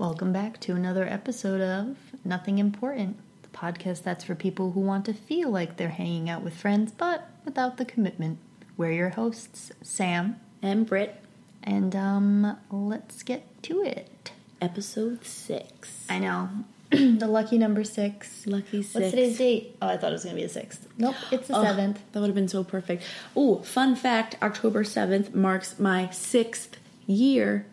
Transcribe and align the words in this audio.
Welcome 0.00 0.32
back 0.32 0.58
to 0.60 0.74
another 0.74 1.06
episode 1.06 1.60
of 1.60 1.94
Nothing 2.24 2.58
Important, 2.58 3.18
the 3.42 3.50
podcast 3.50 4.02
that's 4.02 4.24
for 4.24 4.34
people 4.34 4.70
who 4.72 4.80
want 4.80 5.04
to 5.04 5.12
feel 5.12 5.50
like 5.50 5.76
they're 5.76 5.90
hanging 5.90 6.30
out 6.30 6.40
with 6.42 6.56
friends, 6.56 6.90
but 6.96 7.28
without 7.44 7.76
the 7.76 7.84
commitment. 7.84 8.38
We're 8.78 8.92
your 8.92 9.10
hosts, 9.10 9.72
Sam, 9.82 10.40
And 10.62 10.86
Britt, 10.86 11.16
and 11.62 11.94
um, 11.94 12.56
let's 12.70 13.22
get 13.22 13.62
to 13.64 13.82
it. 13.82 14.32
episode 14.62 15.22
six. 15.26 16.06
I 16.08 16.18
know. 16.18 16.48
the 16.90 17.26
lucky 17.28 17.58
number 17.58 17.84
six. 17.84 18.46
Lucky 18.46 18.82
six. 18.82 18.94
What's 18.94 19.10
today's 19.10 19.36
date? 19.36 19.76
Oh, 19.82 19.88
I 19.88 19.98
thought 19.98 20.12
it 20.12 20.14
was 20.14 20.24
going 20.24 20.34
to 20.34 20.40
be 20.40 20.46
the 20.46 20.52
sixth. 20.52 20.88
Nope, 20.96 21.16
it's 21.30 21.48
the 21.48 21.58
Oh, 21.58 21.62
seventh. 21.62 22.00
That 22.12 22.20
would 22.20 22.28
have 22.28 22.34
been 22.34 22.48
so 22.48 22.64
perfect. 22.64 23.02
Oh, 23.36 23.56
fun 23.58 23.94
fact 23.96 24.36
October 24.40 24.82
7th 24.82 25.34
marks 25.34 25.78
my 25.78 26.08
sixth 26.08 26.78
year 27.06 27.66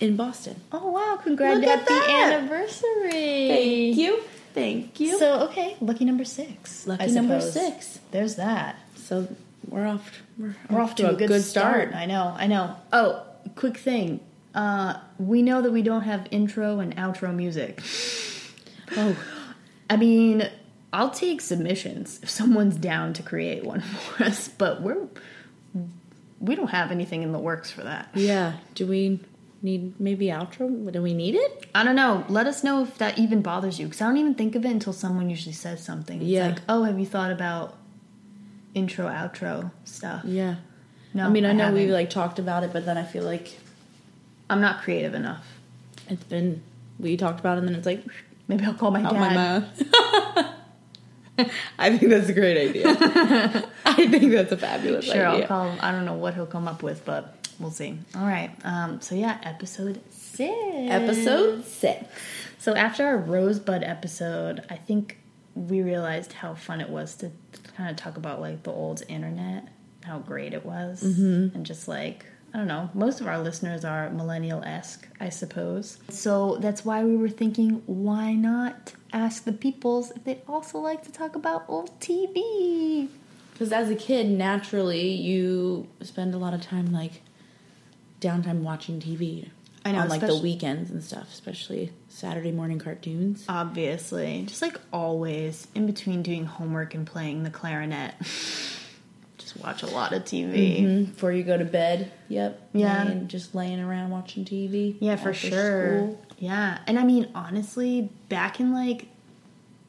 in 0.00 0.16
Boston. 0.16 0.60
Oh, 0.72 0.90
wow. 0.90 1.18
At 1.26 1.38
Happy 1.38 1.84
that. 1.88 2.32
anniversary. 2.32 3.48
Thank 3.48 3.96
you. 3.96 4.22
Thank 4.54 5.00
you. 5.00 5.18
So, 5.18 5.40
okay, 5.48 5.76
lucky 5.80 6.04
number 6.04 6.24
six. 6.24 6.86
Lucky 6.86 7.10
number 7.12 7.40
six. 7.40 8.00
There's 8.10 8.36
that. 8.36 8.76
So 8.96 9.28
we're 9.68 9.86
off. 9.86 10.22
We're, 10.38 10.56
We're 10.70 10.80
off 10.80 10.94
to 10.96 11.10
a 11.10 11.14
good, 11.14 11.42
start. 11.42 11.94
I 11.94 12.06
know, 12.06 12.34
I 12.36 12.46
know. 12.46 12.76
Oh, 12.92 13.22
quick 13.54 13.76
thing. 13.76 14.20
Uh, 14.54 14.98
we 15.18 15.42
know 15.42 15.60
that 15.60 15.70
we 15.72 15.82
don't 15.82 16.02
have 16.02 16.26
intro 16.30 16.80
and 16.80 16.96
outro 16.96 17.34
music. 17.34 17.82
Oh, 18.96 19.16
I 19.90 19.96
mean, 19.96 20.48
I'll 20.92 21.10
take 21.10 21.42
submissions 21.42 22.20
if 22.22 22.30
someone's 22.30 22.76
down 22.76 23.12
to 23.14 23.22
create 23.22 23.64
one 23.64 23.80
for 24.16 24.24
us, 24.24 24.48
but 24.48 24.80
we're 24.80 25.06
we 26.40 26.54
don't 26.54 26.68
have 26.68 26.90
anything 26.90 27.22
in 27.22 27.32
the 27.32 27.38
works 27.38 27.70
for 27.70 27.82
that. 27.82 28.08
yeah. 28.14 28.54
Do 28.74 28.86
we 28.86 29.20
need 29.62 29.98
maybe 30.00 30.26
outro? 30.26 30.92
Do 30.92 31.02
we 31.02 31.14
need 31.14 31.34
it? 31.34 31.66
I 31.74 31.82
don't 31.84 31.96
know. 31.96 32.24
Let 32.28 32.46
us 32.46 32.62
know 32.64 32.82
if 32.82 32.98
that 32.98 33.18
even 33.18 33.42
bothers 33.42 33.78
you 33.78 33.86
because 33.86 34.00
I 34.00 34.06
don't 34.06 34.16
even 34.18 34.34
think 34.34 34.54
of 34.54 34.64
it 34.64 34.70
until 34.70 34.92
someone 34.92 35.28
usually 35.30 35.52
says 35.54 35.82
something. 35.82 36.20
It's 36.20 36.28
Yeah. 36.28 36.48
like, 36.48 36.60
oh, 36.68 36.84
have 36.84 36.98
you 36.98 37.06
thought 37.06 37.30
about 37.30 37.76
intro 38.74 39.06
outro 39.06 39.70
stuff? 39.84 40.22
Yeah. 40.24 40.56
No, 41.14 41.24
I 41.26 41.28
mean, 41.30 41.46
I 41.46 41.52
know 41.52 41.72
we 41.72 41.80
haven't. 41.80 41.94
like 41.94 42.10
talked 42.10 42.38
about 42.38 42.62
it, 42.64 42.72
but 42.72 42.84
then 42.84 42.98
I 42.98 43.02
feel 43.04 43.24
like 43.24 43.56
I'm 44.50 44.60
not 44.60 44.82
creative 44.82 45.14
enough. 45.14 45.46
it's 46.08 46.24
been 46.24 46.62
we 47.00 47.16
talked 47.16 47.40
about 47.40 47.56
it, 47.56 47.60
and 47.60 47.68
then 47.68 47.74
it's 47.76 47.86
like 47.86 48.04
Maybe 48.48 48.64
I'll 48.64 48.74
call 48.74 48.90
my 48.92 49.02
dad. 49.02 49.64
my. 49.74 50.44
I 51.78 51.96
think 51.96 52.10
that's 52.10 52.28
a 52.28 52.32
great 52.32 52.56
idea. 52.70 52.84
I 53.84 54.06
think 54.06 54.32
that's 54.32 54.52
a 54.52 54.56
fabulous 54.56 55.04
idea. 55.10 55.14
Sure, 55.22 55.26
I'll 55.26 55.46
call 55.46 55.70
him. 55.70 55.78
I 55.82 55.92
don't 55.92 56.04
know 56.06 56.14
what 56.14 56.34
he'll 56.34 56.46
come 56.46 56.66
up 56.66 56.82
with, 56.82 57.04
but 57.04 57.35
we'll 57.58 57.70
see. 57.70 57.98
All 58.14 58.26
right. 58.26 58.50
Um, 58.64 59.00
so 59.00 59.14
yeah, 59.14 59.38
episode 59.42 60.00
six. 60.10 60.52
Episode 60.90 61.64
six. 61.64 62.04
So 62.58 62.74
after 62.74 63.04
our 63.04 63.18
Rosebud 63.18 63.82
episode, 63.82 64.64
I 64.70 64.76
think 64.76 65.18
we 65.54 65.82
realized 65.82 66.32
how 66.32 66.54
fun 66.54 66.80
it 66.80 66.90
was 66.90 67.14
to 67.16 67.30
kind 67.76 67.90
of 67.90 67.96
talk 67.96 68.16
about 68.16 68.40
like 68.40 68.62
the 68.62 68.72
old 68.72 69.02
internet, 69.08 69.68
how 70.04 70.18
great 70.18 70.52
it 70.54 70.64
was, 70.66 71.02
Mm-hmm. 71.02 71.56
and 71.56 71.64
just 71.66 71.88
like 71.88 72.26
I 72.54 72.58
don't 72.58 72.68
know. 72.68 72.88
Most 72.94 73.20
of 73.20 73.26
our 73.26 73.38
listeners 73.38 73.84
are 73.84 74.08
millennial 74.08 74.62
esque, 74.64 75.06
I 75.20 75.28
suppose. 75.28 75.98
So 76.08 76.56
that's 76.60 76.84
why 76.86 77.04
we 77.04 77.14
were 77.16 77.28
thinking, 77.28 77.82
why 77.84 78.32
not 78.32 78.94
ask 79.12 79.44
the 79.44 79.52
peoples 79.52 80.10
if 80.12 80.24
they 80.24 80.40
also 80.48 80.78
like 80.78 81.02
to 81.04 81.12
talk 81.12 81.36
about 81.36 81.64
old 81.68 81.90
TV? 82.00 83.08
Because 83.52 83.72
as 83.72 83.90
a 83.90 83.94
kid, 83.94 84.30
naturally, 84.30 85.08
you 85.10 85.86
spend 86.02 86.34
a 86.34 86.38
lot 86.38 86.54
of 86.54 86.62
time 86.62 86.92
like 86.92 87.20
downtime 88.20 88.60
watching 88.60 89.00
TV. 89.00 89.48
I 89.84 89.92
know, 89.92 90.00
on 90.00 90.08
like 90.08 90.20
the 90.20 90.36
weekends 90.36 90.90
and 90.90 91.02
stuff, 91.02 91.28
especially 91.32 91.92
Saturday 92.08 92.50
morning 92.50 92.80
cartoons. 92.80 93.44
Obviously, 93.48 94.42
just 94.46 94.60
like 94.60 94.80
always, 94.92 95.68
in 95.76 95.86
between 95.86 96.22
doing 96.22 96.44
homework 96.44 96.94
and 96.94 97.06
playing 97.06 97.44
the 97.44 97.50
clarinet, 97.50 98.14
just 99.38 99.56
watch 99.62 99.82
a 99.84 99.86
lot 99.86 100.12
of 100.12 100.24
TV. 100.24 100.80
Mhm, 100.82 101.06
Before 101.06 101.30
you 101.30 101.44
go 101.44 101.56
to 101.56 101.64
bed. 101.64 102.10
Yep. 102.28 102.70
Yeah. 102.72 103.04
Laying- 103.04 103.28
just 103.28 103.54
laying 103.54 103.78
around 103.78 104.10
watching 104.10 104.44
TV. 104.44 104.96
Yeah, 104.98 105.16
for 105.16 105.32
sure. 105.32 105.50
school. 105.98 106.24
Yeah, 106.38 106.78
and 106.86 106.98
I 106.98 107.04
mean, 107.04 107.28
honestly, 107.34 108.10
back 108.28 108.58
in 108.60 108.72
like 108.72 109.06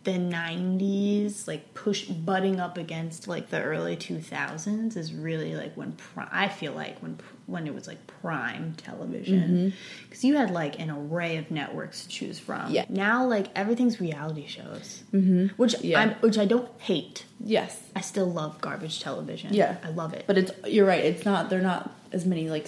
the 0.07 0.13
'90s, 0.13 1.47
like 1.47 1.73
push 1.73 2.05
butting 2.05 2.61
up 2.61 2.77
against 2.77 3.27
like 3.27 3.49
the 3.49 3.61
early 3.61 3.97
2000s 3.97 4.95
is 4.95 5.13
really 5.13 5.53
like 5.53 5.75
when 5.75 5.91
pri- 5.91 6.29
I 6.31 6.47
feel 6.47 6.71
like 6.71 6.97
when 6.99 7.19
when 7.45 7.67
it 7.67 7.73
was 7.73 7.87
like 7.87 8.07
prime 8.21 8.73
television 8.77 9.73
because 10.03 10.23
you 10.23 10.35
had 10.37 10.51
like 10.51 10.79
an 10.79 10.89
array 10.89 11.37
of 11.37 11.51
networks 11.51 12.03
to 12.03 12.09
choose 12.09 12.39
from. 12.39 12.71
Yeah. 12.71 12.85
Now, 12.87 13.25
like 13.25 13.47
everything's 13.55 13.99
reality 13.99 14.47
shows, 14.47 15.03
mm-hmm. 15.13 15.47
which 15.57 15.75
Yeah. 15.81 15.99
I'm, 15.99 16.11
which 16.15 16.37
I 16.37 16.45
don't 16.45 16.69
hate. 16.79 17.25
Yes. 17.39 17.81
I 17.95 18.01
still 18.01 18.31
love 18.31 18.61
garbage 18.61 19.01
television. 19.01 19.53
Yeah. 19.53 19.77
I 19.83 19.89
love 19.89 20.13
it. 20.13 20.23
But 20.25 20.37
it's 20.37 20.51
you're 20.65 20.85
right. 20.87 21.03
It's 21.03 21.25
not. 21.25 21.49
They're 21.49 21.61
not 21.61 21.91
as 22.13 22.25
many 22.25 22.49
like 22.49 22.67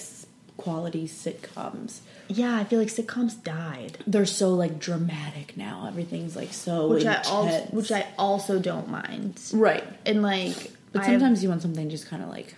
quality 0.65 1.07
sitcoms. 1.07 1.99
yeah, 2.27 2.53
I 2.57 2.63
feel 2.63 2.79
like 2.79 2.89
sitcoms 2.89 3.33
died. 3.43 3.93
They're 4.05 4.25
so 4.41 4.47
like 4.63 4.77
dramatic 4.79 5.55
now. 5.57 5.85
Everything's 5.87 6.35
like 6.35 6.51
so 6.53 6.87
which 6.89 7.05
I 7.05 7.21
also 7.23 7.59
which 7.77 7.91
I 7.91 8.05
also 8.17 8.59
don't 8.59 8.89
mind. 8.89 9.39
right. 9.53 9.83
And 10.05 10.21
like, 10.21 10.57
But 10.91 11.03
I- 11.03 11.05
sometimes 11.07 11.41
you 11.43 11.49
want 11.49 11.61
something 11.61 11.89
just 11.89 12.07
kind 12.11 12.21
of 12.23 12.29
like 12.29 12.55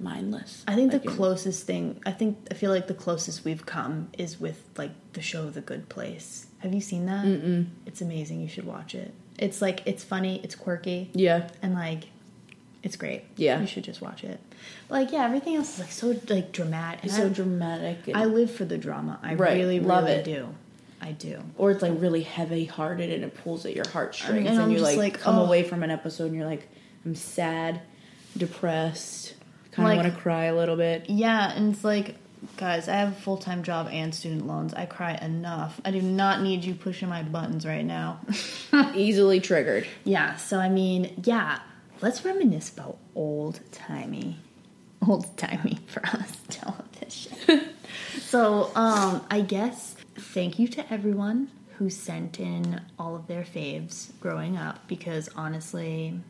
mindless. 0.00 0.64
I 0.66 0.74
think 0.74 0.92
Like 0.92 1.02
the 1.02 1.10
closest 1.10 1.66
thing 1.66 2.00
I 2.06 2.12
think 2.12 2.36
I 2.50 2.54
feel 2.54 2.70
like 2.70 2.86
the 2.88 2.94
closest 3.06 3.44
we've 3.44 3.64
come 3.66 4.08
is 4.18 4.40
with 4.40 4.62
like 4.76 4.92
the 5.12 5.22
show 5.22 5.50
The 5.50 5.60
Good 5.60 5.88
Place. 5.88 6.46
Have 6.58 6.72
you 6.74 6.80
seen 6.80 7.06
that? 7.06 7.24
Mm-mm. 7.24 7.66
It's 7.86 8.00
amazing. 8.00 8.40
You 8.40 8.48
should 8.48 8.66
watch 8.66 8.94
it. 8.94 9.12
It's 9.38 9.60
like 9.60 9.82
it's 9.86 10.04
funny, 10.04 10.40
it's 10.44 10.54
quirky, 10.54 11.10
Yeah. 11.14 11.48
and 11.62 11.74
like 11.74 12.04
it's 12.84 12.94
great. 12.96 13.24
Yeah. 13.36 13.60
you 13.60 13.66
should 13.66 13.82
just 13.82 14.00
watch 14.00 14.22
it. 14.22 14.38
But 14.88 14.94
like, 14.94 15.12
yeah, 15.12 15.24
everything 15.24 15.56
else 15.56 15.74
is 15.74 15.80
like 15.80 15.90
so 15.90 16.14
like 16.28 16.52
dramatic. 16.52 17.00
It's 17.04 17.16
so 17.16 17.26
I, 17.26 17.28
dramatic. 17.30 18.06
and- 18.06 18.16
I 18.16 18.26
live 18.26 18.50
for 18.52 18.64
the 18.64 18.78
drama. 18.78 19.18
I 19.22 19.34
Right. 19.34 19.54
really, 19.56 19.80
Love 19.80 20.04
really 20.04 20.16
it. 20.18 20.24
do. 20.24 20.48
I 21.00 21.12
do. 21.12 21.42
or 21.58 21.70
it's 21.70 21.82
like 21.82 21.92
really 22.00 22.22
heavy 22.22 22.64
hearted 22.64 23.10
and 23.10 23.24
it 23.24 23.34
pulls 23.42 23.66
at 23.66 23.74
your 23.74 23.86
heartstrings 23.88 24.48
And 24.48 24.58
and, 24.58 24.72
you 24.72 24.78
like, 24.78 24.96
like, 24.96 25.18
come 25.20 25.36
oh. 25.38 25.44
away 25.44 25.62
from 25.62 25.82
an 25.82 25.90
episode 25.90 26.26
and 26.26 26.34
you're 26.36 26.46
like, 26.46 26.66
I'm 27.04 27.14
sad, 27.14 27.82
depressed, 28.38 29.34
kind 29.72 29.88
Like- 29.88 29.98
of 29.98 30.04
want 30.04 30.14
to 30.16 30.20
cry 30.22 30.44
a 30.44 30.54
little 30.54 30.76
bit. 30.76 31.08
Yeah, 31.08 31.52
and 31.52 31.74
it's 31.74 31.84
like, 31.84 32.14
guys, 32.56 32.88
I 32.88 32.96
have 32.96 33.10
a 33.10 33.20
full 33.20 33.36
time 33.38 33.62
job 33.62 33.88
and 33.90 34.14
student 34.14 34.46
loans. 34.46 34.74
I 34.74 34.86
cry 34.86 35.14
enough. 35.20 35.80
I 35.84 35.90
do 35.90 36.00
not 36.02 36.42
need 36.42 36.64
you 36.64 36.74
pushing 36.74 37.08
my 37.08 37.22
buttons 37.22 37.64
right 37.66 37.84
now. 37.84 38.20
Easily 38.94 39.40
triggered. 39.40 39.86
yeah, 40.04 40.36
so 40.36 40.58
I 40.58 40.68
mean, 40.68 41.20
yeah, 41.24 41.58
let's 42.00 42.24
reminisce 42.24 42.70
about 42.72 42.98
old 43.14 43.60
timey, 43.72 44.38
old 45.06 45.36
timey 45.36 45.78
for 45.86 46.04
us 46.06 46.32
television. 46.48 47.68
so, 48.20 48.70
um, 48.74 49.24
I 49.30 49.40
guess 49.40 49.96
thank 50.16 50.58
you 50.58 50.68
to 50.68 50.92
everyone 50.92 51.48
who 51.78 51.90
sent 51.90 52.38
in 52.38 52.80
all 52.98 53.16
of 53.16 53.26
their 53.26 53.42
faves 53.42 54.10
growing 54.20 54.56
up 54.56 54.86
because 54.86 55.28
honestly, 55.36 56.20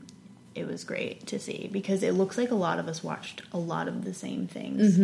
it 0.54 0.66
was 0.66 0.84
great 0.84 1.26
to 1.26 1.38
see 1.38 1.68
because 1.72 2.02
it 2.02 2.12
looks 2.12 2.38
like 2.38 2.50
a 2.50 2.54
lot 2.54 2.78
of 2.78 2.88
us 2.88 3.02
watched 3.02 3.42
a 3.52 3.58
lot 3.58 3.88
of 3.88 4.04
the 4.04 4.14
same 4.14 4.46
things, 4.46 4.96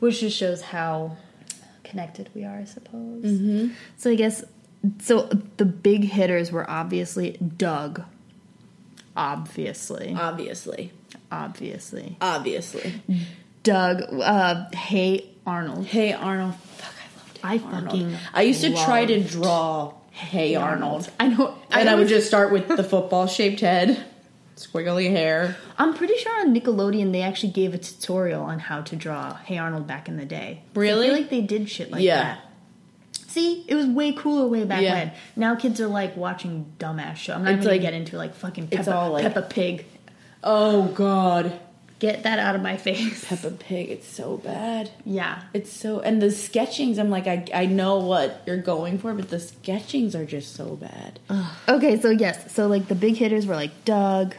which 0.00 0.20
just 0.20 0.36
shows 0.36 0.60
how 0.62 1.16
connected 1.84 2.30
we 2.34 2.44
are, 2.44 2.56
I 2.58 2.64
suppose. 2.64 3.22
So 3.96 4.10
I 4.10 4.14
guess 4.14 4.42
so. 5.00 5.28
The 5.58 5.64
big 5.66 6.04
hitters 6.04 6.50
were 6.50 6.68
obviously 6.68 7.32
Doug. 7.56 8.02
Obviously, 9.16 10.14
Obviously. 10.14 10.92
obviously, 11.32 12.16
Obviously. 12.20 12.94
Doug. 13.62 14.02
Uh, 14.12 14.68
hey 14.74 15.28
Arnold. 15.46 15.86
Hey 15.86 16.12
Arnold. 16.12 16.54
Fuck, 16.54 16.94
I 17.42 17.52
loved 17.56 17.64
I 17.64 17.74
Arnold. 17.76 17.84
fucking 17.92 18.16
I 18.34 18.42
used 18.42 18.60
to 18.62 18.72
try 18.74 19.04
to 19.06 19.22
draw 19.22 19.94
Hey 20.10 20.54
Arnold. 20.54 21.10
I 21.20 21.28
know. 21.28 21.54
And 21.70 21.88
I, 21.88 21.92
would 21.94 22.00
always- 22.00 22.08
just 22.10 22.26
start 22.28 22.52
with 22.52 22.68
the 22.68 22.84
football 22.84 23.26
shaped 23.26 23.60
head, 23.60 24.02
squiggly 24.56 25.10
hair. 25.10 25.56
I'm 25.78 25.94
pretty 25.94 26.16
sure 26.16 26.40
on 26.40 26.54
Nickelodeon 26.54 27.12
they 27.12 27.22
actually 27.22 27.52
gave 27.52 27.74
a 27.74 27.78
tutorial 27.78 28.42
on 28.42 28.58
how 28.58 28.80
to 28.82 28.96
draw 28.96 29.34
Hey 29.36 29.58
Arnold 29.58 29.86
back 29.86 30.08
in 30.08 30.16
the 30.16 30.24
day. 30.26 30.62
So 30.74 30.80
Really? 30.80 31.06
I 31.06 31.10
feel 31.10 31.18
like 31.20 31.30
they 31.30 31.40
did 31.42 31.68
shit 31.68 31.90
like 31.90 32.02
Yeah. 32.02 32.22
that. 32.22 32.45
See, 33.36 33.64
it 33.68 33.74
was 33.74 33.84
way 33.86 34.12
cooler 34.12 34.46
way 34.46 34.64
back 34.64 34.80
Yeah. 34.82 34.94
when. 34.94 35.12
Now 35.36 35.56
kids 35.56 35.78
are 35.80 35.86
like 35.88 36.16
watching 36.16 36.72
dumbass 36.78 37.16
show. 37.16 37.34
I'm 37.34 37.44
not 37.44 37.52
It's 37.54 37.64
even 37.66 37.68
gonna 37.68 37.78
get 37.82 37.92
into 37.92 38.16
like 38.16 38.34
fucking 38.34 38.68
it's 38.70 38.88
all 38.88 39.10
like- 39.12 39.24
Peppa 39.24 39.42
Pig. 39.42 39.84
Oh 40.42 40.84
God. 40.94 41.52
Get 41.98 42.22
that 42.24 42.38
out 42.38 42.54
of 42.54 42.62
my 42.62 42.76
face. 42.78 43.24
Peppa 43.28 43.50
Pig, 43.50 43.90
it's 43.90 44.06
so 44.08 44.38
bad. 44.38 44.90
Yeah. 45.04 45.42
It's 45.52 45.70
so 45.70 46.00
and 46.00 46.20
the 46.22 46.30
sketchings. 46.30 46.98
I'm 46.98 47.10
like, 47.10 47.26
I 47.26 47.44
I 47.52 47.66
know 47.66 47.98
what 47.98 48.42
you're 48.46 48.56
going 48.56 48.98
for, 48.98 49.12
but 49.12 49.28
the 49.28 49.38
sketchings 49.40 50.14
are 50.14 50.24
just 50.24 50.54
so 50.54 50.76
bad. 50.76 51.20
Okay, 51.68 52.00
so 52.00 52.08
yes, 52.10 52.52
so 52.54 52.66
like 52.68 52.88
the 52.88 52.94
big 52.94 53.16
hitters 53.16 53.46
were 53.46 53.54
like 53.56 53.84
Doug. 53.84 54.34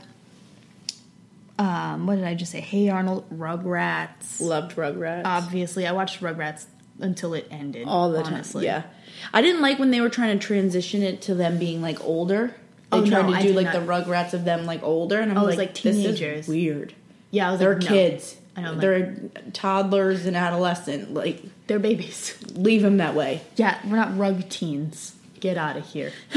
Um, 1.60 2.06
what 2.06 2.16
did 2.16 2.24
I 2.26 2.36
just 2.36 2.52
say? 2.52 2.62
Hey 2.62 2.90
Arnold, 2.90 3.30
Rugrats. 3.32 4.40
Loved 4.40 4.76
Rugrats. 4.76 5.24
Obviously, 5.26 5.88
I 5.88 5.92
watched 5.92 6.22
Rugrats 6.22 6.66
until 7.00 7.34
it 7.34 7.48
ended. 7.52 7.88
all 7.88 8.12
the 8.12 8.24
honestly. 8.24 8.66
time. 8.68 8.84
Yeah, 8.86 9.28
I 9.34 9.42
didn't 9.42 9.62
like 9.62 9.80
when 9.80 9.92
they 9.92 10.02
were 10.02 10.10
trying 10.10 10.38
to 10.38 10.46
transition 10.46 11.04
it 11.04 11.22
to 11.24 11.36
them 11.36 11.58
being 11.60 11.82
like 11.82 12.04
older. 12.04 12.56
They 12.92 13.00
Oh, 13.00 13.06
tried 13.06 13.28
no, 13.30 13.36
to 13.36 13.42
do 13.44 13.54
like 13.54 13.66
not. 13.66 13.74
the 13.74 13.80
Rugrats 13.80 14.34
of 14.34 14.46
them 14.46 14.66
like 14.66 14.82
older, 14.84 15.20
and 15.20 15.32
I'm 15.32 15.38
Oh, 15.38 15.44
like, 15.44 15.58
like 15.58 15.74
teenagers. 15.74 16.48
weird. 16.48 16.94
Yeah, 17.32 17.50
I 17.50 17.52
was 17.52 17.60
They're 17.60 17.74
like, 17.74 17.84
no. 17.84 17.88
kids. 17.90 18.38
I 18.56 18.62
know, 18.62 18.72
like- 18.72 18.82
They're 18.82 19.16
toddlers 19.54 20.26
and 20.26 20.36
adolescent. 20.38 21.14
Like, 21.14 21.44
They're 21.68 21.80
babies. 21.80 22.36
leave 22.56 22.82
them 22.82 22.98
that 22.98 23.14
way. 23.14 23.42
Yeah, 23.58 23.78
we're 23.86 23.98
not 23.98 24.18
rug 24.18 24.48
teens. 24.50 25.14
Get 25.42 25.58
out 25.58 25.76
of 25.78 25.86
here. 25.86 26.12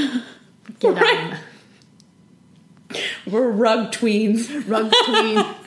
Get 0.81 0.95
Right. 0.95 1.33
out. 2.93 2.99
We're 3.27 3.49
rug 3.49 3.93
tweens, 3.93 4.69
Rug 4.69 4.93
tween. 5.07 5.45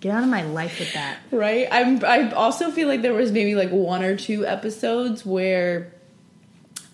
Get 0.00 0.14
out 0.14 0.22
of 0.22 0.28
my 0.30 0.42
life 0.42 0.78
with 0.78 0.92
that. 0.94 1.18
right? 1.30 1.68
I'm. 1.70 2.02
I 2.04 2.30
also 2.32 2.70
feel 2.70 2.88
like 2.88 3.02
there 3.02 3.12
was 3.12 3.32
maybe 3.32 3.54
like 3.54 3.70
one 3.70 4.02
or 4.02 4.16
two 4.16 4.46
episodes 4.46 5.26
where 5.26 5.92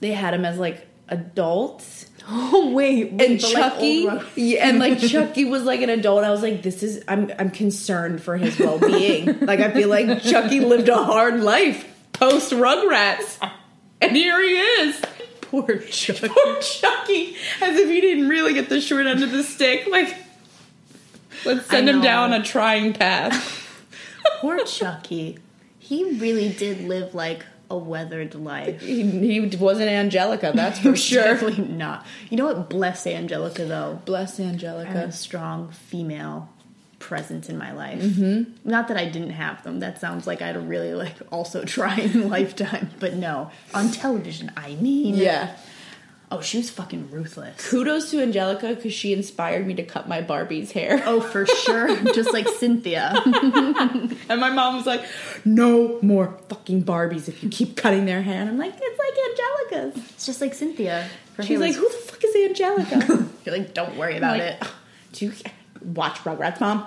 they 0.00 0.12
had 0.12 0.35
him 0.35 0.44
as 0.44 0.58
like 0.58 0.87
adults. 1.08 2.06
Oh 2.29 2.73
wait, 2.73 3.12
and 3.23 3.41
Chucky, 3.41 4.08
yeah, 4.35 4.67
and 4.69 4.81
like 4.81 4.99
Chucky 4.99 5.44
was 5.44 5.62
like 5.62 5.81
an 5.82 5.91
adult. 5.91 6.25
I 6.25 6.31
was 6.31 6.43
like, 6.43 6.61
this 6.61 6.82
is 6.82 7.05
I'm 7.06 7.31
I'm 7.38 7.50
concerned 7.53 8.20
for 8.20 8.37
his 8.37 8.58
well 8.58 8.81
being. 8.81 9.26
like 9.47 9.61
I 9.61 9.70
feel 9.73 9.88
like 9.88 10.25
Chucky 10.25 10.59
lived 10.59 10.88
a 10.88 10.97
hard 11.05 11.41
life 11.41 11.87
post 12.12 12.50
Rugrats, 12.52 13.38
and 14.00 14.17
here 14.17 14.43
he 14.43 14.55
is. 14.56 15.00
poor 15.43 15.79
Chucky. 15.79 16.29
Poor 16.29 16.61
Chucky, 16.61 17.37
as 17.62 17.76
if 17.76 17.88
he 17.88 18.00
didn't 18.00 18.29
really 18.29 18.55
get 18.55 18.69
the 18.70 18.81
short 18.81 19.06
end 19.06 19.23
of 19.23 19.31
the 19.31 19.44
stick. 19.44 19.87
Like, 19.88 20.12
let's 21.44 21.67
send 21.67 21.88
him 21.88 22.00
down 22.00 22.33
a 22.33 22.43
trying 22.43 22.93
path. 22.93 23.62
Poor 24.41 24.65
Chucky. 24.65 25.38
He 25.79 26.19
really 26.19 26.49
did 26.49 26.81
live 26.83 27.15
like 27.15 27.44
a 27.71 27.77
weathered 27.77 28.35
life. 28.35 28.81
he, 28.81 29.03
he 29.03 29.56
wasn't 29.56 29.88
Angelica, 29.88 30.53
that's 30.55 30.79
for 30.79 30.97
sure. 30.97 31.23
Definitely 31.23 31.65
not. 31.65 32.05
You 32.31 32.37
know 32.37 32.47
what? 32.47 32.69
Bless 32.71 33.06
Angelica 33.06 33.65
though. 33.65 34.00
Bless 34.05 34.38
Angelica. 34.41 35.06
a 35.09 35.12
strong 35.12 35.71
female 35.71 36.49
presence 36.99 37.49
in 37.49 37.59
my 37.59 37.73
life. 37.73 38.00
Mm-hmm. 38.00 38.69
Not 38.69 38.88
that 38.88 38.97
I 38.97 39.05
didn't 39.05 39.31
have 39.31 39.62
them. 39.62 39.81
That 39.81 40.00
sounds 40.00 40.27
like 40.27 40.43
I 40.43 40.47
had 40.49 40.56
a 40.56 40.61
really 40.61 40.94
like 40.94 41.15
also 41.31 41.65
trying 41.65 42.29
lifetime. 42.29 42.91
But 42.99 43.15
no, 43.15 43.50
on 43.75 43.91
television, 43.93 44.50
I 44.56 44.75
mean, 44.77 45.15
Yeah. 45.17 45.55
Oh, 46.28 46.40
she 46.40 46.58
was 46.58 46.70
fucking 46.70 47.12
ruthless. 47.12 47.69
Kudos 47.69 48.11
to 48.11 48.20
Angelica 48.20 48.75
because 48.75 48.93
she 48.93 49.12
inspired 49.12 49.64
me 49.64 49.75
to 49.75 49.84
cut 49.84 50.08
my 50.08 50.20
Barbie's 50.20 50.73
hair. 50.73 51.02
Oh, 51.06 51.20
for 51.20 51.46
sure. 51.46 51.94
Just 52.12 52.32
like 52.32 52.49
Cynthia. 52.49 53.12
And 54.28 54.40
my 54.40 54.50
mom 54.50 54.76
was 54.76 54.87
like, 54.87 55.05
"No 55.44 56.00
more 56.02 56.37
fucking 56.49 56.82
Barbies 56.82 57.28
if 57.28 57.44
you 57.44 57.49
keep 57.49 57.76
cutting 57.76 58.06
their 58.06 58.23
hair." 58.23 58.40
And 58.40 58.50
I'm 58.50 58.58
like, 58.58 58.75
"It's 58.76 58.99
like 58.99 59.81
Angelica's." 59.81 60.11
It's 60.11 60.26
just 60.26 60.40
like 60.40 60.52
Cynthia. 60.52 61.08
Her 61.37 61.44
She's 61.44 61.61
like, 61.61 61.75
"Who 61.75 61.88
the 61.88 61.94
fuck 61.94 62.25
is 62.25 62.34
Angelica?" 62.34 63.28
You're 63.44 63.56
like, 63.56 63.73
don't 63.73 63.96
worry 63.96 64.17
about 64.17 64.38
like, 64.38 64.61
it. 64.61 64.69
Do 65.12 65.26
you 65.26 65.32
watch 65.84 66.17
Rugrats, 66.25 66.61
mom? 66.61 66.87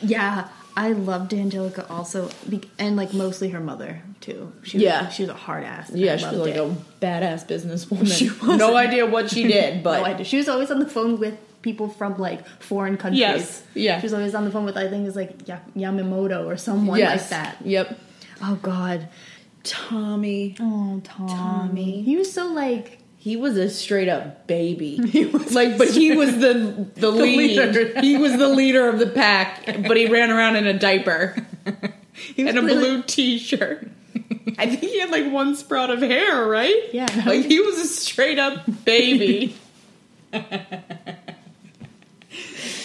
Yeah, 0.00 0.48
I 0.76 0.92
loved 0.92 1.34
Angelica 1.34 1.86
also, 1.88 2.30
and 2.78 2.96
like 2.96 3.12
mostly 3.12 3.50
her 3.50 3.60
mother 3.60 4.02
too. 4.20 4.52
She 4.62 4.78
was, 4.78 4.84
Yeah. 4.84 5.08
she 5.10 5.22
was 5.22 5.30
a 5.30 5.34
hard 5.34 5.64
ass. 5.64 5.90
Yeah, 5.92 6.16
she 6.16 6.24
was 6.26 6.34
like 6.36 6.54
it. 6.54 6.58
a 6.58 6.74
badass 7.00 7.46
businesswoman. 7.46 8.06
She 8.18 8.30
was. 8.30 8.58
no 8.58 8.76
idea 8.76 9.06
what 9.06 9.30
she 9.30 9.44
did, 9.46 9.82
but 9.82 9.98
no 9.98 10.04
idea. 10.06 10.24
She 10.24 10.38
was 10.38 10.48
always 10.48 10.70
on 10.70 10.78
the 10.78 10.88
phone 10.88 11.18
with 11.18 11.36
people 11.62 11.88
from 11.88 12.16
like 12.18 12.46
foreign 12.60 12.96
countries. 12.96 13.20
Yes, 13.20 13.62
yeah. 13.74 14.00
She 14.00 14.06
was 14.06 14.14
always 14.14 14.34
on 14.34 14.44
the 14.44 14.50
phone 14.50 14.64
with 14.64 14.76
I 14.76 14.88
think 14.88 15.06
it's 15.06 15.16
like 15.16 15.44
Yamamoto 15.76 16.46
or 16.46 16.56
someone 16.56 16.98
yes, 16.98 17.20
like 17.20 17.30
that. 17.30 17.66
Yep. 17.66 17.98
Oh 18.42 18.58
God. 18.62 19.08
Tommy, 19.64 20.56
Oh 20.58 21.00
Tommy. 21.04 21.32
Tommy. 21.32 22.02
He 22.02 22.16
was 22.16 22.32
so 22.32 22.46
like 22.48 22.98
he 23.22 23.36
was 23.36 23.56
a 23.56 23.70
straight 23.70 24.08
up 24.08 24.48
baby. 24.48 24.96
He 25.06 25.26
was 25.26 25.54
like, 25.54 25.78
but 25.78 25.88
he 25.90 26.16
was 26.16 26.36
the 26.38 26.88
the, 26.96 27.08
lead. 27.10 27.36
leader. 27.56 28.00
he 28.00 28.16
was 28.16 28.36
the 28.36 28.48
leader 28.48 28.88
of 28.88 28.98
the 28.98 29.06
pack, 29.06 29.64
but 29.86 29.96
he 29.96 30.06
ran 30.06 30.32
around 30.32 30.56
in 30.56 30.66
a 30.66 30.76
diaper 30.76 31.36
he 32.12 32.48
and 32.48 32.58
a 32.58 32.60
clearly- 32.60 32.74
blue 32.74 33.02
t-shirt. 33.04 33.88
I 34.58 34.66
think 34.66 34.80
he 34.80 34.98
had 35.00 35.10
like 35.10 35.30
one 35.32 35.54
sprout 35.54 35.90
of 35.90 36.00
hair, 36.02 36.44
right? 36.46 36.92
Yeah. 36.92 37.06
Like 37.24 37.44
he 37.44 37.60
was 37.60 37.78
a 37.78 37.86
straight 37.86 38.40
up 38.40 38.64
baby. 38.84 39.54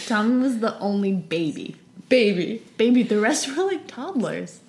Tommy 0.05 0.41
was 0.43 0.59
the 0.59 0.77
only 0.79 1.13
baby. 1.13 1.75
baby. 2.09 2.61
Baby, 2.77 3.01
the 3.03 3.19
rest 3.19 3.47
were 3.57 3.63
like 3.63 3.87
toddlers. 3.87 4.59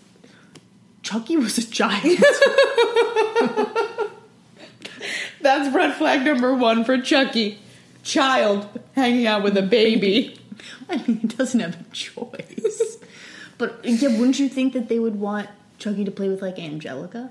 Chucky 1.02 1.36
was 1.36 1.58
a 1.58 1.70
child. 1.70 2.18
That's 5.40 5.74
red 5.74 5.94
flag 5.94 6.24
number 6.24 6.54
one 6.54 6.84
for 6.84 7.00
Chucky. 7.00 7.58
Child 8.02 8.68
hanging 8.94 9.26
out 9.26 9.42
with 9.42 9.56
a 9.56 9.62
baby. 9.62 10.38
I 10.88 10.96
mean, 10.96 11.18
he 11.18 11.26
doesn't 11.28 11.60
have 11.60 11.80
a 11.80 11.84
choice. 11.92 12.98
but 13.58 13.80
yeah, 13.84 14.08
wouldn't 14.18 14.38
you 14.38 14.48
think 14.48 14.72
that 14.72 14.88
they 14.88 14.98
would 14.98 15.16
want 15.20 15.48
Chucky 15.78 16.04
to 16.04 16.10
play 16.10 16.28
with 16.28 16.42
like 16.42 16.58
Angelica? 16.58 17.30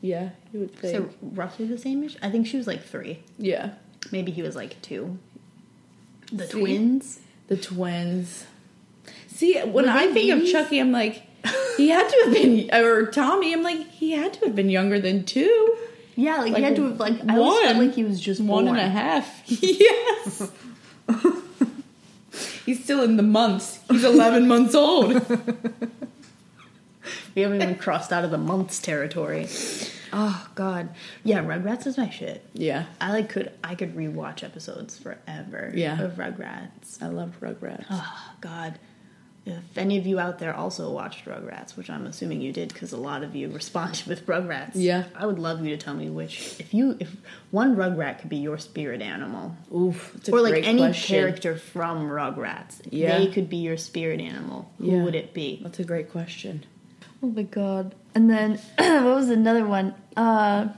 Yeah, 0.00 0.30
you 0.52 0.60
would 0.60 0.74
think. 0.74 0.96
So 0.96 1.14
roughly 1.20 1.66
the 1.66 1.78
same 1.78 2.02
age. 2.04 2.16
I 2.22 2.30
think 2.30 2.46
she 2.46 2.56
was 2.56 2.66
like 2.66 2.82
three. 2.84 3.20
yeah. 3.38 3.70
Maybe 4.10 4.32
he 4.32 4.42
was 4.42 4.56
like 4.56 4.82
two. 4.82 5.16
The 6.32 6.46
See? 6.48 6.58
twins. 6.60 7.20
The 7.46 7.56
twins. 7.56 8.46
See, 9.28 9.60
when 9.60 9.88
I 9.88 10.12
think 10.12 10.32
of? 10.32 10.50
Chucky, 10.50 10.80
I'm 10.80 10.90
like, 10.90 11.22
he 11.76 11.88
had 11.88 12.08
to 12.08 12.22
have 12.24 12.34
been, 12.34 12.74
or 12.74 13.06
Tommy, 13.06 13.52
I'm 13.52 13.62
like, 13.62 13.88
he 13.90 14.10
had 14.12 14.32
to 14.34 14.46
have 14.46 14.56
been 14.56 14.70
younger 14.70 14.98
than 15.00 15.24
two. 15.24 15.76
Yeah, 16.14 16.36
like, 16.36 16.52
Like 16.52 16.56
he 16.56 16.62
had 16.62 16.76
to 16.76 16.84
have 16.84 17.00
like. 17.00 17.14
I 17.28 17.36
always 17.36 17.64
felt 17.64 17.76
like 17.78 17.94
he 17.94 18.04
was 18.04 18.20
just 18.20 18.40
One 18.40 18.68
and 18.68 18.78
a 18.78 18.88
half. 18.88 19.42
Yes. 19.48 20.50
He's 22.64 22.82
still 22.82 23.02
in 23.02 23.16
the 23.16 23.22
months. 23.24 23.80
He's 23.90 24.04
11 24.04 24.46
months 24.46 24.74
old. 24.74 25.20
We 27.34 27.42
haven't 27.42 27.62
even 27.62 27.76
crossed 27.76 28.12
out 28.12 28.24
of 28.24 28.30
the 28.30 28.38
months 28.38 28.78
territory. 28.78 29.48
Oh 30.12 30.46
God, 30.54 30.90
yeah, 31.24 31.42
Rugrats 31.42 31.86
is 31.86 31.96
my 31.96 32.10
shit. 32.10 32.44
Yeah. 32.52 32.84
I 33.00 33.12
like 33.12 33.30
could 33.30 33.50
I 33.64 33.74
could 33.74 33.96
rewatch 33.96 34.44
episodes 34.44 34.98
forever. 34.98 35.72
Yeah. 35.74 36.00
of 36.00 36.12
Rugrats. 36.16 37.02
I 37.02 37.06
loved 37.06 37.40
Rugrats. 37.40 37.86
Oh 37.90 38.34
God, 38.42 38.78
if 39.44 39.76
any 39.76 39.98
of 39.98 40.06
you 40.06 40.18
out 40.20 40.38
there 40.38 40.54
also 40.54 40.90
watched 40.90 41.24
Rugrats, 41.24 41.76
which 41.76 41.90
I'm 41.90 42.06
assuming 42.06 42.40
you 42.40 42.52
did, 42.52 42.72
because 42.72 42.92
a 42.92 42.96
lot 42.96 43.22
of 43.24 43.34
you 43.34 43.48
responded 43.52 44.06
with 44.06 44.26
Rugrats. 44.26 44.70
Yeah. 44.74 45.04
I 45.16 45.26
would 45.26 45.38
love 45.38 45.64
you 45.64 45.70
to 45.76 45.82
tell 45.82 45.94
me 45.94 46.08
which. 46.10 46.56
If 46.60 46.72
you, 46.72 46.96
if 47.00 47.14
one 47.50 47.74
Rugrat 47.76 48.20
could 48.20 48.30
be 48.30 48.36
your 48.36 48.58
spirit 48.58 49.02
animal, 49.02 49.56
Oof. 49.74 50.14
It's 50.16 50.28
a 50.28 50.32
or 50.32 50.40
like 50.40 50.52
great 50.52 50.64
any 50.66 50.78
question. 50.82 51.16
character 51.16 51.56
from 51.56 52.08
Rugrats, 52.08 52.86
if 52.86 52.92
Yeah. 52.92 53.18
they 53.18 53.26
could 53.26 53.48
be 53.50 53.56
your 53.58 53.76
spirit 53.76 54.20
animal. 54.20 54.70
Who 54.78 54.92
Yeah. 54.92 55.02
would 55.04 55.14
it 55.14 55.34
be? 55.34 55.60
That's 55.62 55.78
a 55.80 55.84
great 55.84 56.10
question. 56.10 56.64
Oh 57.22 57.28
my 57.28 57.42
god. 57.42 57.94
And 58.14 58.28
then 58.30 58.58
what 58.78 59.04
was 59.16 59.28
another 59.28 59.64
one? 59.66 59.94
Uh 60.16 60.68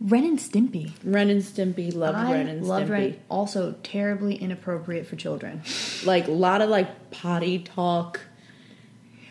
Ren 0.00 0.24
and 0.24 0.38
Stimpy. 0.38 0.92
Ren 1.04 1.28
and 1.28 1.42
Stimpy. 1.42 1.94
Loved 1.94 2.16
I 2.16 2.32
Ren 2.32 2.48
and 2.48 2.66
loved 2.66 2.86
Stimpy. 2.86 2.90
Ren. 2.90 3.20
Also 3.28 3.74
terribly 3.82 4.34
inappropriate 4.34 5.06
for 5.06 5.16
children. 5.16 5.62
Like, 6.04 6.26
a 6.28 6.30
lot 6.32 6.62
of, 6.62 6.70
like, 6.70 7.10
potty 7.10 7.58
talk. 7.58 8.20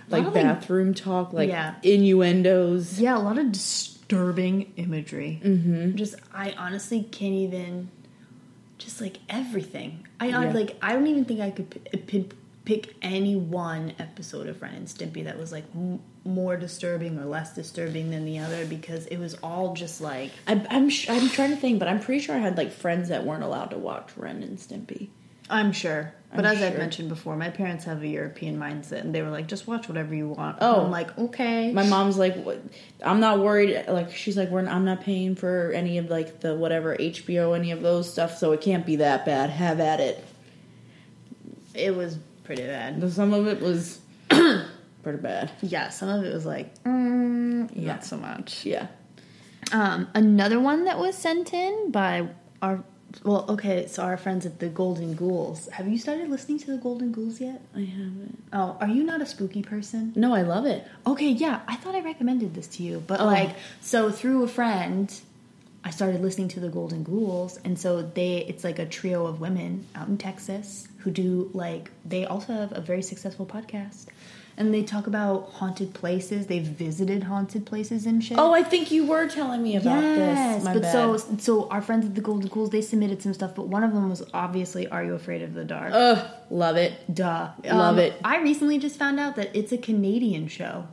Like, 0.09 0.27
of, 0.27 0.33
like- 0.35 0.43
bathroom 0.43 0.93
talk. 0.93 1.33
Like, 1.33 1.49
Yeah. 1.49 1.75
innuendos. 1.83 2.99
Yeah, 2.99 3.17
a 3.17 3.19
lot 3.19 3.37
of 3.39 3.51
disturbing 3.51 4.71
imagery. 4.75 5.39
Mm-hmm. 5.43 5.95
Just 5.95 6.15
I 6.33 6.53
honestly 6.57 7.03
can't 7.03 7.33
even 7.33 7.89
just 8.79 9.01
like 9.01 9.17
everything. 9.29 10.07
I 10.19 10.27
Yeah. 10.29 10.51
like 10.51 10.77
I 10.81 10.93
don't 10.93 11.05
even 11.07 11.25
think 11.25 11.39
I 11.41 11.51
could 11.51 11.69
p- 11.69 11.97
pick, 11.97 12.31
pick 12.69 12.93
any 13.01 13.35
one 13.35 13.91
episode 13.97 14.45
of 14.45 14.61
Ren 14.61 14.75
and 14.75 14.85
Stimpy 14.85 15.23
that 15.23 15.39
was 15.39 15.51
like 15.51 15.63
m- 15.73 15.99
more 16.23 16.55
disturbing 16.55 17.17
or 17.17 17.25
less 17.25 17.55
disturbing 17.55 18.11
than 18.11 18.25
the 18.25 18.37
other 18.37 18.63
because 18.67 19.07
it 19.07 19.17
was 19.17 19.33
all 19.41 19.73
just 19.73 20.01
like 20.01 20.29
I, 20.47 20.63
I'm 20.69 20.87
sh- 20.87 21.09
I'm 21.09 21.29
trying 21.29 21.49
to 21.49 21.55
think, 21.55 21.79
but 21.79 21.87
I'm 21.87 21.99
pretty 21.99 22.21
sure 22.21 22.35
I 22.35 22.37
had 22.37 22.57
like 22.57 22.71
friends 22.71 23.09
that 23.09 23.25
weren't 23.25 23.41
allowed 23.41 23.71
to 23.71 23.79
watch 23.79 24.11
Ren 24.15 24.43
and 24.43 24.59
Stimpy. 24.59 25.09
I'm 25.49 25.71
sure. 25.71 26.13
But 26.29 26.45
I'm 26.45 26.57
as 26.57 26.61
I've 26.61 26.77
mentioned 26.77 27.09
before, 27.09 27.35
my 27.35 27.49
parents 27.49 27.85
have 27.85 28.03
a 28.03 28.07
European 28.07 28.59
mindset 28.59 28.99
and 29.01 29.15
they 29.15 29.23
were 29.23 29.31
like, 29.31 29.47
just 29.47 29.65
watch 29.65 29.87
whatever 29.87 30.13
you 30.13 30.27
want. 30.27 30.59
Oh. 30.61 30.75
And 30.75 30.81
I'm 30.83 30.91
like, 30.91 31.17
okay. 31.17 31.71
My 31.71 31.87
mom's 31.87 32.19
like, 32.19 32.35
what? 32.43 32.61
I'm 33.03 33.19
not 33.19 33.39
worried. 33.39 33.83
Like 33.87 34.15
she's 34.15 34.37
like, 34.37 34.49
we're 34.49 34.67
I'm 34.67 34.85
not 34.85 35.01
paying 35.01 35.33
for 35.33 35.71
any 35.71 35.97
of 35.97 36.11
like 36.11 36.41
the 36.41 36.53
whatever 36.53 36.95
HBO, 36.95 37.57
any 37.57 37.71
of 37.71 37.81
those 37.81 38.13
stuff, 38.13 38.37
so 38.37 38.51
it 38.51 38.61
can't 38.61 38.85
be 38.85 38.97
that 38.97 39.25
bad. 39.25 39.49
Have 39.49 39.79
at 39.79 39.99
it. 39.99 40.23
it 41.73 41.95
was 41.95 42.19
pretty 42.49 42.63
bad. 42.63 42.99
But 42.99 43.11
Some 43.11 43.31
of 43.31 43.45
it 43.45 43.61
was 43.61 43.99
pretty 44.29 45.19
bad. 45.21 45.51
Yeah, 45.61 45.89
some 45.89 46.09
of 46.09 46.23
it 46.25 46.33
was 46.33 46.47
like, 46.47 46.83
mm, 46.83 47.69
Yeah. 47.75 47.93
not 47.93 48.03
so 48.03 48.17
much. 48.17 48.65
Yeah. 48.65 48.87
Um, 49.71 50.07
another 50.15 50.59
one 50.59 50.85
that 50.85 50.97
was 50.97 51.15
sent 51.15 51.53
in 51.53 51.91
by 51.91 52.27
our 52.63 52.83
Well, 53.23 53.45
okay, 53.49 53.85
so 53.87 54.01
our 54.03 54.17
friends 54.17 54.45
at 54.47 54.57
the 54.59 54.67
Golden 54.67 55.13
Ghouls. 55.13 55.67
Have 55.73 55.87
you 55.87 55.97
started 55.99 56.27
listening 56.29 56.57
to 56.59 56.71
the 56.71 56.77
Golden 56.77 57.11
Ghouls 57.11 57.39
yet? 57.39 57.61
I 57.75 57.81
haven't. 57.81 58.43
Oh, 58.51 58.77
are 58.81 58.87
you 58.87 59.03
not 59.03 59.21
a 59.21 59.25
spooky 59.27 59.61
person? 59.61 60.13
No, 60.15 60.33
I 60.33 60.41
love 60.41 60.65
it. 60.65 60.87
Okay, 61.05 61.29
yeah, 61.29 61.61
I 61.67 61.75
thought 61.75 61.93
I 61.95 62.01
recommended 62.01 62.53
this 62.55 62.67
to 62.77 62.83
you, 62.83 63.03
but 63.05 63.19
Oh. 63.19 63.25
like, 63.25 63.55
so 63.81 64.09
through 64.11 64.43
a 64.43 64.47
friend, 64.47 65.05
I 65.83 65.91
started 65.91 66.21
listening 66.21 66.49
to 66.49 66.59
the 66.59 66.67
Golden 66.69 67.03
Ghouls, 67.03 67.57
and 67.63 67.79
so 67.79 68.01
they, 68.01 68.39
it's 68.47 68.63
like 68.65 68.79
a 68.79 68.85
trio 68.85 69.25
of 69.25 69.39
women 69.39 69.85
out 69.95 70.09
in 70.09 70.17
Texas 70.17 70.87
who 70.99 71.11
do 71.11 71.49
like, 71.53 71.89
they 72.05 72.25
also 72.25 72.51
have 72.53 72.75
a 72.77 72.81
very 72.81 73.01
successful 73.01 73.45
podcast, 73.45 74.07
and 74.57 74.73
they 74.73 74.83
talk 74.83 75.07
about 75.07 75.49
haunted 75.51 75.93
places. 75.93 76.47
They've 76.47 76.61
visited 76.61 77.23
haunted 77.23 77.65
places 77.65 78.05
and 78.05 78.21
shit. 78.21 78.37
Oh, 78.37 78.53
I 78.53 78.61
think 78.61 78.91
you 78.91 79.05
were 79.07 79.29
telling 79.29 79.63
me 79.63 79.77
about 79.77 80.03
yes, 80.03 80.57
this. 80.57 80.65
My 80.65 80.73
but 80.73 80.81
bad. 80.81 80.91
so 80.91 81.17
so 81.37 81.69
our 81.69 81.81
friends 81.81 82.05
at 82.05 82.13
the 82.13 82.19
Golden 82.19 82.49
Ghouls 82.49 82.69
they 82.71 82.81
submitted 82.81 83.21
some 83.21 83.33
stuff, 83.33 83.55
but 83.55 83.67
one 83.69 83.85
of 83.85 83.93
them 83.93 84.09
was 84.09 84.21
obviously 84.33 84.85
"Are 84.89 85.01
You 85.01 85.13
Afraid 85.13 85.43
of 85.43 85.53
the 85.53 85.63
Dark?" 85.63 85.91
Ugh, 85.93 86.27
love 86.49 86.75
it. 86.75 86.91
Duh, 87.13 87.51
love 87.63 87.93
Um, 87.93 87.99
it. 87.99 88.15
I 88.21 88.41
recently 88.41 88.79
just 88.79 88.97
found 88.99 89.17
out 89.17 89.37
that 89.37 89.55
it's 89.55 89.71
a 89.71 89.77
Canadian 89.77 90.49
show. 90.49 90.87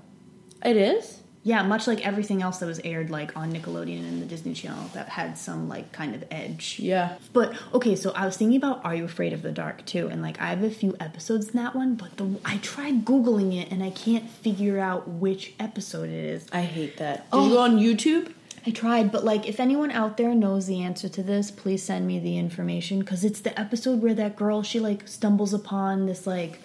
It 0.65 0.77
is. 0.77 1.23
Yeah, 1.47 1.63
much 1.63 1.87
like 1.87 2.05
everything 2.05 2.43
else 2.43 2.59
that 2.59 2.67
was 2.67 2.81
aired 2.83 3.09
like 3.09 3.37
on 3.37 3.53
Nickelodeon 3.53 4.01
and 4.01 4.21
the 4.21 4.27
Disney 4.27 4.53
Channel 4.53 4.91
that 4.95 5.09
had 5.11 5.39
some 5.39 5.69
like 5.69 5.93
kind 5.93 6.13
of 6.17 6.25
edge. 6.29 6.81
Yeah. 6.81 7.19
But 7.33 7.55
okay, 7.73 7.95
so 7.95 8.11
I 8.17 8.27
was 8.27 8.37
thinking 8.37 8.57
about 8.57 8.85
Are 8.85 8.97
You 8.97 9.05
Afraid 9.05 9.33
of 9.33 9.43
the 9.43 9.53
Dark 9.53 9.87
too, 9.87 10.09
and 10.09 10.23
like 10.23 10.41
I 10.41 10.49
have 10.49 10.65
a 10.65 10.71
few 10.71 10.97
episodes 10.99 11.51
in 11.51 11.57
that 11.63 11.77
one, 11.77 11.95
but 11.95 12.17
the 12.17 12.29
I 12.45 12.57
tried 12.57 13.05
googling 13.05 13.57
it 13.57 13.71
and 13.71 13.81
I 13.85 13.91
can't 13.91 14.29
figure 14.29 14.81
out 14.81 15.07
which 15.07 15.55
episode 15.61 16.09
it 16.09 16.25
is. 16.25 16.47
I 16.53 16.63
hate 16.63 16.97
that. 16.97 17.31
Did 17.31 17.37
Oh. 17.39 17.45
you 17.47 17.55
go 17.55 17.61
on 17.61 17.79
YouTube? 17.79 18.33
I 18.67 18.71
tried, 18.73 19.13
but 19.13 19.25
like 19.25 19.47
if 19.49 19.61
anyone 19.61 19.93
out 19.93 20.17
there 20.17 20.35
knows 20.35 20.67
the 20.67 20.83
answer 20.83 21.09
to 21.09 21.23
this, 21.23 21.53
please 21.53 21.81
send 21.81 22.09
me 22.09 22.19
the 22.19 22.39
information 22.39 22.99
because 22.99 23.23
it's 23.25 23.41
the 23.41 23.57
episode 23.57 24.03
where 24.03 24.15
that 24.15 24.35
girl 24.35 24.65
she 24.65 24.81
like 24.81 25.07
stumbles 25.07 25.55
upon 25.55 26.07
this 26.07 26.27
like 26.27 26.59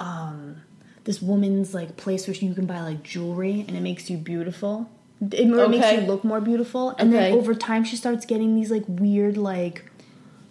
um 0.00 0.62
this 1.04 1.20
woman's 1.22 1.72
like 1.74 1.96
place 1.96 2.26
where 2.26 2.34
you 2.34 2.54
can 2.54 2.66
buy 2.66 2.80
like 2.82 3.02
jewelry 3.02 3.64
and 3.66 3.76
it 3.76 3.80
makes 3.80 4.10
you 4.10 4.16
beautiful. 4.18 4.90
It, 5.20 5.40
it 5.40 5.68
makes 5.68 5.92
you 5.92 6.00
look 6.00 6.24
more 6.24 6.40
beautiful, 6.40 6.94
and 6.98 7.12
then 7.12 7.32
over 7.34 7.54
time 7.54 7.84
she 7.84 7.96
starts 7.96 8.24
getting 8.24 8.54
these 8.54 8.70
like 8.70 8.84
weird 8.88 9.36
like 9.36 9.84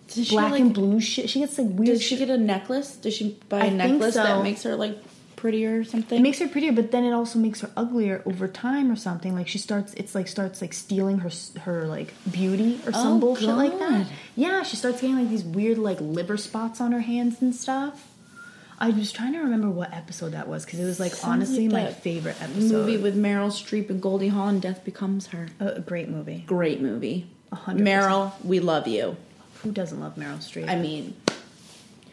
Does 0.10 0.30
black 0.30 0.52
like- 0.52 0.62
and 0.62 0.74
blue 0.74 1.00
shit. 1.02 1.30
She 1.30 1.40
gets 1.40 1.58
like 1.58 1.68
weird. 1.70 1.88
Does 1.98 2.04
she 2.04 2.18
shit. 2.18 2.28
get 2.28 2.30
a 2.30 2.38
necklace? 2.38 2.96
Does 2.96 3.16
she 3.16 3.40
buy 3.50 3.62
I 3.62 3.66
a 3.66 3.70
think 3.70 3.78
necklace 3.94 4.14
so. 4.16 4.24
that 4.24 4.44
makes 4.44 4.62
her 4.64 4.76
like 4.76 4.98
prettier 5.36 5.80
or 5.80 5.84
something? 5.84 6.20
It 6.20 6.22
makes 6.22 6.38
her 6.40 6.48
prettier, 6.48 6.72
but 6.72 6.92
then 6.92 7.04
it 7.04 7.14
also 7.14 7.40
makes 7.40 7.62
her 7.62 7.72
uglier 7.78 8.22
over 8.28 8.48
time 8.48 8.92
or 8.92 8.96
something. 8.96 9.34
Like 9.34 9.48
she 9.48 9.58
starts, 9.58 9.94
it's 9.96 10.14
like 10.14 10.28
starts 10.28 10.62
like 10.62 10.74
stealing 10.74 11.20
her 11.20 11.32
her 11.62 11.88
like 11.88 12.14
beauty 12.32 12.80
or 12.86 12.92
some 12.92 13.18
Oh, 13.18 13.20
bullshit 13.20 13.50
like 13.50 13.80
that. 13.80 14.06
Yeah, 14.36 14.62
she 14.64 14.76
starts 14.76 15.02
getting 15.02 15.16
like 15.18 15.30
these 15.30 15.44
weird 15.44 15.78
like 15.80 15.98
liver 16.00 16.38
spots 16.38 16.80
on 16.80 16.92
her 16.92 17.02
hands 17.02 17.42
and 17.42 17.56
stuff. 17.56 18.06
I 18.82 18.90
was 18.92 19.12
trying 19.12 19.34
to 19.34 19.40
remember 19.40 19.70
what 19.70 19.94
episode 19.94 20.32
that 20.32 20.48
was 20.48 20.64
because 20.64 20.80
it 20.80 20.86
was 20.86 21.00
like 21.00 21.12
Sounds 21.14 21.34
honestly 21.34 21.68
like 21.68 21.84
my 21.86 21.92
favorite 21.92 22.42
episode. 22.42 22.72
movie 22.72 22.98
with 22.98 23.16
Meryl 23.16 23.52
Streep 23.52 23.90
and 23.90 24.02
Goldie 24.02 24.30
Hawn, 24.30 24.60
Death 24.60 24.86
Becomes 24.86 25.28
Her. 25.28 25.50
a, 25.60 25.82
great 25.82 26.08
movie. 26.08 26.44
Great 26.48 26.80
movie. 26.82 27.30
Hundred 27.52 27.84
percent. 27.84 28.04
Meryl, 28.04 28.46
we 28.46 28.60
love 28.62 28.88
you. 28.88 29.18
Who 29.64 29.72
doesn't 29.72 30.00
love 30.00 30.16
Meryl 30.16 30.38
Streep? 30.38 30.70
I 30.70 30.76
mean, 30.78 31.14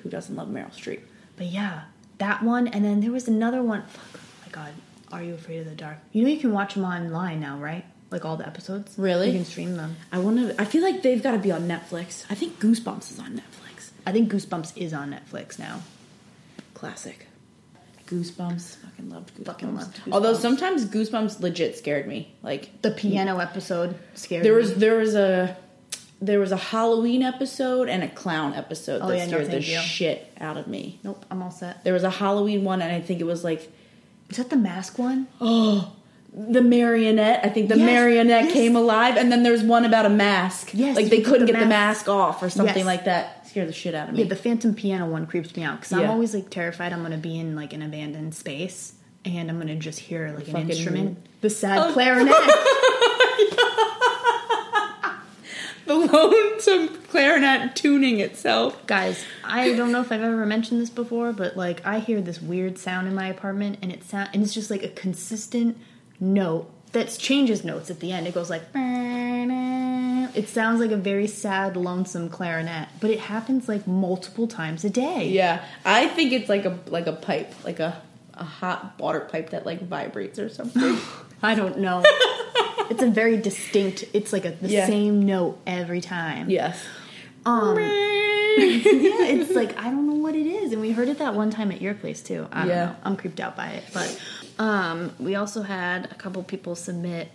who 0.03 0.09
doesn't 0.11 0.35
love 0.35 0.49
Meryl 0.49 0.73
Streep? 0.75 1.01
But 1.37 1.47
yeah, 1.47 1.83
that 2.19 2.43
one, 2.43 2.67
and 2.69 2.85
then 2.85 3.01
there 3.01 3.13
was 3.13 3.29
another 3.29 3.63
one. 3.63 3.83
Fuck, 3.87 4.21
oh 4.21 4.21
my 4.47 4.51
god, 4.51 4.73
Are 5.13 5.23
You 5.23 5.35
Afraid 5.35 5.59
of 5.61 5.67
the 5.67 5.77
Dark? 5.77 5.99
You 6.13 6.25
know 6.25 6.31
you 6.31 6.41
can 6.41 6.53
watch 6.53 6.75
them 6.75 6.85
online 6.85 7.39
now, 7.41 7.59
right? 7.59 7.85
Like 8.11 8.25
all 8.25 8.37
the 8.37 8.47
episodes. 8.47 8.95
Really? 8.99 9.29
You 9.29 9.35
can 9.35 9.45
stream 9.45 9.77
them. 9.77 9.97
I 10.11 10.19
want 10.19 10.39
to. 10.39 10.61
I 10.61 10.65
feel 10.65 10.83
like 10.83 11.03
they've 11.03 11.23
got 11.23 11.33
to 11.33 11.39
be 11.39 11.53
on 11.53 11.69
Netflix. 11.69 12.25
I 12.31 12.35
think 12.35 12.59
Goosebumps 12.59 13.13
is 13.13 13.21
on 13.21 13.35
Netflix. 13.35 13.91
I 14.05 14.13
think 14.13 14.33
Goosebumps 14.33 14.77
is 14.77 14.93
on 14.93 15.11
Netflix 15.13 15.59
now. 15.59 15.83
Classic. 16.76 17.26
Goosebumps. 18.06 18.76
Fucking 18.76 19.11
loved 19.11 19.35
Goosebumps. 19.37 19.47
Fucking 19.47 19.75
loved 19.75 20.00
Although 20.12 20.35
sometimes 20.35 20.85
Goosebumps 20.85 21.40
legit 21.40 21.76
scared 21.76 22.06
me. 22.06 22.35
Like 22.42 22.83
The 22.83 22.90
piano 22.92 23.38
episode 23.38 23.97
scared 24.14 24.45
there 24.45 24.52
me. 24.52 24.59
was 24.61 24.75
there 24.76 24.97
was 24.97 25.14
a 25.14 25.56
there 26.21 26.38
was 26.38 26.52
a 26.52 26.56
Halloween 26.56 27.23
episode 27.23 27.88
and 27.88 28.02
a 28.02 28.09
clown 28.09 28.54
episode 28.54 29.00
Oh, 29.02 29.09
that 29.09 29.16
yeah, 29.16 29.25
no, 29.26 29.30
scared 29.45 29.50
the 29.50 29.61
you. 29.61 29.78
shit 29.80 30.33
out 30.40 30.56
of 30.56 30.66
me. 30.66 31.00
Nope, 31.02 31.25
I'm 31.30 31.42
all 31.42 31.50
set. 31.50 31.83
There 31.85 31.92
was 31.92 32.04
a 32.04 32.11
Halloween 32.11 32.62
one, 32.64 32.80
and 32.80 32.92
I 32.92 33.00
think 33.00 33.21
it 33.21 33.25
was 33.25 33.42
like 33.42 33.71
Is 34.30 34.37
that 34.37 34.50
the 34.50 34.56
mask 34.56 34.99
one? 34.99 35.26
oh 35.40 35.92
the 36.38 36.61
marionette. 36.61 37.40
I 37.45 37.49
think 37.49 37.71
the 37.71 37.78
Yes, 37.78 37.87
marionette 37.87 38.45
yes. 38.45 38.52
came 38.52 38.76
alive, 38.76 39.16
and 39.16 39.33
then 39.33 39.42
there's 39.42 39.62
one 39.62 39.87
about 39.87 40.04
a 40.04 40.11
mask. 40.11 40.71
Yes, 40.75 40.95
like 40.95 41.06
they 41.06 41.23
couldn't 41.23 41.47
the 41.47 41.52
get 41.52 41.59
the 41.61 41.66
mask- 41.66 42.06
mask 42.06 42.09
off 42.11 42.42
or 42.42 42.50
something 42.50 42.76
Yes. 42.76 42.87
like 42.87 43.04
that. 43.06 43.46
Scared 43.57 43.71
the 43.71 43.73
shit 43.73 43.95
out 43.95 44.11
of 44.11 44.15
me. 44.15 44.23
Yeah, 44.23 44.29
the 44.29 44.37
Phantom 44.37 44.75
piano 44.75 45.07
one 45.07 45.27
creeps 45.27 45.57
me 45.57 45.63
out 45.63 45.81
because 45.81 45.91
I'm 45.95 46.11
always 46.11 46.35
like 46.35 46.51
terrified 46.51 46.93
I'm 46.93 47.01
gonna 47.01 47.17
be 47.17 47.39
in 47.39 47.57
like 47.57 47.73
an 47.73 47.81
abandoned 47.81 48.35
space 48.35 48.93
and 49.25 49.49
I'm 49.51 49.59
gonna 49.59 49.77
just 49.77 49.99
hear 49.99 50.31
like 50.37 50.47
an 50.49 50.53
Fucking- 50.53 50.69
instrument, 50.69 51.27
the 51.41 51.49
sad 51.49 51.79
Oh. 51.79 51.91
clarinet. 51.95 52.35
the 55.87 55.95
lonesome 55.95 56.89
clarinet 57.05 57.75
tuning 57.75 58.21
itself. 58.21 58.87
Guys, 58.87 59.25
I 59.43 59.73
don't 59.73 59.91
know 59.91 60.03
if 60.03 60.13
I've 60.13 60.21
ever 60.21 60.45
mentioned 60.45 60.83
this 60.83 60.91
before, 60.91 61.33
but 61.33 61.57
like 61.57 61.81
I 61.87 62.01
hear 62.01 62.21
this 62.21 62.43
weird 62.43 62.77
sound 62.77 63.09
in 63.09 63.15
my 63.15 63.27
apartment, 63.29 63.79
and 63.81 63.91
it 63.91 64.05
sound 64.05 64.29
and 64.35 64.43
it's 64.43 64.53
just 64.53 64.71
like 64.71 64.83
a 64.83 64.91
consistent 64.91 65.79
note 66.21 66.71
that 66.93 67.09
changes 67.19 67.65
notes 67.65 67.89
at 67.91 68.01
the 68.01 68.13
end. 68.13 68.27
It 68.27 68.35
goes 68.35 68.51
like. 68.51 68.65
It 70.35 70.49
sounds 70.49 70.80
like 70.80 70.90
a 70.90 70.97
very 70.97 71.26
sad, 71.26 71.76
lonesome 71.76 72.28
clarinet, 72.28 72.88
but 73.00 73.11
it 73.11 73.21
happens 73.21 73.68
like 73.68 73.87
multiple 73.87 74.47
times 74.47 74.85
a 74.85 74.90
day. 74.90 75.28
Yeah, 75.28 75.64
I 75.85 76.09
think 76.09 76.33
it's 76.33 76.49
like 76.49 76.64
a 76.64 76.78
like 76.87 77.06
a 77.06 77.12
pipe, 77.12 77.52
like 77.64 77.80
a 77.80 78.00
a 78.35 78.45
hot 78.45 78.99
water 78.99 79.21
pipe 79.21 79.50
that 79.50 79.64
like 79.66 79.80
vibrates 79.87 80.38
or 80.38 80.49
something. 80.49 80.99
I 81.42 81.54
don't 81.54 81.78
know. 81.78 82.02
it's 82.90 83.02
a 83.02 83.11
very 83.11 83.37
distinct. 83.37 84.04
It's 84.12 84.33
like 84.33 84.45
a 84.45 84.50
the 84.52 84.68
Yeah. 84.68 84.87
same 84.87 85.25
note 85.26 85.59
every 85.66 86.00
time. 86.00 86.50
yes. 86.50 86.78
Um. 87.45 87.76
yeah, 88.59 89.26
it's 89.26 89.52
like 89.54 89.78
I 89.78 89.85
don't 89.90 90.06
know 90.09 90.14
what 90.14 90.35
it 90.35 90.47
is, 90.47 90.73
and 90.73 90.80
we 90.80 90.90
heard 90.92 91.09
it 91.09 91.18
that 91.18 91.35
one 91.35 91.50
time 91.50 91.71
at 91.71 91.80
your 91.83 91.95
place 91.95 92.23
too. 92.23 92.47
I 92.50 92.61
don't 92.61 92.68
Yeah. 92.68 92.85
know. 92.87 92.97
I'm 93.04 93.16
creeped 93.16 93.38
out 93.40 93.56
by 93.56 93.68
it, 93.68 93.85
but 93.92 94.21
um, 94.59 95.12
we 95.18 95.35
also 95.37 95.62
had 95.62 96.06
a 96.11 96.14
couple 96.14 96.42
people 96.42 96.75
submit. 96.75 97.28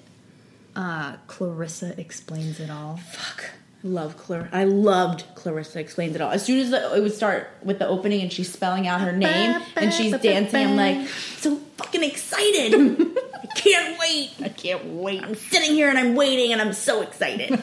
Uh, 0.75 1.17
Clarissa 1.27 1.99
explains 1.99 2.59
it 2.59 2.69
all. 2.69 2.97
Fuck. 2.97 3.51
Love 3.83 4.15
Clar. 4.15 4.47
I 4.51 4.65
loved 4.65 5.23
Clarissa 5.33 5.79
explains 5.79 6.15
it 6.15 6.21
all. 6.21 6.29
As 6.31 6.45
soon 6.45 6.59
as 6.59 6.69
the, 6.69 6.95
it 6.95 7.01
would 7.01 7.13
start 7.13 7.49
with 7.63 7.79
the 7.79 7.87
opening 7.87 8.21
and 8.21 8.31
she's 8.31 8.51
spelling 8.51 8.87
out 8.87 9.01
her 9.01 9.11
name 9.11 9.59
and 9.75 9.91
she's 9.91 10.15
dancing, 10.19 10.67
I'm 10.67 10.75
like 10.75 11.07
so 11.07 11.55
fucking 11.77 12.03
excited. 12.03 12.73
I 13.41 13.47
can't 13.55 13.99
wait. 13.99 14.33
I 14.39 14.49
can't 14.49 14.85
wait. 14.85 15.23
I'm 15.23 15.33
sitting 15.35 15.71
here 15.71 15.89
and 15.89 15.97
I'm 15.97 16.13
waiting 16.15 16.51
and 16.51 16.61
I'm 16.61 16.73
so 16.73 17.01
excited. 17.01 17.59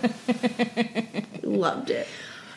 Loved 1.44 1.90
it. 1.90 2.08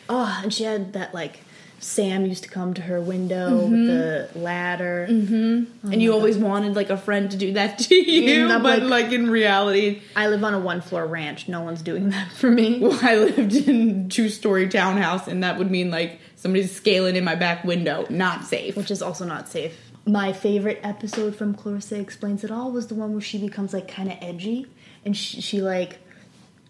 Oh, 0.09 0.39
and 0.41 0.51
she 0.51 0.63
had 0.63 0.93
that 0.93 1.13
like 1.13 1.41
Sam 1.81 2.27
used 2.27 2.43
to 2.43 2.49
come 2.49 2.75
to 2.75 2.81
her 2.83 3.01
window 3.01 3.55
with 3.65 3.71
mm-hmm. 3.71 3.87
the 3.87 4.29
ladder. 4.39 5.07
Mm-hmm. 5.09 5.33
and 5.33 5.95
oh 5.95 5.97
you 5.97 6.13
always 6.13 6.37
wanted 6.37 6.75
like 6.75 6.91
a 6.91 6.97
friend 6.97 7.31
to 7.31 7.37
do 7.37 7.53
that 7.53 7.79
to 7.79 7.95
you, 7.95 8.47
but 8.47 8.83
like- 8.83 9.01
like, 9.01 9.11
in 9.11 9.29
reality, 9.29 10.01
I 10.15 10.27
live 10.27 10.43
on 10.43 10.53
a 10.53 10.59
one 10.59 10.81
floor 10.81 11.05
ranch. 11.05 11.47
No 11.47 11.61
one's 11.61 11.81
doing 11.81 12.11
that 12.11 12.31
for 12.31 12.51
me. 12.51 12.79
well, 12.81 12.99
I 13.01 13.15
lived 13.15 13.55
in 13.67 14.09
two 14.09 14.29
story 14.29 14.69
townhouse, 14.69 15.27
and 15.27 15.43
that 15.43 15.57
would 15.57 15.71
mean 15.71 15.89
like 15.89 16.19
somebody's 16.35 16.71
scaling 16.71 17.15
in 17.15 17.23
my 17.23 17.35
back 17.35 17.63
window. 17.63 18.05
Not 18.09 18.45
safe. 18.45 18.77
which 18.77 18.91
is 18.91 19.01
also 19.01 19.25
not 19.25 19.49
safe. 19.49 19.75
My 20.05 20.33
favorite 20.33 20.79
episode 20.83 21.35
from 21.35 21.53
Clarissa 21.55 21.99
Explains 21.99 22.43
It 22.43 22.51
All 22.51 22.71
was 22.71 22.87
the 22.87 22.95
one 22.95 23.11
where 23.11 23.21
she 23.21 23.39
becomes 23.39 23.73
like 23.73 23.87
kind 23.87 24.11
of 24.11 24.17
edgy 24.21 24.67
and 25.03 25.17
she, 25.17 25.41
she 25.41 25.61
like. 25.61 25.99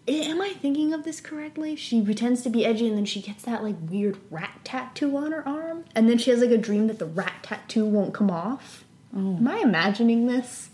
Eh, 0.08 0.24
Am 0.30 0.40
I 0.40 0.50
thinking 0.50 0.92
of 0.92 1.04
this 1.04 1.20
correctly? 1.20 1.76
She 1.76 2.02
pretends 2.02 2.42
to 2.42 2.50
be 2.50 2.64
edgy 2.64 2.88
and 2.88 2.96
then 2.96 3.04
she 3.04 3.20
gets 3.20 3.44
that 3.44 3.62
like 3.62 3.76
weird 3.88 4.18
rat 4.30 4.60
tattoo 4.64 5.16
on 5.16 5.32
her 5.32 5.46
arm. 5.46 5.84
And 5.94 6.08
then 6.08 6.18
she 6.18 6.30
has 6.30 6.40
like 6.40 6.50
a 6.50 6.58
dream 6.58 6.86
that 6.88 6.98
the 6.98 7.06
rat 7.06 7.34
tattoo 7.42 7.84
won't 7.84 8.14
come 8.14 8.30
off. 8.30 8.84
Am 9.14 9.46
I 9.46 9.58
imagining 9.58 10.26
this? 10.26 10.70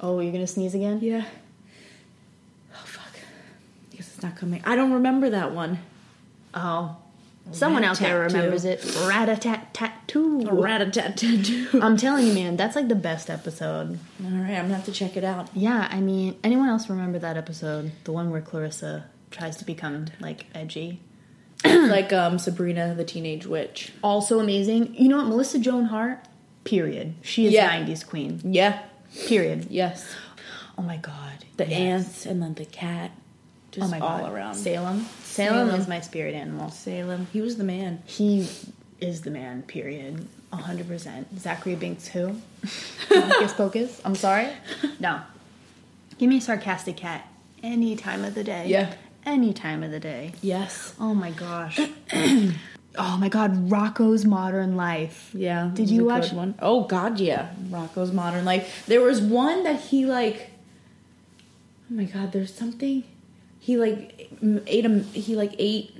Oh, 0.00 0.20
you're 0.20 0.32
gonna 0.32 0.46
sneeze 0.46 0.74
again? 0.74 0.98
Yeah. 1.00 1.24
Oh 2.72 2.82
fuck. 2.84 3.14
I 3.92 3.96
guess 3.96 4.12
it's 4.14 4.22
not 4.22 4.36
coming. 4.36 4.60
I 4.64 4.74
don't 4.76 4.92
remember 4.92 5.30
that 5.30 5.52
one. 5.52 5.78
Oh. 6.52 6.96
Someone 7.52 7.84
out 7.84 7.98
there 7.98 8.20
remembers 8.20 8.64
it. 8.64 8.82
Rat 9.06 9.28
a 9.28 9.36
tat 9.36 9.72
tattoo. 9.74 10.40
Rat 10.50 10.80
a 10.80 10.90
tat 10.90 11.16
tattoo. 11.16 11.68
I'm 11.80 11.96
telling 11.96 12.26
you, 12.26 12.32
man, 12.32 12.56
that's 12.56 12.74
like 12.74 12.88
the 12.88 12.94
best 12.94 13.30
episode. 13.30 13.98
All 14.24 14.30
right, 14.30 14.52
I'm 14.56 14.64
gonna 14.64 14.74
have 14.74 14.84
to 14.86 14.92
check 14.92 15.16
it 15.16 15.24
out. 15.24 15.48
Yeah, 15.54 15.86
I 15.90 16.00
mean, 16.00 16.36
anyone 16.42 16.68
else 16.68 16.88
remember 16.88 17.18
that 17.20 17.36
episode? 17.36 17.92
The 18.04 18.12
one 18.12 18.30
where 18.30 18.40
Clarissa 18.40 19.04
tries 19.30 19.56
to 19.58 19.64
become 19.64 20.06
like 20.20 20.46
edgy. 20.54 21.00
like 21.64 22.12
um 22.12 22.38
Sabrina 22.38 22.94
the 22.94 23.04
Teenage 23.04 23.46
Witch. 23.46 23.92
Also 24.02 24.40
amazing. 24.40 24.94
You 24.94 25.08
know 25.08 25.18
what? 25.18 25.26
Melissa 25.28 25.58
Joan 25.58 25.84
Hart, 25.86 26.18
period. 26.64 27.14
She 27.22 27.46
is 27.46 27.52
Yeah. 27.52 27.70
90s 27.70 28.06
queen. 28.06 28.40
Yeah. 28.44 28.80
Period. 29.26 29.66
Yes. 29.70 30.12
Oh 30.76 30.82
my 30.82 30.96
god. 30.96 31.44
The 31.56 31.66
Yes. 31.68 31.78
ants 31.78 32.26
and 32.26 32.42
then 32.42 32.54
the 32.54 32.64
cat. 32.64 33.12
Just 33.74 33.88
oh 33.88 33.90
my 33.90 33.98
all 33.98 34.20
god, 34.20 34.32
around. 34.32 34.54
Salem. 34.54 35.04
Salem. 35.24 35.66
Salem. 35.68 35.80
is 35.80 35.88
my 35.88 36.00
spirit 36.00 36.32
animal. 36.34 36.70
Salem. 36.70 37.26
He 37.32 37.40
was 37.40 37.56
the 37.56 37.64
man. 37.64 38.00
He 38.06 38.48
is 39.00 39.22
the 39.22 39.32
man. 39.32 39.62
Period. 39.62 40.28
hundred 40.52 40.86
percent. 40.86 41.26
Zachary 41.40 41.74
Binks, 41.74 42.06
who? 42.06 42.36
Hocus 43.08 43.52
Pocus. 43.54 44.00
I'm 44.04 44.14
sorry. 44.14 44.48
No. 45.00 45.20
Give 46.18 46.28
me 46.28 46.36
a 46.36 46.40
sarcastic 46.40 46.96
cat 46.96 47.26
any 47.64 47.96
time 47.96 48.24
of 48.24 48.36
the 48.36 48.44
day. 48.44 48.68
Yeah. 48.68 48.94
Any 49.26 49.52
time 49.52 49.82
of 49.82 49.90
the 49.90 49.98
day. 49.98 50.34
Yes. 50.40 50.94
Oh 51.00 51.12
my 51.12 51.32
gosh. 51.32 51.80
oh 52.12 53.16
my 53.18 53.28
god, 53.28 53.68
Rocko's 53.70 54.24
Modern 54.24 54.76
Life. 54.76 55.30
Yeah. 55.34 55.72
Did 55.74 55.90
you 55.90 56.04
watch- 56.04 56.32
one? 56.32 56.54
Oh 56.62 56.84
God, 56.84 57.18
yeah. 57.18 57.48
Rocko's 57.70 58.12
Modern 58.12 58.44
Life. 58.44 58.84
There 58.86 59.00
was 59.00 59.20
one 59.20 59.64
that 59.64 59.80
he 59.80 60.06
like. 60.06 60.52
Oh 61.90 61.94
my 61.96 62.04
God, 62.04 62.30
there's 62.30 62.54
something. 62.54 63.02
He 63.64 63.78
like 63.78 64.30
ate 64.66 64.84
a 64.84 64.98
he 65.14 65.36
like 65.36 65.54
ate 65.58 65.96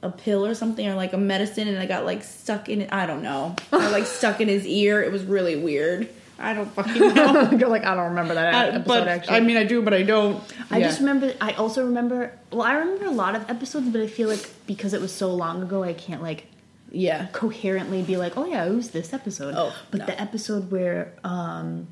a 0.00 0.10
pill 0.10 0.46
or 0.46 0.54
something 0.54 0.86
or 0.86 0.94
like 0.94 1.12
a 1.12 1.18
medicine 1.18 1.66
and 1.66 1.76
it 1.76 1.88
got 1.88 2.04
like 2.04 2.22
stuck 2.22 2.68
in 2.68 2.82
it. 2.82 2.92
I 2.92 3.04
don't 3.04 3.22
know. 3.24 3.56
Or 3.72 3.80
like 3.90 4.06
stuck 4.06 4.40
in 4.40 4.46
his 4.46 4.64
ear. 4.64 5.02
It 5.02 5.10
was 5.10 5.24
really 5.24 5.56
weird. 5.56 6.08
I 6.38 6.54
don't 6.54 6.70
fucking 6.70 7.14
know. 7.14 7.50
You're 7.50 7.68
like, 7.68 7.84
I 7.84 7.96
don't 7.96 8.10
remember 8.10 8.34
that 8.34 8.54
I- 8.54 8.68
episode 8.68 8.84
but 8.86 9.08
actually. 9.08 9.36
I 9.38 9.40
mean, 9.40 9.56
I 9.56 9.64
do, 9.64 9.82
but 9.82 9.92
I 9.92 10.04
don't. 10.04 10.40
I 10.70 10.78
Yeah. 10.78 10.86
just 10.86 11.00
remember. 11.00 11.34
I 11.40 11.50
also 11.54 11.84
remember. 11.84 12.30
Well, 12.52 12.62
I 12.62 12.74
remember 12.74 13.06
a 13.06 13.10
lot 13.10 13.34
of 13.34 13.50
episodes, 13.50 13.88
but 13.88 14.00
I 14.00 14.06
feel 14.06 14.28
like 14.28 14.48
because 14.68 14.92
it 14.94 15.00
was 15.00 15.10
so 15.12 15.34
long 15.34 15.62
ago, 15.64 15.82
I 15.82 15.94
can't 15.94 16.22
like 16.22 16.46
yeah. 16.92 17.26
coherently 17.32 18.02
be 18.02 18.16
like, 18.16 18.36
"Oh 18.36 18.44
yeah, 18.44 18.64
it 18.66 18.70
was 18.72 18.90
this 18.92 19.12
episode." 19.12 19.54
Oh, 19.56 19.74
but 19.90 19.98
no. 19.98 20.06
the 20.06 20.20
episode 20.20 20.70
where 20.70 21.12
um, 21.24 21.88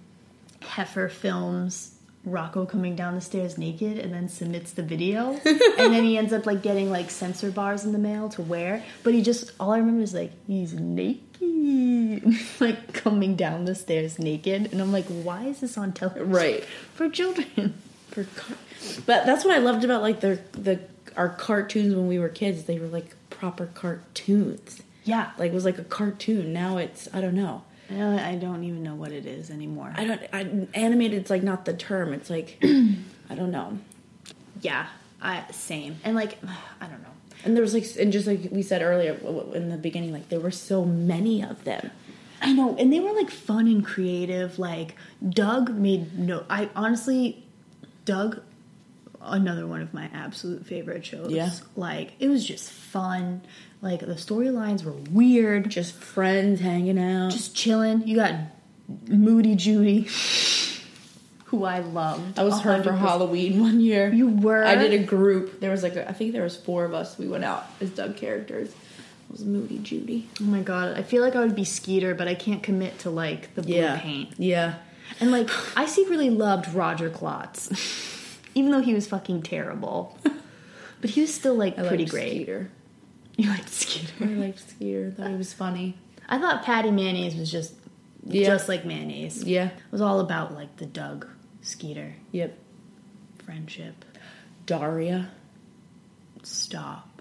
Heifer 0.62 1.08
films 1.08 1.95
Rocko 2.26 2.68
coming 2.68 2.96
down 2.96 3.14
the 3.14 3.20
stairs 3.20 3.56
naked 3.56 3.98
and 3.98 4.12
then 4.12 4.28
submits 4.28 4.72
the 4.72 4.82
video, 4.82 5.38
and 5.44 5.94
then 5.94 6.04
he 6.04 6.18
ends 6.18 6.32
up 6.32 6.44
like 6.46 6.62
getting 6.62 6.90
like 6.90 7.10
sensor 7.10 7.50
bars 7.50 7.84
in 7.84 7.92
the 7.92 7.98
mail 7.98 8.28
to 8.30 8.42
wear. 8.42 8.82
But 9.02 9.14
he 9.14 9.22
just 9.22 9.52
all 9.60 9.70
I 9.72 9.78
remember 9.78 10.02
is 10.02 10.12
like 10.14 10.32
he's 10.46 10.74
naked, 10.74 11.20
like 12.60 12.92
coming 12.92 13.36
down 13.36 13.64
the 13.64 13.74
stairs 13.74 14.18
naked, 14.18 14.72
and 14.72 14.80
I'm 14.80 14.92
like, 14.92 15.06
why 15.06 15.44
is 15.44 15.60
this 15.60 15.78
on 15.78 15.92
television? 15.92 16.30
Right. 16.30 16.64
for 16.94 17.08
children. 17.08 17.74
For 18.10 18.24
car- 18.24 18.56
but 19.04 19.26
that's 19.26 19.44
what 19.44 19.54
I 19.54 19.58
loved 19.58 19.84
about 19.84 20.02
like 20.02 20.20
the 20.20 20.40
the 20.52 20.80
our 21.16 21.28
cartoons 21.28 21.94
when 21.94 22.08
we 22.08 22.18
were 22.18 22.28
kids. 22.28 22.64
They 22.64 22.78
were 22.78 22.88
like 22.88 23.14
proper 23.30 23.66
cartoons. 23.66 24.82
Yeah, 25.04 25.30
Like 25.38 25.52
it 25.52 25.54
was 25.54 25.64
like 25.64 25.78
a 25.78 25.84
cartoon. 25.84 26.52
Now 26.52 26.78
it's 26.78 27.08
I 27.14 27.20
don't 27.20 27.34
know. 27.34 27.62
I 27.90 28.36
don't, 28.40 28.64
even 28.64 28.82
know 28.82 28.94
what 28.94 29.12
it 29.12 29.26
is 29.26 29.50
anymore. 29.50 29.92
I 29.96 30.04
don't. 30.04 30.20
I, 30.32 30.66
animated. 30.74 31.20
It's 31.20 31.30
like 31.30 31.42
not 31.42 31.64
the 31.64 31.74
term. 31.74 32.12
It's 32.12 32.30
like 32.30 32.58
I 32.62 33.34
don't 33.34 33.50
know. 33.50 33.78
yeah, 34.60 34.86
I 35.20 35.44
same, 35.52 35.96
and 36.04 36.16
like 36.16 36.38
I 36.80 36.86
don't 36.86 37.02
know. 37.02 37.08
And 37.44 37.54
there 37.54 37.62
was 37.62 37.74
like, 37.74 37.86
and 37.98 38.12
just 38.12 38.26
like 38.26 38.48
we 38.50 38.62
said 38.62 38.82
earlier 38.82 39.12
in 39.54 39.68
the 39.68 39.76
beginning, 39.76 40.12
like 40.12 40.28
there 40.30 40.40
were 40.40 40.50
so 40.50 40.84
many 40.84 41.42
of 41.42 41.62
them. 41.64 41.90
I 42.42 42.52
know, 42.52 42.76
and 42.76 42.92
they 42.92 43.00
were 43.00 43.12
like 43.12 43.30
fun 43.30 43.66
and 43.66 43.84
creative. 43.84 44.58
Like 44.58 44.96
Doug 45.28 45.70
made 45.70 46.18
no. 46.18 46.44
I 46.50 46.70
honestly, 46.74 47.44
Doug, 48.04 48.40
another 49.26 49.66
one 49.66 49.80
of 49.82 49.92
my 49.94 50.10
absolute 50.12 50.66
favorite 50.66 51.04
shows. 51.04 51.30
Yeah. 51.30 51.50
like 51.74 52.12
it 52.18 52.28
was 52.28 52.46
just 52.46 52.70
fun. 52.70 53.42
Like 53.82 54.00
the 54.00 54.14
storylines 54.14 54.84
were 54.84 54.92
weird. 55.10 55.70
Just 55.70 55.94
friends 55.94 56.60
hanging 56.60 56.98
out. 56.98 57.30
Just 57.32 57.54
chilling. 57.54 58.06
You 58.06 58.16
got 58.16 58.34
Moody 59.08 59.54
Judy, 59.54 60.08
who 61.46 61.64
I 61.64 61.80
loved. 61.80 62.38
I 62.38 62.44
was 62.44 62.60
her 62.62 62.82
for 62.82 62.92
Halloween 62.92 63.60
one 63.60 63.80
year. 63.80 64.12
You 64.12 64.28
were? 64.28 64.64
I 64.64 64.76
did 64.76 64.92
a 64.92 65.04
group. 65.04 65.60
There 65.60 65.70
was 65.70 65.82
like 65.82 65.96
a, 65.96 66.08
I 66.08 66.12
think 66.12 66.32
there 66.32 66.42
was 66.42 66.56
four 66.56 66.84
of 66.84 66.94
us. 66.94 67.18
We 67.18 67.28
went 67.28 67.44
out 67.44 67.66
as 67.80 67.90
Doug 67.90 68.16
characters. 68.16 68.68
It 68.70 69.32
was 69.32 69.44
Moody 69.44 69.78
Judy. 69.78 70.28
Oh 70.40 70.44
my 70.44 70.60
god, 70.60 70.96
I 70.96 71.02
feel 71.02 71.22
like 71.22 71.34
I 71.34 71.40
would 71.40 71.56
be 71.56 71.64
Skeeter, 71.64 72.14
but 72.14 72.28
I 72.28 72.34
can't 72.34 72.62
commit 72.62 72.98
to 73.00 73.10
like 73.10 73.54
the 73.54 73.62
blue 73.62 73.96
paint. 73.96 74.34
Yeah. 74.38 74.76
And 75.20 75.30
like, 75.30 75.48
I 75.76 75.86
secretly 75.86 76.30
loved 76.30 76.72
Roger 76.74 77.08
Klotz, 77.10 77.68
even 78.56 78.72
though 78.72 78.80
he 78.80 78.92
was 78.94 79.06
fucking 79.06 79.42
terrible. 79.42 80.18
But 80.98 81.10
he 81.10 81.20
was 81.20 81.32
still 81.32 81.54
like 81.54 81.78
I 81.78 81.86
pretty 81.86 82.06
great. 82.06 82.30
Skeeter. 82.32 82.70
You 83.36 83.50
liked 83.50 83.68
Skeeter. 83.68 84.12
I 84.24 84.28
liked 84.28 84.58
Skeeter. 84.70 85.10
Thought 85.10 85.28
he 85.28 85.36
was 85.36 85.52
funny. 85.52 85.94
I 86.26 86.38
thought 86.38 86.64
Patty 86.64 86.90
Mayonnaise 86.90 87.36
was 87.36 87.52
just, 87.52 87.74
Yeah. 88.24 88.46
just 88.46 88.66
like 88.66 88.86
mayonnaise. 88.86 89.44
Yeah. 89.44 89.66
It 89.66 89.72
was 89.92 90.00
all 90.00 90.20
about 90.20 90.54
like 90.54 90.74
the 90.78 90.86
Doug 90.86 91.26
Skeeter 91.60 92.14
Yep. 92.32 92.56
friendship. 93.44 94.06
Daria. 94.64 95.28
Stop. 96.42 97.20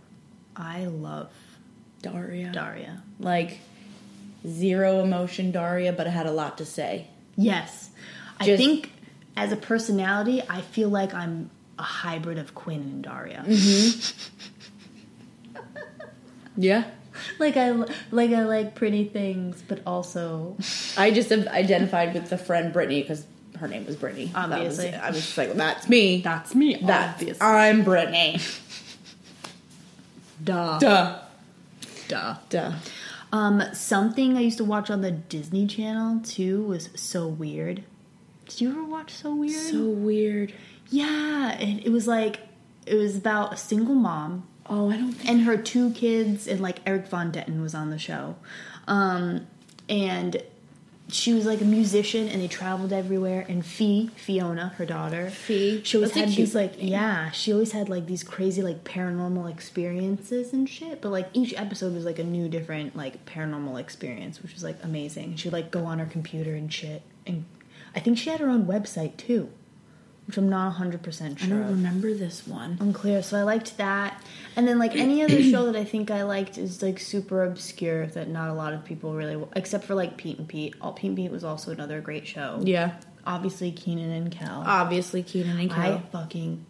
I 0.55 0.85
love 0.85 1.31
Daria. 2.01 2.51
Daria. 2.53 3.03
like 3.19 3.59
zero 4.47 5.01
emotion 5.03 5.51
Daria, 5.51 5.91
but 5.91 6.07
it 6.07 6.11
had 6.11 6.27
a 6.27 6.31
lot 6.31 6.57
to 6.59 6.65
say. 6.65 7.07
Yes, 7.35 7.89
I 8.39 8.55
think 8.55 8.91
as 9.37 9.51
a 9.51 9.55
personality, 9.57 10.41
I 10.49 10.61
feel 10.61 10.89
like 10.89 11.13
I'm 11.13 11.49
a 11.77 11.83
hybrid 11.83 12.37
of 12.37 12.55
Quinn 12.55 12.81
and 12.81 13.03
Daria. 13.03 13.43
Yeah. 16.57 16.85
Like 17.39 17.55
I 17.55 17.71
like 18.11 18.31
I 18.31 18.43
like 18.43 18.75
pretty 18.75 19.05
things, 19.05 19.63
but 19.65 19.79
also 19.87 20.57
I 20.97 21.11
just 21.11 21.29
have 21.29 21.47
identified 21.47 22.13
with 22.13 22.29
the 22.29 22.37
friend 22.37 22.73
Brittany 22.73 23.01
because 23.01 23.25
her 23.57 23.69
name 23.69 23.85
was 23.85 23.95
Brittany. 23.95 24.25
That 24.33 24.49
was- 24.49 24.77
Obviously. 24.79 24.93
I 24.93 25.07
was 25.11 25.15
just 25.21 25.37
like, 25.37 25.53
that's 25.53 25.87
me. 25.87 26.21
that's 26.21 26.53
me. 26.53 26.75
That's 26.83 27.13
obviously. 27.13 27.41
I'm 27.47 27.83
Brittany. 27.85 28.39
Duh. 30.43 30.77
Duh. 30.79 31.19
Duh. 32.09 32.35
Duh. 32.49 32.73
Um, 33.31 33.63
something 33.73 34.35
I 34.37 34.41
used 34.41 34.57
to 34.57 34.65
watch 34.65 34.89
on 34.89 34.99
the 34.99 35.11
Disney 35.11 35.67
Channel 35.67 36.19
too 36.19 36.63
was 36.63 36.89
So 36.95 37.27
Weird. 37.27 37.83
Did 38.47 38.61
you 38.61 38.69
ever 38.71 38.83
watch 38.83 39.13
So 39.13 39.33
Weird? 39.33 39.51
So 39.71 39.83
weird. 39.89 40.53
yeah, 40.89 41.57
it, 41.59 41.87
it 41.87 41.89
was 41.91 42.07
like 42.07 42.39
it 42.85 42.95
was 42.95 43.17
about 43.17 43.53
a 43.53 43.57
single 43.57 43.95
mom 43.95 44.47
Oh, 44.67 44.89
I 44.89 44.97
don't 44.97 45.11
think. 45.13 45.29
and 45.29 45.41
her 45.41 45.57
two 45.57 45.91
kids, 45.91 46.47
and 46.47 46.59
like 46.61 46.79
Erik 46.87 47.07
von 47.07 47.31
Detten 47.31 47.61
was 47.61 47.75
on 47.75 47.89
the 47.91 47.99
show, 47.99 48.35
um, 48.87 49.45
and 49.89 50.41
she 51.07 51.33
was 51.35 51.45
like 51.45 51.61
a 51.61 51.65
musician, 51.65 52.27
and 52.27 52.41
they 52.41 52.47
traveled 52.47 52.91
everywhere. 52.91 53.45
And 53.47 53.63
Fee, 53.63 54.09
Fiona, 54.15 54.69
her 54.77 54.85
daughter, 54.87 55.29
Fee. 55.29 55.81
she 55.83 55.97
always 55.97 56.11
That's 56.13 56.17
a 56.17 56.25
had 56.25 56.29
cute 56.33 56.47
these 56.47 56.55
like 56.55 56.77
name. 56.79 56.87
yeah, 56.87 57.29
she 57.29 57.53
always 57.53 57.73
had 57.73 57.89
like 57.89 58.07
these 58.07 58.23
crazy 58.23 58.63
like 58.63 58.83
paranormal 58.83 59.47
experiences 59.51 60.51
and 60.51 60.67
shit. 60.67 60.99
But 60.99 61.09
like 61.11 61.29
each 61.33 61.53
episode 61.55 61.93
was 61.93 62.03
like 62.05 62.17
a 62.17 62.23
new 62.23 62.49
different 62.49 62.95
like 62.95 63.23
paranormal 63.27 63.79
experience, 63.79 64.41
which 64.41 64.53
was 64.53 64.63
like 64.63 64.77
amazing. 64.83 65.35
She'd 65.35 65.53
like 65.53 65.69
go 65.69 65.85
on 65.85 65.99
her 65.99 66.07
computer 66.07 66.55
and 66.55 66.73
shit, 66.73 67.03
and 67.27 67.45
I 67.95 67.99
think 67.99 68.17
she 68.17 68.29
had 68.29 68.39
her 68.39 68.49
own 68.49 68.65
website 68.65 69.17
too, 69.17 69.49
which 70.27 70.37
I'm 70.37 70.49
not 70.49 70.71
hundred 70.71 71.01
percent 71.01 71.39
sure. 71.39 71.47
I 71.47 71.49
don't 71.51 71.61
of. 71.61 71.69
remember 71.69 72.13
this 72.13 72.45
one. 72.45 72.77
Unclear. 72.79 73.23
So 73.23 73.39
I 73.39 73.43
liked 73.43 73.77
that. 73.77 74.21
And 74.55 74.67
then 74.67 74.79
like 74.79 74.95
any 74.95 75.23
other 75.23 75.41
show 75.41 75.65
that 75.65 75.75
I 75.75 75.83
think 75.85 76.11
I 76.11 76.23
liked 76.23 76.57
is 76.57 76.81
like 76.81 76.99
super 76.99 77.43
obscure 77.43 78.07
that 78.07 78.27
not 78.27 78.49
a 78.49 78.53
lot 78.53 78.73
of 78.73 78.83
people 78.83 79.13
really 79.13 79.41
except 79.55 79.85
for 79.85 79.95
like 79.95 80.17
Pete 80.17 80.37
and 80.37 80.47
Pete. 80.47 80.75
All 80.81 80.93
Pete 80.93 81.09
and 81.09 81.17
Pete 81.17 81.31
was 81.31 81.43
also 81.43 81.71
another 81.71 82.01
great 82.01 82.27
show. 82.27 82.59
Yeah. 82.63 82.95
Obviously 83.25 83.71
Kenan 83.71 84.11
and 84.11 84.31
Kel. 84.31 84.63
Obviously, 84.65 85.23
Kenan 85.23 85.57
and 85.59 85.71
Kel. 85.71 85.93
I 85.93 86.01
fucking 86.11 86.65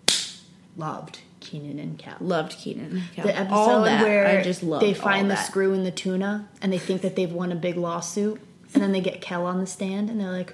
loved 0.77 1.19
Kenan 1.39 1.79
and 1.79 1.97
Kel. 1.97 2.15
loved 2.19 2.57
Kenan 2.57 2.91
and 2.91 3.03
Kel. 3.13 3.25
The 3.25 3.37
episode 3.37 3.83
where 3.83 4.27
I 4.27 4.41
just 4.41 4.63
loved 4.63 4.83
they 4.83 4.93
find 4.93 5.29
the 5.29 5.35
screw 5.35 5.73
in 5.73 5.83
the 5.83 5.91
tuna 5.91 6.47
and 6.61 6.71
they 6.71 6.77
think 6.77 7.01
that 7.01 7.15
they've 7.15 7.31
won 7.31 7.51
a 7.51 7.55
big 7.55 7.77
lawsuit 7.77 8.41
and 8.73 8.81
then 8.81 8.91
they 8.91 9.01
get 9.01 9.21
Kel 9.21 9.45
on 9.45 9.59
the 9.59 9.67
stand 9.67 10.09
and 10.09 10.19
they're 10.19 10.31
like, 10.31 10.53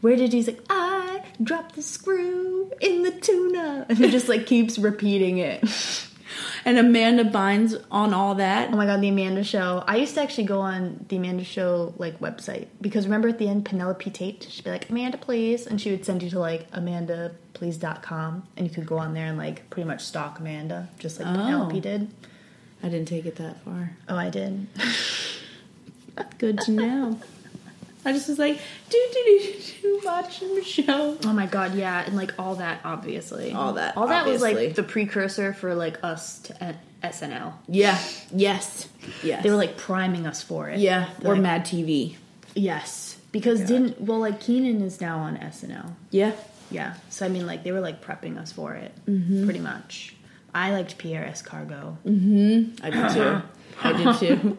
Where 0.00 0.16
did 0.16 0.32
he? 0.32 0.38
he's 0.38 0.46
like, 0.48 0.60
I 0.70 1.22
dropped 1.42 1.74
the 1.74 1.82
screw 1.82 2.70
in 2.80 3.02
the 3.02 3.10
tuna 3.10 3.86
and 3.90 3.98
he 3.98 4.10
just 4.10 4.28
like 4.28 4.46
keeps 4.46 4.78
repeating 4.78 5.38
it. 5.38 5.62
And 6.66 6.78
Amanda 6.78 7.22
Bynes 7.24 7.80
on 7.92 8.12
all 8.12 8.34
that. 8.34 8.70
Oh 8.72 8.76
my 8.76 8.86
god, 8.86 9.00
the 9.00 9.08
Amanda 9.08 9.44
Show. 9.44 9.84
I 9.86 9.96
used 9.96 10.14
to 10.16 10.20
actually 10.22 10.44
go 10.44 10.60
on 10.60 11.06
the 11.08 11.16
Amanda 11.16 11.44
Show 11.44 11.94
like 11.96 12.18
website 12.18 12.66
because 12.80 13.06
remember 13.06 13.28
at 13.28 13.38
the 13.38 13.48
end 13.48 13.64
Penelope 13.64 14.10
Taynt, 14.10 14.42
she'd 14.50 14.64
be 14.64 14.70
like, 14.70 14.90
Amanda, 14.90 15.16
please, 15.16 15.66
and 15.68 15.80
she 15.80 15.92
would 15.92 16.04
send 16.04 16.24
you 16.24 16.30
to 16.30 16.40
like 16.40 16.68
amandaplease.com 16.72 18.42
and 18.56 18.66
you 18.68 18.74
could 18.74 18.84
go 18.84 18.98
on 18.98 19.14
there 19.14 19.26
and 19.26 19.38
like 19.38 19.70
pretty 19.70 19.86
much 19.86 20.02
stalk 20.02 20.40
Amanda, 20.40 20.88
just 20.98 21.20
like 21.20 21.28
Oh. 21.28 21.34
Penelope 21.36 21.80
did. 21.80 22.10
I 22.82 22.88
didn't 22.88 23.06
take 23.08 23.26
it 23.26 23.36
that 23.36 23.62
far. 23.64 23.96
Oh, 24.08 24.16
I 24.16 24.28
did. 24.28 24.66
Good 26.38 26.58
to 26.62 26.70
know. 26.72 27.20
I 28.06 28.12
just 28.12 28.28
was 28.28 28.38
like, 28.38 28.58
do 28.88 29.08
do 29.12 29.24
do 29.24 29.52
do 29.52 29.62
do, 29.82 30.00
watching 30.04 30.54
the 30.54 30.62
show. 30.62 31.18
Oh 31.24 31.32
my 31.32 31.46
god, 31.46 31.74
yeah, 31.74 32.04
and 32.06 32.16
like 32.16 32.32
all 32.38 32.54
that, 32.56 32.80
obviously. 32.84 33.52
All 33.52 33.72
that, 33.74 33.96
All 33.96 34.06
that 34.06 34.26
was 34.26 34.40
like 34.40 34.74
the 34.74 34.82
precursor 34.82 35.52
for 35.52 35.74
like 35.74 36.02
us 36.04 36.38
to 36.40 36.64
uh, 36.64 36.72
SNL. 37.02 37.52
Yeah. 37.68 37.98
Yes. 38.32 38.88
Yes. 39.22 39.42
They 39.42 39.50
were 39.50 39.56
like 39.56 39.76
priming 39.76 40.26
us 40.26 40.42
for 40.42 40.68
it. 40.70 40.78
yeah. 40.78 41.08
They're 41.18 41.32
Or 41.32 41.34
like, 41.34 41.42
Mad 41.42 41.64
TV. 41.66 42.16
Yes, 42.54 43.18
because 43.32 43.60
didn't 43.66 44.00
well 44.00 44.20
like 44.20 44.40
Kenan 44.40 44.80
is 44.80 45.00
now 45.00 45.18
on 45.18 45.36
SNL. 45.36 45.92
Yeah. 46.10 46.32
Yeah. 46.70 46.94
So 47.10 47.26
I 47.26 47.28
mean, 47.28 47.46
like 47.46 47.64
they 47.64 47.72
were 47.72 47.80
like 47.80 48.02
prepping 48.02 48.38
us 48.38 48.52
for 48.52 48.74
it, 48.74 48.92
pretty 49.04 49.60
much. 49.60 50.14
I 50.54 50.70
liked 50.72 50.96
Pierre 50.96 51.24
Escargot. 51.30 51.96
I 52.82 52.90
did 52.90 53.14
too. 53.14 53.42
I 53.82 53.92
did 53.92 54.16
too. 54.18 54.56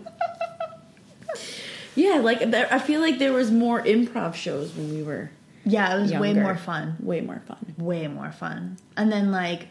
Yeah, 1.97 2.19
like 2.19 2.39
there, 2.51 2.67
I 2.71 2.79
feel 2.79 3.01
like 3.01 3.19
there 3.19 3.33
was 3.33 3.51
more 3.51 3.81
improv 3.83 4.35
shows 4.35 4.73
when 4.75 4.93
we 4.93 5.03
were 5.03 5.29
Yeah, 5.65 5.97
it 5.97 6.01
was 6.01 6.13
way 6.13 6.33
more 6.33 6.55
fun. 6.55 6.95
way 7.01 7.19
more 7.21 7.41
fun. 7.47 7.75
Way 7.77 8.07
more 8.07 8.31
fun. 8.31 8.77
And 8.95 9.11
then 9.11 9.31
like, 9.31 9.67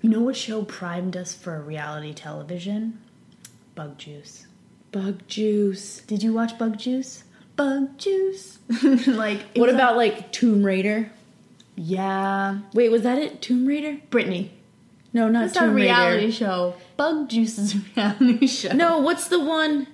you 0.00 0.08
know 0.10 0.20
what 0.20 0.36
show 0.36 0.62
primed 0.64 1.16
us 1.16 1.34
for 1.34 1.60
reality 1.60 2.14
television? 2.14 2.98
Bug 3.74 3.98
Juice. 3.98 4.46
Bug 4.92 5.26
juice. 5.28 6.00
Did 6.06 6.22
you 6.22 6.32
watch 6.32 6.56
Bug 6.58 6.78
Juice? 6.78 7.24
Bug 7.56 7.98
Juice. 7.98 8.58
like, 9.06 9.40
What 9.56 9.68
about 9.68 9.96
like 9.96 10.32
Tomb 10.32 10.64
Raider? 10.64 11.10
Yeah, 11.76 12.58
Wait, 12.72 12.90
was 12.90 13.02
that 13.02 13.18
it? 13.18 13.42
Tomb 13.42 13.66
Raider? 13.66 13.98
Brittany. 14.10 14.52
No, 15.12 15.28
not 15.28 15.40
That's 15.46 15.54
not 15.56 15.68
a 15.68 15.72
reality 15.72 16.24
Raider. 16.26 16.32
show. 16.32 16.74
Bug 16.96 17.28
Juice 17.28 17.58
is 17.58 17.74
a 17.74 17.78
reality 17.96 18.46
show. 18.46 18.72
No, 18.72 18.98
what's 19.00 19.28
the 19.28 19.38
one? 19.40 19.86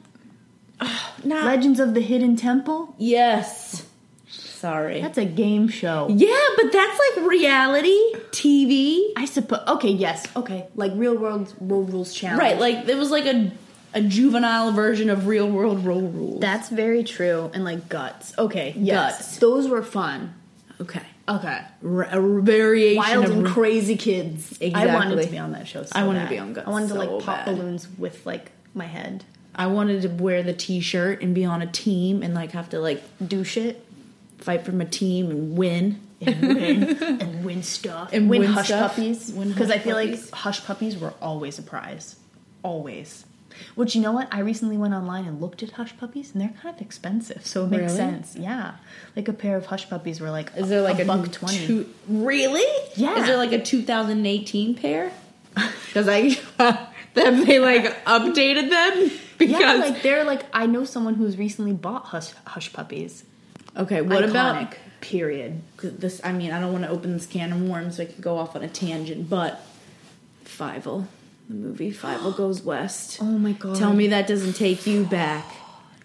Not 1.24 1.46
Legends 1.46 1.80
of 1.80 1.94
the 1.94 2.00
Hidden 2.00 2.36
Temple. 2.36 2.94
Yes. 2.98 3.86
Sorry. 4.28 5.00
That's 5.02 5.18
a 5.18 5.24
game 5.26 5.68
show. 5.68 6.08
yeah, 6.10 6.46
but 6.56 6.72
that's 6.72 6.98
like 7.16 7.26
reality 7.28 7.98
TV. 8.30 9.12
I 9.16 9.26
suppose. 9.26 9.60
Okay, 9.68 9.90
yes. 9.90 10.26
Okay, 10.34 10.66
like 10.74 10.92
Real 10.94 11.16
World 11.18 11.54
Road 11.60 11.92
Rules 11.92 12.14
Challenge. 12.14 12.40
Right, 12.40 12.58
like 12.58 12.88
it 12.88 12.96
was 12.96 13.10
like 13.10 13.26
a 13.26 13.52
a 13.92 14.00
juvenile 14.00 14.72
version 14.72 15.10
of 15.10 15.26
Real 15.26 15.48
World 15.48 15.84
Roll 15.84 16.00
Rules. 16.00 16.40
that's 16.40 16.68
very 16.70 17.04
true. 17.04 17.50
And 17.52 17.62
like 17.64 17.88
Guts. 17.90 18.32
Okay, 18.38 18.74
yes. 18.76 19.18
Guts. 19.18 19.36
Those 19.38 19.68
were 19.68 19.82
fun. 19.82 20.34
okay. 20.80 21.02
Okay. 21.28 21.60
R- 21.84 22.02
a 22.10 22.40
variation 22.42 22.96
Wild 22.96 23.24
and 23.30 23.46
crazy 23.46 23.96
kids. 23.96 24.58
I 24.74 24.86
wanted 24.86 25.22
to 25.22 25.30
be 25.30 25.38
on 25.38 25.52
that 25.52 25.66
show. 25.68 25.82
So 25.84 25.92
I 25.94 26.04
wanted 26.04 26.24
to 26.24 26.28
be 26.28 26.38
on 26.38 26.52
Guts 26.54 26.66
I 26.66 26.70
wanted 26.70 26.88
to 26.88 26.94
so 26.94 26.98
like 26.98 27.24
pop 27.24 27.44
bad. 27.46 27.56
balloons 27.56 27.86
with 27.98 28.24
like 28.26 28.50
my 28.74 28.86
head. 28.86 29.24
I 29.54 29.66
wanted 29.68 30.02
to 30.02 30.08
wear 30.08 30.42
the 30.42 30.52
T-shirt 30.52 31.22
and 31.22 31.34
be 31.34 31.44
on 31.44 31.62
a 31.62 31.66
team 31.66 32.22
and 32.22 32.34
like 32.34 32.52
have 32.52 32.68
to 32.70 32.80
like 32.80 33.02
Do 33.26 33.44
shit 33.44 33.84
fight 34.38 34.64
for 34.64 34.72
my 34.72 34.84
team 34.84 35.30
and 35.30 35.56
win. 35.56 36.00
and 36.20 36.40
win 36.42 36.82
and 37.20 37.44
win 37.44 37.62
stuff 37.62 38.10
And 38.12 38.28
win, 38.30 38.40
win 38.42 38.50
hush 38.52 38.66
stuff. 38.66 38.92
puppies 38.96 39.30
because 39.30 39.70
I 39.70 39.78
feel 39.78 39.96
puppies. 39.96 40.32
like 40.32 40.34
hush 40.40 40.64
puppies 40.64 40.96
were 40.98 41.14
always 41.22 41.58
a 41.58 41.62
prize, 41.62 42.16
always. 42.62 43.24
Which 43.76 43.94
you 43.94 44.02
know 44.02 44.10
what? 44.10 44.26
I 44.34 44.40
recently 44.40 44.76
went 44.76 44.94
online 44.94 45.26
and 45.26 45.40
looked 45.40 45.62
at 45.62 45.70
hush 45.72 45.96
puppies, 45.96 46.32
and 46.32 46.40
they're 46.42 46.52
kind 46.60 46.74
of 46.74 46.80
expensive, 46.82 47.46
so 47.46 47.64
it 47.64 47.68
makes 47.70 47.82
Really? 47.82 47.96
sense. 47.96 48.34
Yeah, 48.34 48.72
like 49.14 49.28
a 49.28 49.32
pair 49.32 49.56
of 49.56 49.66
hush 49.66 49.88
puppies 49.88 50.20
were 50.20 50.30
like 50.30 50.50
Is 50.56 50.68
there 50.68 50.82
like 50.82 50.98
a, 50.98 51.04
buck 51.04 51.30
twenty? 51.30 51.64
two- 51.64 51.88
really? 52.08 52.64
Yeah. 52.96 53.16
Is 53.20 53.26
there 53.26 53.36
like 53.36 53.52
a 53.52 53.62
2018 53.62 54.74
pair? 54.74 55.12
Because 55.54 56.08
I 56.08 56.36
have 56.58 57.46
they 57.46 57.60
like 57.60 58.04
updated 58.06 58.70
them 58.70 59.10
because 59.38 59.60
yeah, 59.60 59.74
like 59.74 60.02
they're 60.02 60.24
like 60.24 60.44
I 60.52 60.66
know 60.66 60.84
someone 60.84 61.14
who's 61.14 61.36
recently 61.36 61.72
bought 61.72 62.04
hush 62.06 62.32
hush 62.46 62.72
puppies. 62.72 63.24
okay. 63.76 64.00
What 64.02 64.24
about 64.24 64.56
Iconic, 64.56 64.74
period? 65.00 65.60
'cause 65.76 65.92
this? 65.92 66.20
I 66.24 66.32
mean, 66.32 66.52
I 66.52 66.60
don't 66.60 66.72
want 66.72 66.84
to 66.84 66.90
open 66.90 67.12
this 67.12 67.26
can 67.26 67.52
of 67.52 67.60
worms, 67.62 67.96
so 67.96 68.02
I 68.04 68.06
can 68.06 68.20
go 68.20 68.38
off 68.38 68.54
on 68.56 68.62
a 68.62 68.68
tangent. 68.68 69.28
But 69.28 69.60
Fievel, 70.44 71.06
the 71.48 71.54
movie 71.54 71.92
Fievel 71.92 72.36
Goes 72.36 72.62
West. 72.62 73.18
Oh 73.20 73.24
my 73.24 73.52
god! 73.52 73.76
Tell 73.76 73.92
me 73.92 74.06
that 74.08 74.26
doesn't 74.26 74.54
take 74.54 74.86
you 74.86 75.04
back. 75.04 75.44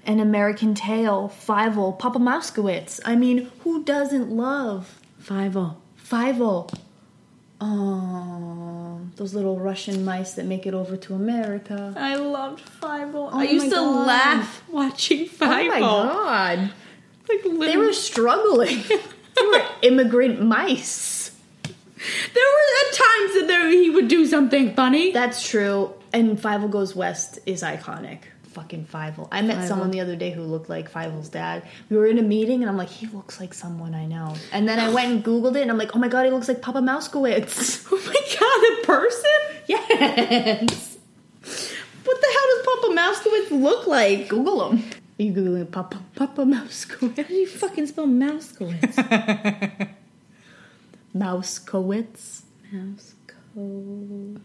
An 0.05 0.19
American 0.19 0.73
Tail, 0.73 1.31
Fievel, 1.45 1.97
Papa 1.99 2.17
Moskowitz. 2.19 2.99
I 3.05 3.15
mean, 3.15 3.51
who 3.63 3.83
doesn't 3.83 4.31
love 4.31 4.99
Fievel. 5.21 5.75
Fievel? 6.03 6.73
Oh, 7.61 9.01
those 9.15 9.33
little 9.33 9.59
Russian 9.59 10.05
mice 10.05 10.33
that 10.33 10.45
make 10.45 10.65
it 10.65 10.73
over 10.73 10.95
to 10.97 11.13
America. 11.13 11.93
I 11.97 12.15
loved 12.15 12.63
Fievel. 12.81 13.29
Oh 13.33 13.39
I 13.39 13.43
used 13.43 13.65
to 13.65 13.71
God. 13.75 14.07
laugh 14.07 14.63
watching 14.69 15.27
Fievel. 15.27 15.65
Oh 15.65 15.67
my 15.67 15.79
god! 15.79 16.71
Like 17.27 17.43
They 17.71 17.77
were 17.77 17.93
struggling. 17.93 18.81
they 18.87 19.45
were 19.45 19.65
immigrant 19.81 20.41
mice. 20.41 21.31
There 21.63 22.43
were 22.45 22.87
at 22.87 22.93
times 22.93 23.33
that 23.39 23.45
there, 23.47 23.69
he 23.69 23.89
would 23.89 24.07
do 24.07 24.25
something 24.25 24.73
funny. 24.73 25.11
That's 25.11 25.47
true. 25.47 25.93
And 26.13 26.39
Fievel 26.39 26.71
Goes 26.71 26.95
West 26.95 27.39
is 27.45 27.61
iconic. 27.61 28.19
Fucking 28.59 28.87
Fievel. 28.91 29.29
I 29.31 29.41
met 29.41 29.59
Fievel. 29.59 29.67
someone 29.69 29.91
the 29.91 30.01
other 30.01 30.17
day 30.17 30.31
who 30.31 30.41
looked 30.43 30.67
like 30.69 30.91
Fievel's 30.91 31.29
dad. 31.29 31.63
We 31.89 31.95
were 31.95 32.07
in 32.07 32.17
a 32.19 32.21
meeting 32.21 32.61
and 32.61 32.69
I'm 32.69 32.75
like, 32.75 32.89
he 32.89 33.07
looks 33.07 33.39
like 33.39 33.53
someone 33.53 33.95
I 33.95 34.05
know. 34.05 34.35
And 34.51 34.67
then 34.67 34.79
I 34.79 34.89
went 34.93 35.11
and 35.13 35.23
Googled 35.23 35.55
it 35.55 35.61
and 35.61 35.71
I'm 35.71 35.77
like, 35.77 35.95
oh 35.95 35.99
my 35.99 36.09
god, 36.09 36.25
he 36.25 36.31
looks 36.31 36.49
like 36.49 36.61
Papa 36.61 36.79
Moskowitz. 36.79 37.87
oh 37.91 38.01
my 38.05 38.21
god, 38.37 38.61
a 38.73 38.85
person? 38.85 39.39
yes. 39.67 40.97
What 42.03 42.21
the 42.21 42.27
hell 42.35 42.47
does 42.51 42.65
Papa 42.65 42.87
Moskowitz 42.93 43.61
look 43.61 43.87
like? 43.87 44.27
Google 44.27 44.71
him. 44.71 44.83
Are 45.19 45.23
you 45.23 45.31
Googling 45.31 45.71
Papa, 45.71 46.01
Papa 46.15 46.41
Moskowitz? 46.43 47.15
How 47.15 47.23
do 47.23 47.33
you 47.33 47.47
fucking 47.47 47.87
spell 47.87 48.07
Moskowitz? 48.07 49.89
Moskowitz. 51.15 52.41
Moskow. 52.73 54.41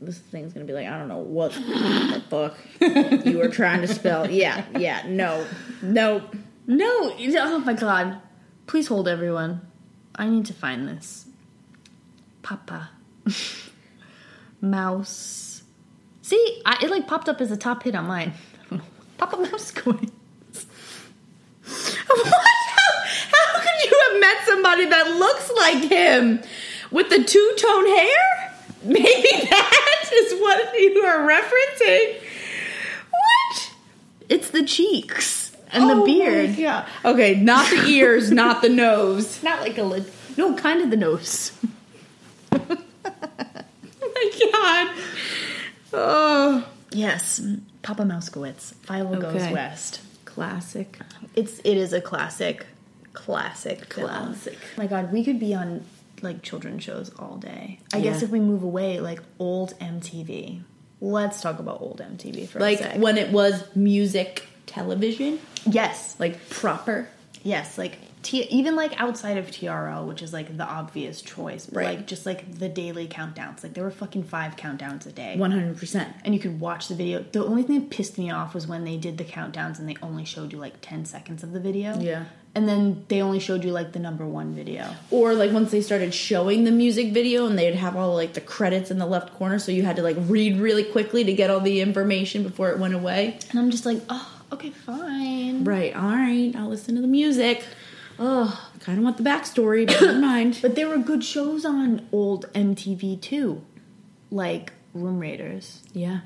This 0.00 0.18
thing's 0.18 0.52
gonna 0.52 0.64
be 0.64 0.72
like, 0.72 0.86
I 0.86 0.96
don't 0.96 1.08
know 1.08 1.18
what 1.18 1.52
the 1.52 2.22
fuck 2.30 2.56
you 3.26 3.38
were 3.38 3.48
trying 3.48 3.80
to 3.80 3.88
spell. 3.88 4.30
Yeah, 4.30 4.64
yeah, 4.78 5.02
no, 5.06 5.46
no. 5.82 6.22
No, 6.70 6.84
oh 7.18 7.62
my 7.64 7.72
god. 7.72 8.20
Please 8.66 8.88
hold 8.88 9.08
everyone. 9.08 9.62
I 10.14 10.28
need 10.28 10.44
to 10.46 10.52
find 10.52 10.86
this. 10.86 11.24
Papa. 12.42 12.90
Mouse. 14.60 15.62
See, 16.20 16.60
I, 16.66 16.76
it 16.82 16.90
like 16.90 17.06
popped 17.06 17.26
up 17.26 17.40
as 17.40 17.50
a 17.50 17.56
top 17.56 17.84
hit 17.84 17.94
on 17.94 18.06
mine. 18.06 18.34
Papa 19.16 19.36
Moskowitz. 19.36 20.10
What? 22.06 22.26
How, 22.26 22.92
how 23.32 23.60
could 23.60 23.90
you 23.90 24.00
have 24.10 24.20
met 24.20 24.46
somebody 24.46 24.84
that 24.86 25.16
looks 25.16 25.50
like 25.56 25.90
him 25.90 26.42
with 26.90 27.08
the 27.08 27.24
two 27.24 27.54
tone 27.56 27.86
hair? 27.86 28.54
Maybe 28.84 29.48
that 29.48 29.87
is 30.12 30.40
what 30.40 30.74
you 30.78 31.02
are 31.04 31.26
referencing. 31.26 32.20
What? 33.10 33.72
It's 34.28 34.50
the 34.50 34.64
cheeks 34.64 35.56
and 35.72 35.84
Oh 35.84 36.00
the 36.00 36.04
beard. 36.04 36.56
God. 36.56 36.86
Okay, 37.04 37.34
not 37.36 37.68
the 37.70 37.84
ears, 37.86 38.30
not 38.30 38.62
the 38.62 38.68
nose. 38.68 39.42
Not 39.42 39.60
like 39.60 39.78
a 39.78 39.82
lid. 39.82 40.10
No, 40.36 40.54
kind 40.54 40.80
of 40.82 40.90
the 40.90 40.96
nose. 40.96 41.52
Oh 44.00 44.12
my 44.14 44.50
god. 44.52 45.04
Oh, 45.92 46.68
Yes, 46.90 47.40
Papa 47.82 48.02
Moskowitz. 48.02 48.74
Fievel 48.86 49.20
goes 49.20 49.34
west. 49.52 50.00
classic. 50.24 50.98
It's 51.36 51.60
it 51.60 51.76
is 51.76 51.92
a 51.92 52.00
classic, 52.00 52.66
classic. 53.12 53.88
Classic. 53.88 54.58
my 54.76 54.86
God, 54.86 55.12
we 55.12 55.22
could 55.24 55.38
be 55.38 55.54
on 55.54 55.84
like 56.22 56.42
children's 56.42 56.82
shows 56.84 57.10
all 57.18 57.36
day. 57.36 57.80
I 57.92 58.00
guess 58.00 58.22
if 58.22 58.30
we 58.30 58.40
move 58.40 58.62
away, 58.62 59.00
like 59.00 59.20
old 59.38 59.78
MTV. 59.80 60.62
Let's 61.00 61.40
talk 61.40 61.58
about 61.60 61.80
old 61.80 62.00
MTV 62.00 62.48
for 62.48 62.58
Like 62.58 62.96
when 62.96 63.18
it 63.18 63.30
was 63.30 63.64
music 63.76 64.46
television, 64.66 65.38
yes, 65.64 66.16
like 66.18 66.48
proper. 66.50 67.08
yes, 67.42 67.78
like 67.78 67.98
T- 68.20 68.42
even 68.50 68.74
like 68.74 69.00
outside 69.00 69.36
of 69.36 69.46
TRL, 69.46 70.04
which 70.08 70.22
is 70.22 70.32
like 70.32 70.56
the 70.56 70.64
obvious 70.64 71.22
choice, 71.22 71.66
but 71.66 71.76
Right. 71.76 71.98
like 71.98 72.06
just 72.08 72.26
like 72.26 72.52
the 72.58 72.68
daily 72.68 73.06
countdowns. 73.06 73.62
Like 73.62 73.74
there 73.74 73.84
were 73.84 73.92
fucking 73.92 74.24
five 74.24 74.56
countdowns 74.56 75.06
a 75.06 75.12
day. 75.12 75.36
100%. 75.38 76.14
and 76.24 76.34
you 76.34 76.40
could 76.40 76.58
watch 76.58 76.88
the 76.88 76.96
video. 76.96 77.24
The 77.30 77.44
only 77.44 77.62
thing 77.62 77.78
that 77.78 77.90
pissed 77.90 78.18
me 78.18 78.32
off 78.32 78.54
was 78.54 78.66
when 78.66 78.82
they 78.84 78.96
did 78.96 79.18
the 79.18 79.24
countdowns 79.24 79.78
and 79.78 79.88
they 79.88 79.96
only 80.02 80.24
showed 80.24 80.52
you 80.52 80.58
like 80.58 80.80
10 80.82 81.04
seconds 81.04 81.44
of 81.44 81.52
the 81.52 81.60
video. 81.60 81.96
Yeah. 82.00 82.24
And 82.58 82.68
then 82.68 83.04
they 83.06 83.22
only 83.22 83.38
showed 83.38 83.62
you 83.62 83.70
like 83.70 83.92
the 83.92 84.00
number 84.00 84.26
one 84.26 84.52
video. 84.52 84.92
Or 85.12 85.32
like 85.32 85.52
once 85.52 85.70
they 85.70 85.80
started 85.80 86.12
showing 86.12 86.64
the 86.64 86.72
music 86.72 87.12
video 87.12 87.46
and 87.46 87.56
they'd 87.56 87.76
have 87.76 87.94
all 87.94 88.16
like 88.16 88.32
the 88.32 88.40
credits 88.40 88.90
in 88.90 88.98
the 88.98 89.06
left 89.06 89.32
corner, 89.34 89.60
so 89.60 89.70
you 89.70 89.84
had 89.84 89.94
to 89.94 90.02
like 90.02 90.16
read 90.22 90.58
really 90.58 90.82
quickly 90.82 91.22
to 91.22 91.32
get 91.32 91.50
all 91.50 91.60
the 91.60 91.80
information 91.80 92.42
before 92.42 92.70
it 92.70 92.80
went 92.80 92.94
away. 92.94 93.38
And 93.50 93.60
I'm 93.60 93.70
just 93.70 93.86
like, 93.86 94.02
oh, 94.08 94.42
okay, 94.50 94.70
fine. 94.70 95.62
Right, 95.62 95.94
all 95.94 96.02
right, 96.02 96.52
I'll 96.56 96.68
listen 96.68 96.96
to 96.96 97.00
the 97.00 97.06
music. 97.06 97.62
Oh, 98.18 98.68
I 98.74 98.78
kind 98.80 98.98
of 98.98 99.04
want 99.04 99.18
the 99.18 99.22
backstory, 99.22 99.86
but 99.86 100.00
never 100.00 100.18
mind. 100.18 100.58
But 100.60 100.74
there 100.74 100.88
were 100.88 100.98
good 100.98 101.22
shows 101.22 101.64
on 101.64 102.08
old 102.10 102.52
MTV 102.54 103.20
too, 103.20 103.64
like 104.32 104.72
Room 104.94 105.20
Raiders. 105.20 105.84
Yeah. 105.92 106.22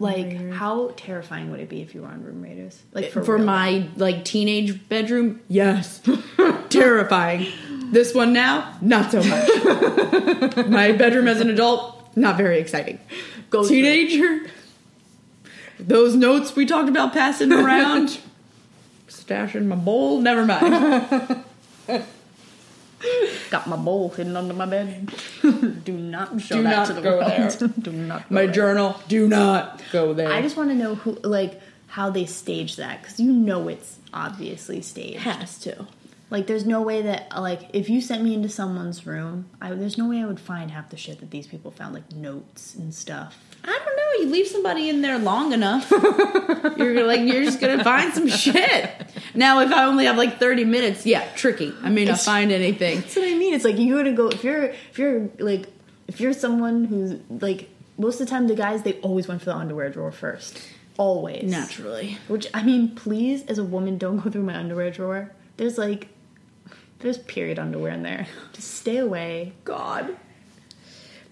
Like, 0.00 0.26
Raiders. 0.26 0.54
how 0.54 0.92
terrifying 0.96 1.50
would 1.50 1.60
it 1.60 1.68
be 1.68 1.82
if 1.82 1.94
you 1.94 2.02
were 2.02 2.08
on 2.08 2.22
Room 2.22 2.40
Raiders? 2.42 2.80
Like 2.92 3.10
For, 3.10 3.22
for, 3.24 3.36
real. 3.36 3.44
my 3.46 3.88
like 3.96 4.24
teenage 4.24 4.88
bedroom, 4.88 5.40
yes. 5.48 6.00
Terrifying. 6.68 7.46
This 7.90 8.14
one 8.14 8.32
now, 8.32 8.76
not 8.80 9.10
so 9.10 9.22
much. 9.22 10.66
my 10.68 10.92
bedroom 10.92 11.26
as 11.26 11.40
an 11.40 11.50
adult, 11.50 12.16
not 12.16 12.36
very 12.36 12.60
exciting. 12.60 13.00
Go 13.50 13.66
Teenager, 13.66 14.46
those 15.80 16.14
notes 16.14 16.54
we 16.54 16.66
talked 16.66 16.88
about 16.88 17.12
passing 17.12 17.52
around, 17.52 18.20
stash 19.08 19.54
in 19.54 19.68
my 19.68 19.76
bowl. 19.76 20.20
Never 20.20 20.44
mind. 20.44 21.44
Got 23.50 23.66
my 23.68 23.76
bowl 23.76 24.10
hidden 24.10 24.36
under 24.36 24.54
my 24.54 24.66
bed. 24.66 25.12
Do 25.84 25.92
not 25.96 26.40
show 26.40 26.56
Do 26.56 26.62
that 26.64 26.76
not 26.76 26.86
to 26.88 26.92
the 26.94 27.00
go 27.00 27.18
world. 27.18 27.30
there. 27.30 27.68
Do 27.80 27.92
not. 27.92 28.30
My 28.30 28.44
there. 28.44 28.52
journal. 28.52 29.00
Do 29.08 29.28
not 29.28 29.80
go 29.92 30.12
there. 30.14 30.32
I 30.32 30.42
just 30.42 30.56
want 30.56 30.70
to 30.70 30.74
know 30.74 30.94
who, 30.96 31.12
like, 31.22 31.60
how 31.86 32.10
they 32.10 32.26
stage 32.26 32.76
that 32.76 33.00
because 33.02 33.18
you 33.20 33.32
know 33.32 33.68
it's 33.68 33.98
obviously 34.12 34.82
staged. 34.82 35.20
has 35.20 35.58
to. 35.60 35.86
Like, 36.30 36.46
there's 36.46 36.66
no 36.66 36.82
way 36.82 37.00
that, 37.02 37.28
like, 37.40 37.70
if 37.72 37.88
you 37.88 38.02
sent 38.02 38.22
me 38.22 38.34
into 38.34 38.50
someone's 38.50 39.06
room, 39.06 39.48
I, 39.62 39.70
there's 39.72 39.96
no 39.96 40.08
way 40.08 40.20
I 40.20 40.26
would 40.26 40.40
find 40.40 40.70
half 40.70 40.90
the 40.90 40.96
shit 40.98 41.20
that 41.20 41.30
these 41.30 41.46
people 41.46 41.70
found, 41.70 41.94
like 41.94 42.12
notes 42.12 42.74
and 42.74 42.94
stuff. 42.94 43.47
I 43.64 43.66
don't 43.84 43.96
know. 43.96 44.24
You 44.24 44.30
leave 44.32 44.46
somebody 44.46 44.88
in 44.88 45.02
there 45.02 45.18
long 45.18 45.52
enough, 45.52 45.90
you're 46.76 47.04
like 47.06 47.20
you're 47.20 47.44
just 47.44 47.60
gonna 47.60 47.84
find 47.84 48.12
some 48.14 48.28
shit. 48.28 48.90
Now, 49.34 49.60
if 49.60 49.70
I 49.72 49.84
only 49.84 50.06
have 50.06 50.16
like 50.16 50.38
30 50.38 50.64
minutes, 50.64 51.04
yeah, 51.06 51.28
tricky. 51.34 51.72
I 51.82 51.90
may 51.90 52.04
not 52.04 52.12
It's- 52.12 52.24
find 52.24 52.50
anything. 52.50 53.00
That's 53.00 53.16
what 53.16 53.28
I 53.28 53.34
mean. 53.34 53.54
It's 53.54 53.64
like 53.64 53.76
you're 53.78 53.98
gonna 54.02 54.16
go 54.16 54.28
if 54.28 54.42
you're 54.44 54.64
if 54.64 54.98
you're 54.98 55.28
like 55.38 55.68
if 56.06 56.20
you're 56.20 56.32
someone 56.32 56.84
who's 56.84 57.18
like 57.42 57.68
most 57.98 58.20
of 58.20 58.26
the 58.26 58.30
time 58.30 58.46
the 58.48 58.54
guys 58.54 58.82
they 58.82 58.94
always 59.00 59.28
went 59.28 59.40
for 59.40 59.46
the 59.46 59.56
underwear 59.56 59.90
drawer 59.90 60.12
first, 60.12 60.58
always 60.96 61.44
Naturally. 61.50 62.16
Which 62.28 62.46
I 62.54 62.62
mean, 62.62 62.94
please, 62.94 63.44
as 63.46 63.58
a 63.58 63.64
woman, 63.64 63.98
don't 63.98 64.18
go 64.18 64.30
through 64.30 64.44
my 64.44 64.56
underwear 64.56 64.90
drawer. 64.90 65.32
There's 65.58 65.76
like 65.78 66.08
there's 67.00 67.18
period 67.18 67.58
underwear 67.58 67.92
in 67.92 68.02
there. 68.02 68.26
Just 68.54 68.74
stay 68.74 68.96
away. 68.98 69.52
God. 69.64 70.16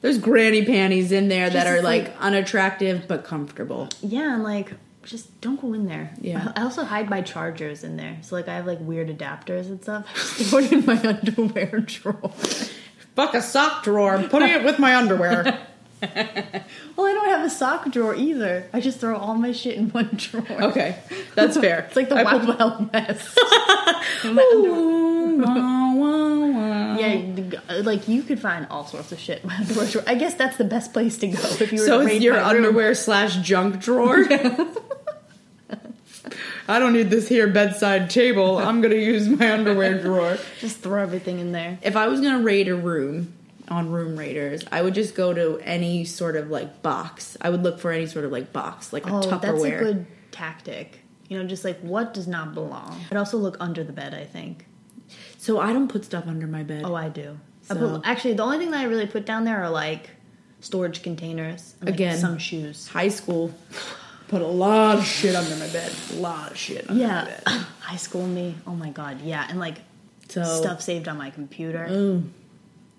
There's 0.03 0.19
granny 0.19 0.65
panties 0.65 1.11
in 1.13 1.29
there 1.29 1.49
that 1.51 1.67
are 1.67 1.83
like- 1.83 2.05
like 2.09 2.17
unattractive 2.21 3.07
but 3.09 3.25
comfortable. 3.25 3.89
Yeah, 4.03 4.35
and 4.35 4.43
like 4.45 4.73
just 5.03 5.41
don't 5.41 5.61
go 5.61 5.73
in 5.73 5.87
there. 5.87 6.13
Yeah. 6.21 6.53
I 6.57 6.63
also 6.63 6.83
hide 6.85 7.09
my 7.09 7.23
chargers 7.23 7.85
in 7.85 7.97
there. 7.97 8.19
So 8.23 8.35
like 8.37 8.49
I 8.49 8.55
have 8.57 8.67
like 8.67 8.79
weird 8.81 9.09
adapters 9.09 9.67
and 9.67 9.81
stuff. 9.83 10.07
Throw 10.17 10.59
it 10.59 10.73
in 10.73 10.85
my 10.85 11.01
underwear 11.09 11.81
drawer. 11.81 12.31
Fuck 13.15 13.35
a 13.35 13.41
sock 13.43 13.85
drawer. 13.85 14.17
I'm 14.17 14.29
putting 14.29 14.49
it 14.51 14.65
with 14.65 14.79
my 14.79 14.95
underwear. 14.97 15.67
Well, 16.03 17.07
I 17.07 17.13
don't 17.15 17.29
have 17.31 17.45
a 17.47 17.51
sock 17.51 17.91
drawer 17.91 18.15
either. 18.15 18.69
I 18.73 18.81
just 18.81 19.01
throw 19.01 19.17
all 19.17 19.35
my 19.35 19.53
shit 19.53 19.77
in 19.77 19.89
one 19.91 20.11
drawer. 20.15 20.45
Okay, 20.65 20.99
that's 21.35 21.57
fair. 21.57 21.81
It's 21.89 21.97
like 21.97 22.11
the 22.11 22.17
I 22.17 22.23
Wild 22.23 22.43
put- 22.45 22.59
Wild 22.59 22.93
West. 22.93 23.39
Underwear. 27.05 27.61
Yeah, 27.69 27.77
um, 27.77 27.85
like 27.85 28.09
you 28.09 28.23
could 28.23 28.41
find 28.41 28.67
all 28.71 28.87
sorts 28.87 29.13
of 29.13 29.19
shit 29.19 29.43
in 29.43 29.49
my 29.49 29.57
underwear 29.57 29.87
drawer. 29.87 30.05
I 30.07 30.15
guess 30.15 30.35
that's 30.35 30.57
the 30.57 30.65
best 30.65 30.93
place 30.93 31.19
to 31.19 31.29
go 31.29 31.39
if 31.61 31.73
you 31.73 31.81
were 31.81 31.87
So 31.87 31.99
to 32.01 32.05
it's 32.07 32.13
raid 32.15 32.23
your 32.23 32.35
my 32.35 32.41
room. 32.41 32.49
underwear 32.65 32.95
slash 32.95 33.37
junk 33.37 33.81
drawer. 33.81 34.25
I 36.69 36.81
don't 36.81 36.93
need 36.93 37.11
this 37.11 37.29
here 37.29 37.47
bedside 37.47 38.11
table. 38.11 38.59
I'm 38.59 38.81
gonna 38.81 38.97
use 38.97 39.29
my 39.29 39.53
underwear 39.53 40.01
drawer. 40.03 40.37
Just 40.61 40.79
throw 40.79 41.01
everything 41.01 41.39
in 41.39 41.53
there. 41.53 41.79
If 41.83 41.95
I 41.97 42.09
was 42.09 42.21
gonna 42.21 42.43
raid 42.43 42.67
a 42.69 42.75
room 42.75 43.33
on 43.69 43.91
Room 43.91 44.17
Raiders, 44.17 44.65
I 44.73 44.83
would 44.83 44.95
just 44.95 45.15
go 45.15 45.33
to 45.33 45.61
any 45.63 46.05
sort 46.05 46.35
of 46.37 46.51
like 46.51 46.83
box. 46.83 47.37
I 47.41 47.51
would 47.51 47.63
look 47.63 47.79
for 47.79 47.93
any 47.93 48.07
sort 48.07 48.25
of 48.25 48.33
like 48.33 48.53
box, 48.53 48.93
like 48.93 49.07
a 49.07 49.11
Oh, 49.11 49.21
Tupperware. 49.21 49.41
that's 49.41 49.63
a 49.65 49.71
good 49.79 50.07
tactic. 50.33 50.99
You 51.29 51.39
know, 51.41 51.47
just 51.49 51.65
like 51.65 51.79
what 51.81 52.13
does 52.15 52.27
not 52.27 52.55
belong. 52.55 53.01
I'd 53.13 53.17
also 53.17 53.39
look 53.39 53.57
under 53.61 53.85
the 53.85 53.93
bed. 53.93 54.13
I 54.13 54.25
think. 54.25 54.67
So 55.39 55.61
I 55.61 55.73
don't 55.73 55.89
put 55.89 56.05
stuff 56.05 56.27
under 56.27 56.47
my 56.47 56.63
bed. 56.63 56.83
Oh, 56.85 56.95
I 56.95 57.09
do. 57.09 57.39
I 57.71 57.75
put, 57.75 58.03
actually, 58.05 58.35
the 58.35 58.43
only 58.45 58.59
thing 58.59 58.71
that 58.71 58.81
I 58.81 58.85
really 58.85 59.07
put 59.07 59.27
down 59.27 59.45
there 59.45 59.63
are 59.63 59.71
like 59.71 60.11
storage 60.61 61.03
containers. 61.03 61.75
And, 61.81 61.91
like, 61.91 61.95
Again. 61.95 62.19
some 62.19 62.39
shoes. 62.39 62.89
High 62.89 63.09
school, 63.09 63.53
put 64.29 64.43
a 64.43 64.47
lot 64.47 64.99
of 64.99 65.05
shit 65.05 65.35
under 65.35 65.57
my 65.57 65.69
bed. 65.69 65.93
A 66.13 66.17
lot 66.17 66.53
of 66.53 66.57
shit 66.57 66.89
under 66.89 66.95
my 67.03 67.09
Yeah, 67.09 67.25
bed. 67.25 67.43
high 67.81 67.97
school 67.97 68.27
me. 68.27 68.55
Oh 68.67 68.75
my 68.75 68.91
god, 68.91 69.21
yeah, 69.23 69.47
and 69.49 69.59
like 69.61 69.79
So 70.29 70.43
stuff 70.45 70.81
saved 70.83 71.09
on 71.09 71.17
my 71.19 71.31
computer. 71.31 71.87
Ooh. 71.91 72.23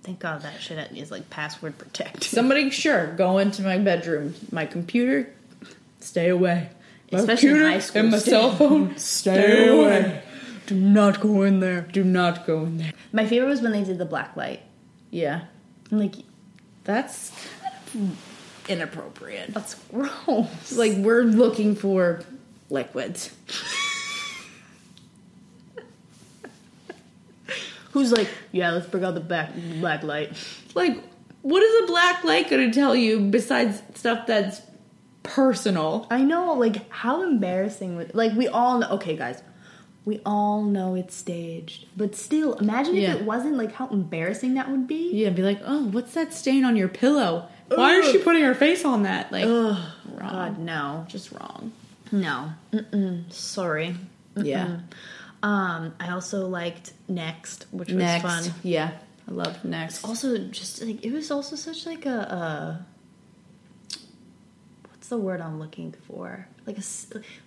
Thank 0.03 0.19
God 0.19 0.41
that 0.43 0.61
shit 0.61 0.77
is 0.95 1.11
like 1.11 1.29
password 1.29 1.77
protected. 1.77 2.23
Somebody, 2.23 2.69
sure, 2.69 3.07
go 3.15 3.39
into 3.39 3.61
my 3.61 3.77
bedroom. 3.77 4.35
My 4.51 4.65
computer, 4.65 5.29
stay 5.99 6.29
away. 6.29 6.69
My 7.11 7.19
Especially 7.19 7.49
in 7.49 7.55
computer 7.55 7.71
high 7.71 7.79
school, 7.79 7.99
and 8.01 8.11
my 8.11 8.17
stay- 8.19 8.31
cell 8.31 8.51
phone, 8.55 8.97
stay 8.97 9.67
away. 9.67 10.21
Do 10.67 10.75
not 10.75 11.19
go 11.21 11.43
in 11.43 11.62
there. 11.62 11.82
Do 11.82 12.03
not 12.03 12.45
go 12.45 12.63
in 12.63 12.77
there. 12.77 12.91
My 13.13 13.25
favorite 13.25 13.47
was 13.47 13.62
when 13.62 13.71
they 13.71 13.86
did 13.86 13.97
the 13.97 14.06
black 14.06 14.36
light. 14.36 14.62
Yeah, 15.10 15.45
I'm 15.91 15.99
like, 15.99 16.15
that's 16.84 17.32
kind 17.62 17.73
of 17.95 18.69
inappropriate. 18.69 19.53
that's 19.53 19.75
gross. 19.91 20.73
Like 20.73 20.97
we're 20.97 21.23
looking 21.23 21.75
for 21.75 22.21
liquids. 22.69 23.34
Who's 27.91 28.12
like, 28.12 28.27
yeah, 28.51 28.71
let's 28.71 28.88
bring 28.88 29.06
out 29.06 29.13
the 29.13 29.21
back 29.21 29.51
black 29.80 30.03
light. 30.03 30.34
Like, 30.75 31.01
what 31.43 31.63
is 31.63 31.84
a 31.84 31.88
black 31.88 32.25
light 32.25 32.49
going 32.49 32.69
to 32.69 32.75
tell 32.77 32.93
you 32.93 33.21
besides 33.21 33.82
stuff 33.95 34.27
that's 34.27 34.62
personal? 35.23 36.08
I 36.12 36.23
know, 36.23 36.53
like, 36.56 36.91
how 36.91 37.23
embarrassing 37.23 37.95
would 37.95 38.13
like 38.13 38.34
we 38.34 38.49
all 38.49 38.80
know. 38.80 38.89
Okay, 38.89 39.15
guys, 39.15 39.41
we 40.07 40.21
all 40.25 40.63
know 40.63 40.95
it's 40.95 41.13
staged, 41.13 41.85
but 41.97 42.15
still, 42.15 42.53
imagine 42.53 42.95
Yeah. 42.95 43.13
if 43.15 43.19
it 43.21 43.25
wasn't. 43.25 43.57
Like, 43.57 43.73
how 43.73 43.87
embarrassing 43.89 44.53
that 44.53 44.71
would 44.71 44.87
be. 44.87 45.11
Yeah, 45.13 45.31
be 45.31 45.41
like, 45.43 45.59
oh, 45.65 45.83
what's 45.83 46.13
that 46.13 46.33
stain 46.33 46.63
on 46.63 46.77
your 46.77 46.87
pillow? 46.87 47.47
Why 47.67 47.95
is 47.95 48.09
she 48.09 48.17
putting 48.19 48.43
her 48.43 48.55
face 48.55 48.85
on 48.85 49.03
that? 49.03 49.33
Like, 49.33 49.43
Ugh, 49.45 49.77
wrong. 50.13 50.31
God, 50.31 50.59
no, 50.59 51.05
just 51.09 51.33
wrong. 51.33 51.73
no, 52.13 52.53
Mm-mm. 52.71 53.29
sorry. 53.33 53.97
Yeah. 54.37 54.79
Um, 55.43 55.93
I 55.99 56.11
also 56.11 56.47
liked 56.47 56.93
Next, 57.09 57.65
which 57.71 57.89
was 57.89 57.97
Next, 57.97 58.23
fun. 58.23 58.53
yeah, 58.63 58.91
I 59.27 59.31
love 59.31 59.63
next. 59.65 60.05
Also, 60.05 60.37
just 60.37 60.81
like 60.83 61.03
it 61.05 61.11
was 61.11 61.31
also 61.31 61.55
such 61.57 61.85
like 61.85 62.05
a, 62.05 62.31
uh 62.33 62.75
what's 65.07 65.21
the 65.21 65.25
word 65.25 65.39
I'm 65.39 65.57
looking 65.57 65.93
for? 66.05 66.45
Like 66.65 66.77
a 66.77 66.81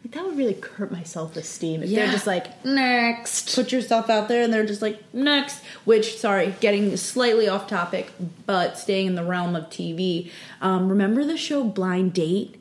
like 0.02 0.12
that 0.12 0.24
would 0.24 0.38
really 0.38 0.58
hurt 0.76 0.90
my 0.90 1.02
self 1.02 1.36
esteem 1.36 1.82
if 1.82 1.90
Yeah. 1.90 2.04
they're 2.04 2.12
just 2.14 2.26
like 2.26 2.64
next. 2.64 3.54
put 3.54 3.70
yourself 3.70 4.08
out 4.08 4.28
there 4.28 4.42
and 4.42 4.50
they're 4.50 4.64
just 4.64 4.80
like 4.80 4.98
next 5.12 5.62
which 5.84 6.16
sorry 6.18 6.54
getting 6.60 6.96
slightly 6.96 7.46
off 7.48 7.66
topic 7.68 8.12
but 8.46 8.78
staying 8.78 9.08
in 9.08 9.14
the 9.14 9.22
realm 9.24 9.54
of 9.54 9.64
tv 9.68 10.30
um, 10.62 10.88
remember 10.88 11.22
the 11.22 11.36
show 11.36 11.62
blind 11.62 12.14
date 12.14 12.56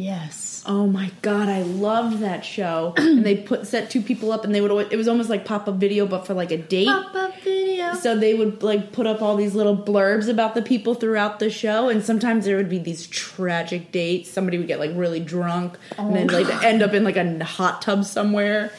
Yes. 0.00 0.62
oh 0.66 0.86
my 0.86 1.10
god 1.22 1.48
i 1.48 1.62
loved 1.62 2.20
that 2.20 2.44
show. 2.44 2.94
And 2.98 3.24
they 3.24 3.36
put 3.36 3.66
set 3.66 3.90
two 3.90 4.00
people 4.00 4.30
up 4.32 4.44
and 4.44 4.54
they 4.54 4.60
would 4.60 4.70
always, 4.70 4.88
it 4.90 4.96
was 4.96 5.08
almost 5.08 5.28
like 5.28 5.44
pop-up 5.44 5.74
video 5.76 6.06
but 6.06 6.26
for 6.26 6.34
like 6.34 6.52
a 6.52 6.56
date. 6.56 6.86
Pop 6.86 7.14
up 7.14 7.34
video. 7.42 7.94
so 7.94 8.16
they 8.16 8.34
would 8.34 8.62
like 8.62 8.92
put 8.92 9.06
up 9.06 9.22
all 9.22 9.34
these 9.36 9.54
little 9.54 9.76
blurbs 9.76 10.28
about 10.28 10.54
the 10.54 10.62
people 10.62 10.94
throughout 10.94 11.38
the 11.40 11.50
show 11.50 11.88
and 11.88 12.04
sometimes 12.04 12.44
there 12.44 12.56
would 12.56 12.68
be 12.68 12.78
these 12.78 13.06
tragic 13.08 13.90
dates. 13.92 14.30
Somebody 14.30 14.58
would 14.58 14.68
get 14.68 14.78
like 14.78 14.92
really 14.94 15.20
drunk 15.20 15.76
oh 15.98 16.06
and 16.06 16.14
then 16.16 16.26
like 16.28 16.62
end 16.62 16.82
up 16.82 16.92
in 16.94 17.02
like 17.02 17.16
a 17.16 17.44
hot 17.44 17.82
tub 17.82 18.04
somewhere. 18.04 18.72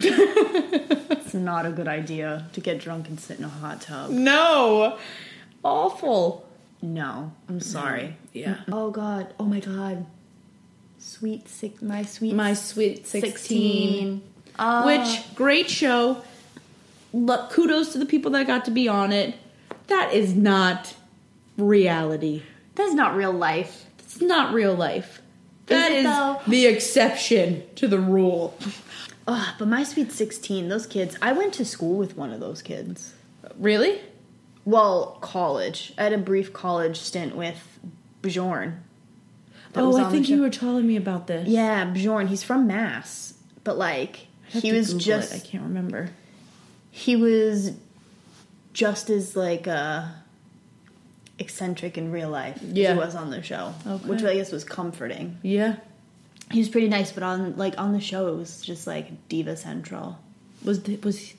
It's 0.00 1.34
not 1.34 1.66
a 1.66 1.70
good 1.70 1.88
idea 1.88 2.46
to 2.54 2.60
get 2.62 2.80
drunk 2.80 3.06
and 3.08 3.20
sit 3.20 3.38
in 3.38 3.44
a 3.44 3.48
hot 3.48 3.82
tub. 3.82 4.08
no. 4.10 4.96
Awful 5.62 6.47
No, 6.80 7.32
I'm 7.48 7.60
sorry. 7.60 8.16
yeah 8.32 8.58
Oh 8.70 8.90
God. 8.90 9.34
Oh 9.40 9.44
my 9.44 9.60
God. 9.60 10.06
Sweet 10.98 11.48
six. 11.48 11.80
My 11.82 12.02
sweet. 12.04 12.34
My 12.34 12.54
Sweet 12.54 13.06
16. 13.06 13.20
sixteen. 13.30 14.22
Ah. 14.58 14.84
Which, 14.84 15.34
great 15.36 15.70
show. 15.70 16.22
Lo- 17.12 17.46
kudos 17.50 17.92
to 17.92 17.98
the 17.98 18.06
people 18.06 18.32
that 18.32 18.46
got 18.46 18.64
to 18.66 18.70
be 18.70 18.88
on 18.88 19.12
it. 19.12 19.36
That 19.86 20.12
is 20.12 20.34
not 20.34 20.94
reality. 21.56 22.42
that's 22.74 22.94
not 22.94 23.16
real 23.16 23.32
life. 23.32 23.84
It's 24.00 24.20
not 24.20 24.52
real 24.52 24.74
life. 24.74 25.20
That 25.66 25.90
is 25.92 26.04
though? 26.04 26.40
the 26.46 26.66
exception 26.66 27.62
to 27.76 27.86
the 27.88 27.98
rule. 27.98 28.56
Ugh, 29.26 29.54
but 29.58 29.68
my 29.68 29.82
sweet 29.84 30.10
16, 30.12 30.68
those 30.68 30.86
kids, 30.86 31.16
I 31.20 31.32
went 31.32 31.52
to 31.54 31.64
school 31.64 31.96
with 31.96 32.16
one 32.16 32.32
of 32.32 32.40
those 32.40 32.62
kids. 32.62 33.14
Really? 33.58 34.00
Well, 34.64 35.18
college. 35.20 35.92
I 35.98 36.04
had 36.04 36.12
a 36.12 36.18
brief 36.18 36.52
college 36.52 36.98
stint 36.98 37.34
with 37.36 37.78
Bjorn. 38.22 38.82
oh, 39.74 39.96
I 39.96 40.10
think 40.10 40.28
you 40.28 40.40
were 40.40 40.50
telling 40.50 40.86
me 40.86 40.96
about 40.96 41.26
this. 41.26 41.48
Yeah, 41.48 41.84
Bjorn. 41.86 42.26
He's 42.28 42.42
from 42.42 42.66
Mass. 42.66 43.34
But, 43.64 43.78
like, 43.78 44.26
he 44.48 44.72
was 44.72 44.88
Google 44.88 45.00
just. 45.00 45.32
it. 45.32 45.36
I 45.36 45.46
can't 45.46 45.62
remember. 45.64 46.10
He 46.90 47.16
was 47.16 47.72
just 48.72 49.10
as, 49.10 49.36
like, 49.36 49.66
uh, 49.68 50.06
eccentric 51.38 51.96
in 51.96 52.10
real 52.10 52.30
life 52.30 52.56
as 52.62 52.72
Yeah. 52.72 52.94
he 52.94 52.98
was 52.98 53.14
on 53.14 53.30
the 53.30 53.42
show. 53.42 53.74
Okay. 53.86 54.08
Which 54.08 54.22
I 54.22 54.34
guess 54.34 54.50
was 54.52 54.64
comforting. 54.64 55.38
Yeah. 55.42 55.76
He 56.50 56.58
was 56.60 56.68
pretty 56.68 56.88
nice, 56.88 57.12
but 57.12 57.22
on, 57.22 57.56
like, 57.56 57.78
on 57.78 57.92
the 57.92 58.00
show, 58.00 58.28
it 58.28 58.36
was 58.36 58.62
just, 58.62 58.86
like, 58.86 59.28
diva 59.28 59.56
central. 59.56 60.18
Was 60.64 60.80
th- 60.80 61.02
was 61.04 61.34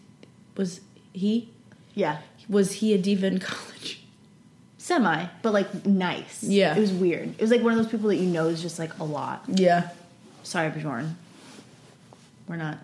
was 0.55 0.79
he 1.12 1.49
Yeah. 1.99 2.17
was 2.47 2.71
he 2.73 2.93
a 2.93 2.97
diva 2.97 3.27
in 3.27 3.39
college? 3.51 4.01
Semi, 4.77 5.25
but, 5.43 5.53
like, 5.53 5.85
nice. 5.85 6.41
Yeah. 6.43 6.75
It 6.75 6.79
was 6.79 6.91
weird. 6.91 7.29
It 7.38 7.41
was, 7.41 7.51
like, 7.51 7.62
one 7.62 7.73
of 7.73 7.77
those 7.77 7.91
people 7.91 8.09
that 8.09 8.15
you 8.15 8.27
know 8.27 8.47
is 8.47 8.62
just, 8.62 8.79
like, 8.79 8.97
a 8.99 9.03
lot. 9.03 9.43
Yeah. 9.47 9.89
Sorry, 10.43 10.69
Bjorn. 10.69 11.15
We're 12.47 12.55
not 12.55 12.79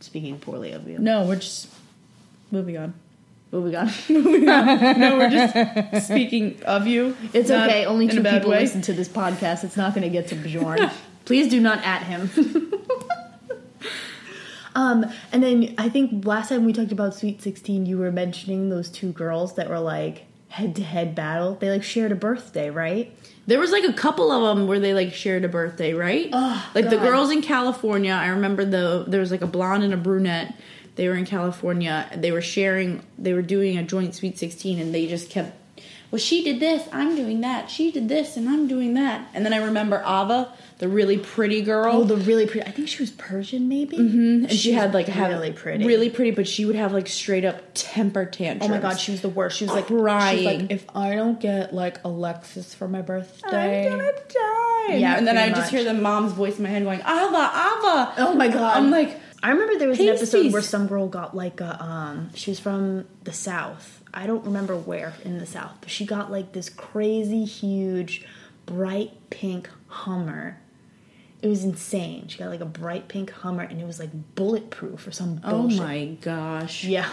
speaking 0.00 0.38
poorly 0.38 0.72
of 0.72 0.86
you. 0.88 0.98
No, 0.98 1.26
we're 1.26 1.36
just 1.36 1.68
moving 2.52 2.76
on. 2.78 2.94
Moving 3.50 3.76
on. 3.76 3.90
Moving 4.08 4.48
on. 4.48 4.98
No, 4.98 5.18
we're 5.18 5.28
just 5.28 6.06
speaking 6.06 6.58
of 6.64 6.86
you. 6.86 7.14
It's 7.34 7.50
Not 7.50 7.68
okay. 7.68 7.84
Only 7.84 8.08
two 8.08 8.22
people 8.22 8.50
way. 8.50 8.60
listen 8.60 8.80
to 8.82 8.94
this 8.94 9.08
podcast. 9.08 9.62
It's 9.64 9.76
not 9.76 9.94
going 9.94 10.04
to 10.04 10.08
get 10.08 10.28
to 10.28 10.34
Bjorn. 10.36 10.90
Please 11.26 11.48
do 11.50 11.60
not 11.60 11.78
at 11.84 12.02
him. 12.02 12.30
Um, 14.74 15.10
and 15.32 15.42
then 15.42 15.74
I 15.78 15.88
think 15.88 16.26
last 16.26 16.48
time 16.48 16.64
we 16.64 16.72
talked 16.72 16.92
about 16.92 17.14
Sweet 17.14 17.42
Sixteen, 17.42 17.86
you 17.86 17.98
were 17.98 18.12
mentioning 18.12 18.70
those 18.70 18.88
two 18.88 19.12
girls 19.12 19.54
that 19.54 19.68
were 19.68 19.80
like 19.80 20.26
head 20.48 20.76
to 20.76 20.82
head 20.82 21.14
battle. 21.14 21.54
They 21.54 21.70
like 21.70 21.82
shared 21.82 22.12
a 22.12 22.14
birthday, 22.14 22.70
right? 22.70 23.14
There 23.46 23.58
was 23.58 23.72
like 23.72 23.84
a 23.84 23.92
couple 23.92 24.30
of 24.30 24.56
them 24.56 24.68
where 24.68 24.78
they 24.78 24.94
like 24.94 25.12
shared 25.12 25.44
a 25.44 25.48
birthday, 25.48 25.94
right? 25.94 26.28
Oh, 26.32 26.70
like 26.74 26.90
the 26.90 26.98
girls 26.98 27.30
in 27.30 27.42
California. 27.42 28.12
I 28.12 28.28
remember 28.28 28.64
the 28.64 29.04
there 29.06 29.20
was 29.20 29.30
like 29.30 29.42
a 29.42 29.46
blonde 29.46 29.82
and 29.82 29.94
a 29.94 29.96
brunette. 29.96 30.54
They 30.94 31.08
were 31.08 31.16
in 31.16 31.24
California. 31.24 32.08
They 32.14 32.32
were 32.32 32.42
sharing. 32.42 33.02
They 33.18 33.32
were 33.32 33.42
doing 33.42 33.78
a 33.78 33.82
joint 33.82 34.14
Sweet 34.14 34.38
Sixteen, 34.38 34.78
and 34.78 34.94
they 34.94 35.06
just 35.06 35.30
kept. 35.30 35.56
Well, 36.12 36.18
she 36.18 36.44
did 36.44 36.60
this. 36.60 36.86
I'm 36.92 37.16
doing 37.16 37.40
that. 37.40 37.70
She 37.70 37.90
did 37.90 38.06
this, 38.06 38.36
and 38.36 38.46
I'm 38.46 38.68
doing 38.68 38.92
that. 38.94 39.26
And 39.32 39.46
then 39.46 39.54
I 39.54 39.64
remember 39.64 39.96
Ava, 39.96 40.52
the 40.76 40.86
really 40.86 41.16
pretty 41.16 41.62
girl. 41.62 42.02
Oh, 42.02 42.04
the 42.04 42.18
really 42.18 42.46
pretty. 42.46 42.66
I 42.66 42.70
think 42.70 42.88
she 42.88 43.02
was 43.02 43.10
Persian, 43.10 43.66
maybe. 43.66 43.96
and 43.96 44.52
she, 44.52 44.72
had 44.72 44.92
like 44.92 45.06
really 45.08 45.52
pretty. 45.52 45.86
really 45.86 46.10
pretty, 46.10 46.32
but 46.32 46.46
she 46.46 46.66
would 46.66 46.76
have 46.76 46.92
like 46.92 47.08
straight 47.08 47.46
up 47.46 47.62
temper 47.72 48.26
tantrums. 48.26 48.70
Oh 48.70 48.74
my 48.74 48.78
god, 48.78 49.00
she 49.00 49.10
was 49.10 49.22
the 49.22 49.30
worst. 49.30 49.56
She 49.56 49.64
was 49.64 49.72
like 49.72 49.86
Crying. 49.86 50.38
She 50.38 50.44
was 50.44 50.56
like, 50.56 50.70
if 50.70 50.86
I 50.94 51.14
don't 51.14 51.40
get 51.40 51.72
like 51.72 52.04
Alexis 52.04 52.74
for 52.74 52.88
my 52.88 53.00
birthday, 53.00 53.90
I'm 53.90 53.98
gonna 53.98 54.12
die. 54.12 54.96
Yeah, 54.96 55.16
and 55.16 55.26
then 55.26 55.38
I 55.38 55.48
just 55.48 55.70
hear 55.70 55.82
the 55.82 55.94
mom's 55.94 56.32
voice 56.32 56.58
in 56.58 56.64
my 56.64 56.68
head 56.68 56.84
going, 56.84 57.00
Ava, 57.00 57.06
Ava. 57.06 58.14
Oh 58.18 58.34
my 58.36 58.48
god! 58.48 58.76
I'm 58.76 58.90
like, 58.90 59.18
I 59.42 59.50
remember 59.52 59.78
there 59.78 59.88
was 59.88 59.98
an 59.98 60.08
episode 60.08 60.52
where 60.52 60.60
some 60.60 60.88
girl 60.88 61.08
got 61.08 61.34
like 61.34 61.62
a 61.62 61.82
um 61.82 62.34
she 62.34 62.50
was 62.50 62.60
from 62.60 63.06
the 63.24 63.32
south. 63.32 64.01
I 64.14 64.26
don't 64.26 64.44
remember 64.44 64.76
where 64.76 65.14
in 65.24 65.38
the 65.38 65.46
south, 65.46 65.76
but 65.80 65.90
she 65.90 66.04
got 66.04 66.30
like 66.30 66.52
this 66.52 66.68
crazy 66.68 67.44
huge 67.44 68.26
bright 68.66 69.30
pink 69.30 69.68
Hummer. 69.88 70.58
It 71.40 71.48
was 71.48 71.64
insane. 71.64 72.28
She 72.28 72.38
got 72.38 72.48
like 72.48 72.60
a 72.60 72.66
bright 72.66 73.08
pink 73.08 73.30
Hummer 73.30 73.62
and 73.62 73.80
it 73.80 73.86
was 73.86 73.98
like 73.98 74.10
bulletproof 74.34 75.06
or 75.06 75.12
some 75.12 75.40
oh 75.44 75.62
bullshit. 75.62 75.78
my 75.78 76.04
gosh. 76.20 76.84
Yeah. 76.84 77.08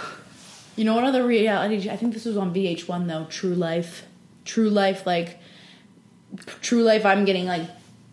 You 0.75 0.85
know 0.85 0.95
what 0.95 1.03
other 1.03 1.25
reality? 1.25 1.89
I 1.89 1.97
think 1.97 2.13
this 2.13 2.25
was 2.25 2.37
on 2.37 2.53
VH1 2.53 3.07
though. 3.07 3.25
True 3.29 3.55
Life. 3.55 4.05
True 4.45 4.69
Life, 4.69 5.05
like 5.05 5.39
True 6.61 6.83
Life. 6.83 7.05
I'm 7.05 7.25
getting 7.25 7.45
like 7.45 7.63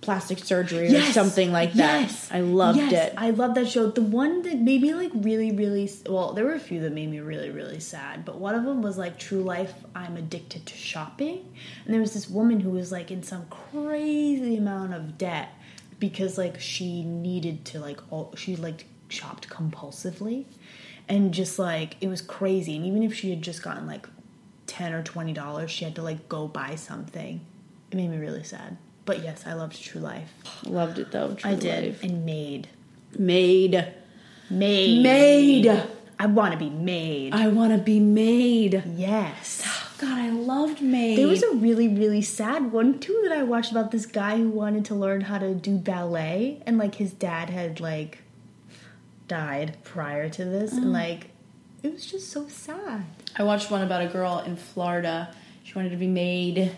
plastic 0.07 0.39
surgery 0.39 0.95
or 0.97 1.03
something 1.13 1.53
like 1.53 1.75
that. 1.75 2.03
Yes. 2.03 2.29
I 2.33 2.41
loved 2.41 2.79
Yes. 2.79 2.93
it. 3.13 3.15
I 3.19 3.31
love 3.31 3.55
that 3.57 3.69
show. 3.69 3.91
The 3.91 4.01
one 4.01 4.43
that 4.43 4.59
made 4.59 4.81
me 4.81 4.95
like 4.95 5.11
really, 5.15 5.51
really 5.53 5.91
well, 6.09 6.33
there 6.33 6.45
were 6.47 6.55
a 6.55 6.61
few 6.61 6.81
that 6.81 6.93
made 6.93 7.11
me 7.11 7.21
really, 7.21 7.51
really 7.51 7.81
sad, 7.81 8.25
but 8.25 8.39
one 8.39 8.55
of 8.55 8.65
them 8.65 8.81
was 8.81 8.97
like 8.97 9.19
True 9.19 9.43
Life. 9.43 9.75
I'm 9.95 10.17
addicted 10.17 10.65
to 10.67 10.75
shopping, 10.75 11.53
and 11.85 11.93
there 11.93 12.01
was 12.01 12.15
this 12.15 12.31
woman 12.31 12.61
who 12.61 12.71
was 12.71 12.91
like 12.91 13.11
in 13.11 13.23
some 13.23 13.47
crazy 13.51 14.57
amount 14.57 14.95
of 14.95 15.19
debt 15.19 15.49
because 15.99 16.39
like 16.39 16.61
she 16.61 17.03
needed 17.03 17.65
to 17.67 17.81
like 17.81 18.01
all, 18.13 18.33
she 18.37 18.55
like 18.57 18.87
shopped 19.09 19.49
compulsively, 19.49 20.45
and 21.09 21.35
just 21.35 21.59
like 21.59 21.97
it 22.01 22.09
was 22.09 22.23
crazy. 22.23 22.77
And 22.77 22.87
even 22.87 23.03
if 23.03 23.13
she 23.13 23.31
had 23.31 23.43
just 23.43 23.63
gotten 23.63 23.87
like 23.87 24.09
ten 24.67 24.93
or 24.93 25.03
twenty 25.03 25.33
dollars, 25.33 25.71
she 25.71 25.85
had 25.85 25.95
to 25.97 26.03
like 26.03 26.29
go 26.29 26.47
buy 26.47 26.77
something. 26.77 27.41
It 27.91 27.97
made 27.97 28.09
me 28.11 28.19
really 28.19 28.45
sad. 28.45 28.77
But 29.07 29.23
yes, 29.23 29.47
I 29.47 29.55
loved 29.55 29.81
True 29.81 30.01
Life. 30.01 30.35
loved 30.65 30.99
it 30.99 31.13
though. 31.13 31.35
True 31.35 31.51
I 31.51 31.55
did. 31.55 31.85
Life. 31.85 32.03
And 32.03 32.27
made. 32.27 32.69
Made. 33.17 33.95
Made. 34.51 35.03
Made. 35.03 35.83
I 36.19 36.27
want 36.27 36.53
to 36.53 36.59
be 36.59 36.71
made. 36.71 37.35
I 37.35 37.49
want 37.49 37.73
to 37.73 37.79
be 37.79 38.01
made. 38.01 38.83
yes. 38.95 39.63
Oh, 39.65 39.93
God, 39.99 40.19
I 40.19 40.31
loved 40.31 40.81
Made. 40.81 41.19
There 41.19 41.27
was 41.27 41.43
a 41.43 41.55
really, 41.55 41.89
really 41.89 42.21
sad 42.21 42.73
one 42.73 42.99
too 42.99 43.19
that 43.25 43.33
I 43.33 43.43
watched 43.43 43.71
about 43.71 43.93
this 43.93 44.07
guy 44.07 44.37
who 44.37 44.49
wanted 44.49 44.85
to 44.87 44.95
learn 44.95 45.23
how 45.23 45.39
to 45.39 45.55
do 45.55 45.79
ballet, 45.79 46.63
and 46.67 46.79
like 46.79 46.97
his 46.97 47.13
dad 47.13 47.51
had 47.51 47.81
like 47.81 48.19
died 49.29 49.77
prior 49.85 50.29
to 50.31 50.45
this, 50.45 50.73
and 50.73 50.87
mm. 50.87 50.93
like 50.93 51.31
it 51.83 51.93
was 51.93 52.05
just 52.05 52.31
so 52.31 52.49
sad. 52.49 53.05
I 53.37 53.43
watched 53.43 53.71
one 53.71 53.83
about 53.83 54.03
a 54.03 54.09
girl 54.09 54.43
in 54.45 54.57
Florida. 54.57 55.35
She 55.65 55.75
wanted 55.75 55.91
to 55.91 55.97
be 55.97 56.07
made 56.07 56.77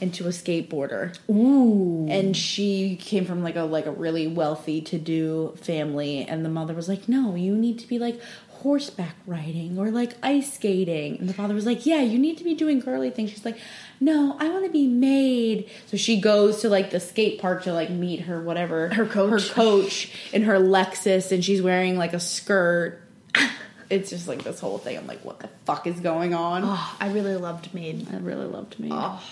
into 0.00 0.24
a 0.26 0.28
skateboarder. 0.30 1.16
Ooh. 1.30 2.06
and 2.10 2.36
she 2.36 2.96
came 2.96 3.24
from 3.24 3.42
like 3.42 3.56
a 3.56 3.62
like 3.62 3.86
a 3.86 3.90
really 3.90 4.26
wealthy 4.26 4.80
to 4.82 4.98
do 4.98 5.54
family 5.62 6.22
and 6.24 6.44
the 6.44 6.48
mother 6.50 6.74
was 6.74 6.88
like 6.88 7.08
no 7.08 7.34
you 7.34 7.54
need 7.56 7.78
to 7.78 7.86
be 7.88 7.98
like 7.98 8.20
horseback 8.50 9.14
riding 9.26 9.78
or 9.78 9.90
like 9.90 10.12
ice 10.22 10.54
skating 10.54 11.18
and 11.18 11.28
the 11.28 11.34
father 11.34 11.54
was 11.54 11.66
like 11.66 11.84
yeah 11.86 12.00
you 12.00 12.18
need 12.18 12.36
to 12.38 12.44
be 12.44 12.54
doing 12.54 12.80
girly 12.80 13.10
things 13.10 13.30
she's 13.30 13.44
like 13.44 13.58
no 14.00 14.36
i 14.40 14.48
want 14.48 14.64
to 14.64 14.70
be 14.70 14.86
made 14.86 15.68
so 15.86 15.96
she 15.96 16.20
goes 16.20 16.60
to 16.62 16.68
like 16.68 16.90
the 16.90 16.98
skate 17.00 17.38
park 17.40 17.62
to 17.64 17.72
like 17.72 17.90
meet 17.90 18.20
her 18.22 18.40
whatever 18.40 18.88
Her 18.88 19.06
coach. 19.06 19.48
her 19.48 19.54
coach 19.54 20.10
in 20.32 20.42
her 20.42 20.54
lexus 20.58 21.32
and 21.32 21.44
she's 21.44 21.60
wearing 21.62 21.96
like 21.98 22.12
a 22.14 22.20
skirt 22.20 23.00
it's 23.90 24.10
just 24.10 24.26
like 24.26 24.42
this 24.42 24.58
whole 24.60 24.78
thing 24.78 24.96
i'm 24.96 25.06
like 25.06 25.24
what 25.24 25.38
the 25.40 25.48
fuck 25.66 25.86
is 25.86 26.00
going 26.00 26.32
on 26.34 26.62
Oh, 26.64 26.96
I 27.00 27.10
really 27.12 27.36
loved 27.36 27.72
Made. 27.74 28.06
i 28.12 28.16
really 28.16 28.46
loved 28.46 28.78
me 28.80 28.88
Oh, 28.90 29.22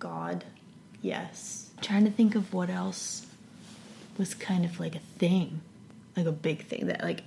God. 0.00 0.44
Yes. 1.02 1.70
trying 1.80 2.04
to 2.04 2.10
think 2.10 2.34
of 2.34 2.52
what 2.52 2.68
else 2.68 3.24
was 4.18 4.34
kind 4.34 4.64
of 4.66 4.78
like 4.78 4.94
a 4.94 4.98
thing. 5.18 5.60
Like 6.16 6.26
a 6.26 6.32
big 6.32 6.66
thing 6.66 6.88
that 6.88 7.02
like 7.02 7.22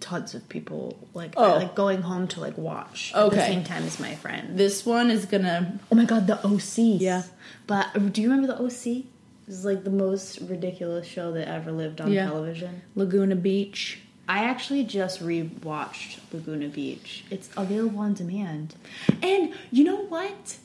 tons 0.00 0.34
of 0.34 0.48
people 0.48 0.96
like 1.12 1.34
Oh. 1.36 1.56
like 1.56 1.74
going 1.74 2.00
home 2.00 2.26
to 2.28 2.40
like 2.40 2.56
watch 2.56 3.12
at 3.14 3.18
the 3.20 3.26
Okay. 3.36 3.46
same 3.46 3.64
time 3.64 3.82
as 3.82 4.00
my 4.00 4.14
friend. 4.14 4.56
this 4.58 4.86
one 4.86 5.10
is 5.10 5.26
gonna 5.26 5.78
Oh 5.92 5.96
my 5.96 6.06
god, 6.06 6.26
the 6.26 6.38
OC. 6.46 6.98
Yeah. 6.98 7.24
But 7.66 7.88
uh, 7.94 7.98
do 7.98 8.22
you 8.22 8.30
remember 8.30 8.46
the 8.54 8.58
OC? 8.62 9.04
This 9.46 9.56
is 9.58 9.64
like 9.66 9.84
the 9.84 9.90
most 9.90 10.40
ridiculous 10.40 11.06
show 11.06 11.32
that 11.32 11.46
ever 11.48 11.70
lived 11.72 12.00
on 12.00 12.10
Yeah. 12.10 12.26
television. 12.26 12.80
laguna 12.94 13.36
beach 13.36 14.00
I 14.30 14.44
actually 14.44 14.84
just 14.84 15.22
rewatched 15.22 16.18
Laguna 16.34 16.68
Beach. 16.68 17.24
It's 17.30 17.48
available 17.56 18.00
on 18.00 18.12
demand. 18.12 18.74
And 19.22 19.54
you 19.70 19.84
know 19.84 20.02
what? 20.04 20.58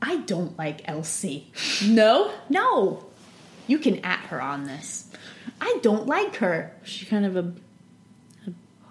I 0.00 0.18
don't 0.18 0.56
like 0.58 0.86
LC. 0.86 1.44
no 1.88 2.32
No. 2.48 3.04
You 3.66 3.78
can 3.78 4.02
at 4.04 4.20
her 4.26 4.40
on 4.40 4.64
this. 4.64 5.10
I 5.60 5.78
don't 5.82 6.06
like 6.06 6.36
her. 6.36 6.72
She 6.84 7.04
kind 7.04 7.26
of 7.26 7.36
a 7.36 7.52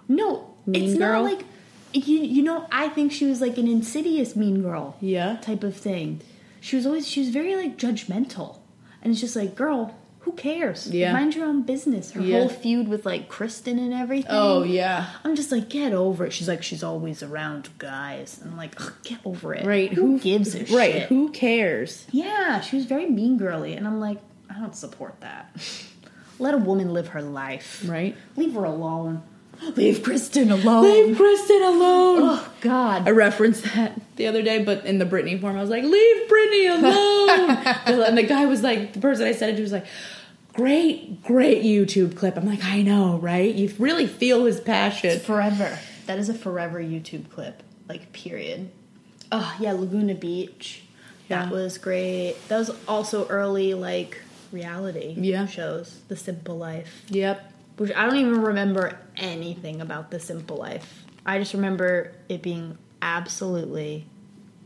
No, 0.07 0.53
Mean 0.65 0.83
it's 0.83 0.97
girl? 0.97 1.23
not 1.23 1.31
like 1.31 1.45
you. 1.93 2.17
You 2.19 2.43
know, 2.43 2.67
I 2.71 2.89
think 2.89 3.11
she 3.11 3.25
was 3.25 3.41
like 3.41 3.57
an 3.57 3.67
insidious 3.67 4.35
mean 4.35 4.61
girl 4.61 4.97
yeah. 5.01 5.37
type 5.37 5.63
of 5.63 5.75
thing. 5.75 6.21
She 6.59 6.75
was 6.75 6.85
always 6.85 7.07
she 7.07 7.21
was 7.21 7.29
very 7.29 7.55
like 7.55 7.77
judgmental, 7.77 8.59
and 9.01 9.11
it's 9.11 9.21
just 9.21 9.35
like, 9.35 9.55
girl, 9.55 9.95
who 10.27 10.33
cares? 10.33 10.87
Yeah. 10.91 11.13
mind 11.13 11.35
your 11.35 11.45
own 11.45 11.61
business. 11.61 12.11
Her 12.11 12.21
Yeah. 12.21 12.39
whole 12.39 12.49
feud 12.49 12.89
with 12.89 13.05
like 13.05 13.29
Kristen 13.29 13.79
and 13.79 13.93
everything. 13.93 14.29
Oh 14.29 14.63
yeah. 14.63 15.07
I'm 15.23 15.35
just 15.37 15.53
like, 15.53 15.69
get 15.69 15.93
over 15.93 16.25
it. 16.25 16.33
She's 16.33 16.49
like, 16.49 16.63
she's 16.63 16.83
always 16.83 17.23
around 17.23 17.69
guys. 17.77 18.39
And 18.41 18.51
I'm 18.51 18.57
like, 18.57 18.79
ugh, 18.81 18.93
get 19.03 19.19
over 19.23 19.53
it. 19.55 19.65
Right. 19.65 19.91
Who, 19.93 20.19
gives 20.19 20.53
a 20.53 20.65
Right. 20.75 20.93
shit? 20.93 21.03
Who 21.09 21.29
cares? 21.29 22.05
Yeah, 22.11 22.59
she 22.59 22.75
was 22.75 22.85
very 22.85 23.09
mean 23.09 23.37
girly, 23.37 23.73
and 23.73 23.87
I'm 23.87 24.01
like, 24.01 24.17
I 24.53 24.59
don't 24.59 24.75
support 24.75 25.21
that. 25.21 25.49
Let 26.39 26.53
a 26.53 26.57
woman 26.57 26.93
live 26.93 27.07
her 27.09 27.21
life. 27.21 27.83
Right. 27.87 28.15
Leave 28.35 28.53
her 28.55 28.65
alone. 28.65 29.23
Leave 29.75 30.03
Kristen 30.03 30.51
alone. 30.51 30.83
Leave 30.83 31.15
Kristen 31.17 31.61
alone. 31.63 32.19
Oh 32.23 32.51
God. 32.61 33.07
I 33.07 33.11
referenced 33.11 33.63
that 33.73 33.99
the 34.17 34.27
other 34.27 34.41
day, 34.43 34.61
but 34.63 34.85
in 34.85 34.99
the 34.99 35.05
Britney 35.05 35.39
form, 35.39 35.57
I 35.57 35.61
was 35.61 35.69
like, 35.71 35.83
"Leave 35.83 36.29
Britney 36.29 36.77
alone." 36.77 38.03
and 38.07 38.17
the 38.17 38.23
guy 38.23 38.45
was 38.45 38.61
like, 38.61 38.93
the 38.93 38.99
person 38.99 39.25
I 39.25 39.31
said 39.31 39.49
it 39.51 39.55
to 39.55 39.61
was 39.63 39.71
like, 39.71 39.85
"Great, 40.57 41.23
great 41.23 41.63
YouTube 41.63 42.17
clip." 42.17 42.35
I'm 42.35 42.45
like, 42.45 42.63
"I 42.65 42.81
know, 42.81 43.17
right? 43.17 43.53
You 43.55 43.71
really 43.79 44.07
feel 44.07 44.43
his 44.45 44.59
passion." 44.59 45.19
forever. 45.19 45.79
That 46.07 46.19
is 46.19 46.27
a 46.27 46.33
forever 46.33 46.79
YouTube 46.81 47.29
clip. 47.29 47.63
Like 47.87 48.11
period. 48.11 48.71
Oh 49.31 49.55
yeah, 49.59 49.71
Laguna 49.71 50.15
Beach. 50.15 50.81
That 51.29 51.51
was 51.51 51.77
great. 51.77 52.35
That 52.47 52.57
was 52.57 52.71
also 52.87 53.27
early 53.27 53.73
like 53.73 54.19
reality 54.51 55.13
Yeah. 55.17 55.45
shows. 55.45 55.99
The 56.07 56.15
Simple 56.15 56.57
Life. 56.57 57.03
Yep. 57.09 57.53
Which 57.77 57.91
I 57.95 58.05
don't 58.05 58.15
even 58.17 58.41
remember 58.41 58.97
anything 59.17 59.81
about 59.81 60.09
The 60.09 60.19
Simple 60.19 60.57
Life. 60.57 61.03
I 61.25 61.37
just 61.39 61.53
remember 61.53 62.13
it 62.29 62.41
being 62.41 62.77
absolutely 63.01 64.05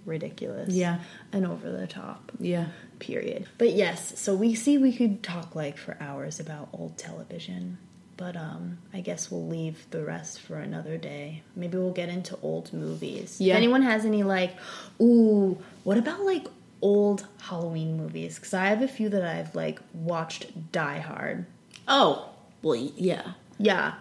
ridiculous. 0.06 0.74
Yeah. 0.74 1.00
And 1.34 1.46
over 1.46 1.72
the 1.72 1.88
top. 1.88 2.32
Yeah. 2.39 2.68
Period. 3.02 3.47
But 3.58 3.74
yes, 3.74 4.18
so 4.20 4.36
we 4.36 4.54
see 4.56 4.78
we 4.78 4.93
could 4.93 5.24
talk 5.24 5.56
like 5.56 5.78
for 5.78 5.97
hours 5.99 6.39
about 6.39 6.70
old 6.72 6.97
television. 6.97 7.78
But 8.16 8.36
um 8.38 8.78
I 8.93 9.02
guess 9.02 9.32
we'll 9.32 9.47
leave 9.47 9.86
the 9.89 10.04
rest 10.04 10.39
for 10.39 10.58
another 10.60 10.97
day. 10.97 11.41
Maybe 11.56 11.78
we'll 11.78 11.91
get 11.91 12.10
into 12.10 12.38
old 12.43 12.72
movies. 12.72 13.41
Yeah. 13.41 13.54
If 13.56 13.58
anyone 13.58 13.82
has 13.82 14.06
any 14.06 14.22
like, 14.24 14.54
ooh, 15.02 15.58
what 15.84 15.97
about 15.97 16.22
like 16.22 16.45
old 16.82 17.26
Halloween 17.39 17.97
movies? 17.97 18.36
Because 18.36 18.54
I 18.54 18.66
have 18.68 18.82
a 18.84 18.88
few 18.88 19.10
that 19.10 19.24
I've 19.26 19.56
like 19.56 19.80
watched 19.93 20.72
Die 20.72 20.99
Hard. 20.99 21.45
Oh, 21.88 22.30
Well, 22.62 22.76
yeah. 22.76 23.34
Yeah. 23.58 23.95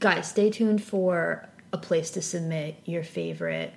Guys, 0.00 0.28
stay 0.28 0.50
tuned 0.50 0.82
for 0.82 1.48
a 1.72 1.78
place 1.78 2.10
to 2.10 2.22
submit 2.22 2.76
your 2.84 3.04
favorite 3.04 3.72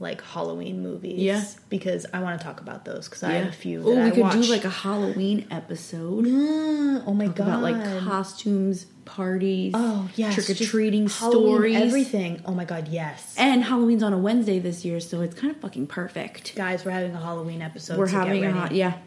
like 0.00 0.22
Halloween 0.22 0.82
movies. 0.82 1.18
Yeah. 1.20 1.44
Because 1.68 2.06
I 2.12 2.20
want 2.20 2.38
to 2.40 2.44
talk 2.46 2.60
about 2.60 2.84
those 2.84 3.08
because 3.08 3.22
I 3.24 3.32
have 3.32 3.48
a 3.48 3.52
few. 3.52 3.82
Oh, 3.84 3.94
we 3.96 4.00
I 4.02 4.10
could 4.10 4.20
watched. 4.20 4.42
do 4.42 4.50
like 4.50 4.64
a 4.64 4.70
Halloween 4.70 5.46
episode 5.50 6.24
Mm, 6.24 7.02
oh 7.06 7.14
my 7.14 7.26
god. 7.26 7.40
about 7.48 7.62
like 7.62 8.00
costumes, 8.04 8.86
parties, 9.04 9.72
Oh 9.76 10.08
yes. 10.14 10.34
Trick 10.34 10.50
or 10.50 10.64
treating 10.64 11.08
stories, 11.08 11.76
Everything. 11.76 12.40
Oh 12.44 12.54
my 12.54 12.64
god, 12.64 12.88
yes. 12.88 13.34
And 13.38 13.64
Halloween's 13.64 14.02
on 14.02 14.12
a 14.12 14.18
Wednesday 14.18 14.58
this 14.58 14.84
year, 14.84 15.00
so 15.00 15.20
it's 15.22 15.34
kind 15.34 15.52
of 15.54 15.60
fucking 15.60 15.86
perfect. 15.88 16.54
Guys, 16.54 16.84
we're 16.84 16.92
having 16.92 17.14
a 17.14 17.20
Halloween 17.20 17.62
episode. 17.62 17.98
We're 17.98 18.06
so 18.08 18.18
having 18.18 18.44
a 18.44 18.68
yeah, 18.72 18.98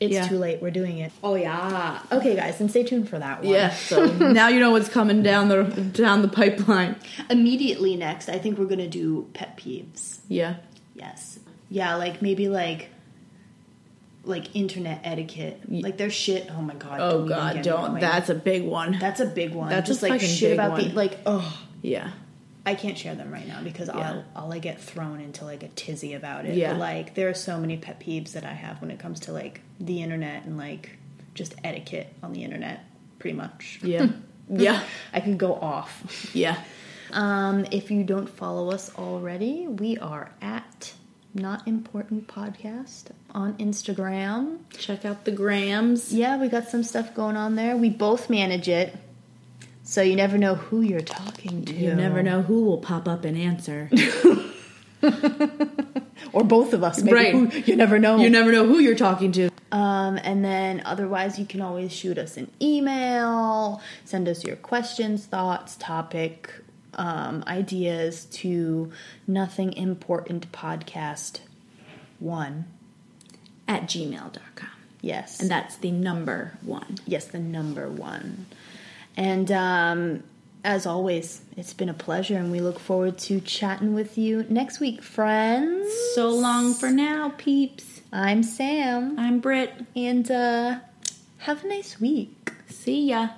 It's 0.00 0.14
yeah. 0.14 0.26
too 0.26 0.38
late. 0.38 0.62
We're 0.62 0.70
doing 0.70 0.98
it. 0.98 1.12
Oh 1.22 1.34
yeah, 1.34 2.00
Okay, 2.10 2.34
guys, 2.34 2.58
and 2.60 2.70
stay 2.70 2.82
tuned 2.82 3.08
for 3.08 3.18
that 3.18 3.44
one. 3.44 3.52
yeah. 3.52 3.74
So 3.74 4.06
now 4.06 4.48
you 4.48 4.58
know 4.58 4.70
what's 4.70 4.88
coming 4.88 5.22
down 5.22 5.48
the 5.48 5.62
down 5.64 6.22
the 6.22 6.28
pipeline. 6.28 6.96
Immediately 7.28 7.96
next, 7.96 8.28
I 8.28 8.38
think 8.38 8.58
we're 8.58 8.64
gonna 8.64 8.88
do 8.88 9.28
pet 9.34 9.56
peeves. 9.56 10.20
Yeah, 10.28 10.56
Yes. 10.94 11.38
Yeah, 11.68 11.94
like 11.96 12.20
maybe 12.20 12.48
like 12.48 12.88
like 14.24 14.54
internet 14.54 15.00
etiquette. 15.04 15.60
Like 15.68 15.96
there's 15.96 16.12
shit. 16.12 16.50
Oh 16.50 16.60
my 16.60 16.74
god. 16.74 17.00
Oh 17.00 17.26
god, 17.26 17.62
don't. 17.62 18.00
That's 18.00 18.28
a 18.28 18.34
big 18.34 18.64
one. 18.64 18.98
that's 18.98 19.20
a 19.20 19.26
big 19.26 19.54
one. 19.54 19.68
That's 19.68 19.86
just 19.86 20.02
like 20.02 20.20
shit 20.20 20.52
about 20.52 20.76
the 20.76 20.90
like. 20.90 21.18
Oh, 21.26 21.62
yeah. 21.82 22.10
I 22.70 22.74
can't 22.74 22.96
share 22.96 23.14
them 23.14 23.30
right 23.32 23.46
now 23.46 23.62
because 23.62 23.88
Yeah. 23.88 24.22
I'll 24.34 24.52
I'll 24.52 24.60
get 24.60 24.80
thrown 24.80 25.20
into 25.20 25.44
like 25.44 25.62
a 25.62 25.68
tizzy 25.68 26.14
about 26.14 26.46
it. 26.46 26.54
Yeah. 26.54 26.72
But 26.72 26.78
like 26.80 27.14
there 27.14 27.28
are 27.28 27.34
so 27.34 27.58
many 27.58 27.76
pet 27.76 28.00
peeves 28.00 28.32
that 28.32 28.44
I 28.44 28.52
have 28.52 28.80
when 28.80 28.90
it 28.90 28.98
comes 28.98 29.20
to 29.20 29.32
like 29.32 29.60
the 29.80 30.02
internet 30.02 30.44
and 30.44 30.56
like 30.56 30.98
just 31.34 31.54
etiquette 31.64 32.12
on 32.22 32.32
the 32.32 32.44
internet. 32.44 32.84
Pretty 33.18 33.36
much. 33.36 33.80
Yeah. 33.82 34.06
yeah. 34.48 34.82
I 35.12 35.20
can 35.20 35.36
go 35.36 35.54
off. 35.54 36.30
Yeah. 36.34 36.62
Um, 37.12 37.66
if 37.72 37.90
you 37.90 38.04
don't 38.04 38.28
follow 38.28 38.70
us 38.70 38.94
already, 38.96 39.66
we 39.66 39.98
are 39.98 40.30
at 40.40 40.92
Not 41.34 41.66
Important 41.66 42.28
Podcast 42.28 43.06
on 43.32 43.54
Instagram. 43.58 44.58
Check 44.78 45.04
out 45.04 45.24
the 45.24 45.32
grams. 45.32 46.12
Yeah, 46.12 46.36
we 46.38 46.48
got 46.48 46.68
some 46.68 46.84
stuff 46.84 47.12
going 47.14 47.36
on 47.36 47.56
there. 47.56 47.76
We 47.76 47.90
both 47.90 48.30
manage 48.30 48.68
it. 48.68 48.94
So 49.90 50.02
you 50.02 50.14
never 50.14 50.38
know 50.38 50.54
who 50.54 50.82
you're 50.82 51.00
talking 51.00 51.64
to. 51.64 51.74
You 51.74 51.96
never 51.96 52.22
know 52.22 52.42
who 52.42 52.62
will 52.62 52.78
pop 52.78 53.08
up 53.08 53.24
and 53.24 53.36
answer. 53.36 53.90
Or 56.32 56.44
both 56.44 56.74
of 56.74 56.84
us, 56.84 57.02
maybe. 57.02 57.14
Right. 57.16 57.32
Who- 57.32 57.48
you 57.72 57.74
never 57.74 57.98
know. 57.98 58.18
you 58.18 58.30
never 58.30 58.52
know 58.52 58.64
who 58.66 58.78
you're 58.78 58.94
talking 58.94 59.32
to. 59.32 59.50
Um, 59.72 60.16
and 60.22 60.44
then 60.44 60.80
otherwise, 60.84 61.40
you 61.40 61.44
can 61.44 61.60
always 61.60 61.92
shoot 61.92 62.18
us 62.18 62.36
an 62.36 62.48
email, 62.62 63.80
send 64.04 64.28
us 64.28 64.44
your 64.44 64.54
questions, 64.56 65.26
thoughts, 65.26 65.76
topic, 65.76 66.52
um, 66.94 67.42
ideas 67.48 68.26
to 68.26 68.92
nothing 69.26 69.72
important 69.72 70.52
podcast 70.52 71.40
one. 72.20 72.66
At 73.66 73.84
gmail.com. 73.84 74.68
Yes. 75.00 75.40
And 75.40 75.50
that's 75.50 75.76
the 75.76 75.90
number 75.90 76.58
one. 76.62 76.98
yes, 77.06 77.24
the 77.26 77.40
number 77.40 77.88
one. 77.88 78.46
And 79.16 79.50
um, 79.52 80.22
as 80.64 80.86
always, 80.86 81.42
it's 81.56 81.72
been 81.74 81.88
a 81.88 81.94
pleasure, 81.94 82.36
and 82.36 82.50
we 82.50 82.60
look 82.60 82.78
forward 82.78 83.18
to 83.18 83.40
chatting 83.40 83.94
with 83.94 84.16
you 84.18 84.44
next 84.48 84.80
week, 84.80 85.02
friends. 85.02 85.88
So 86.14 86.30
long 86.30 86.74
for 86.74 86.90
now, 86.90 87.32
peeps. 87.36 88.00
I'm 88.12 88.42
Sam, 88.42 89.18
I'm 89.18 89.40
Britt. 89.40 89.72
and 89.94 90.30
uh, 90.30 90.78
have 91.38 91.64
a 91.64 91.68
nice 91.68 92.00
week. 92.00 92.52
See 92.68 93.08
ya. 93.10 93.28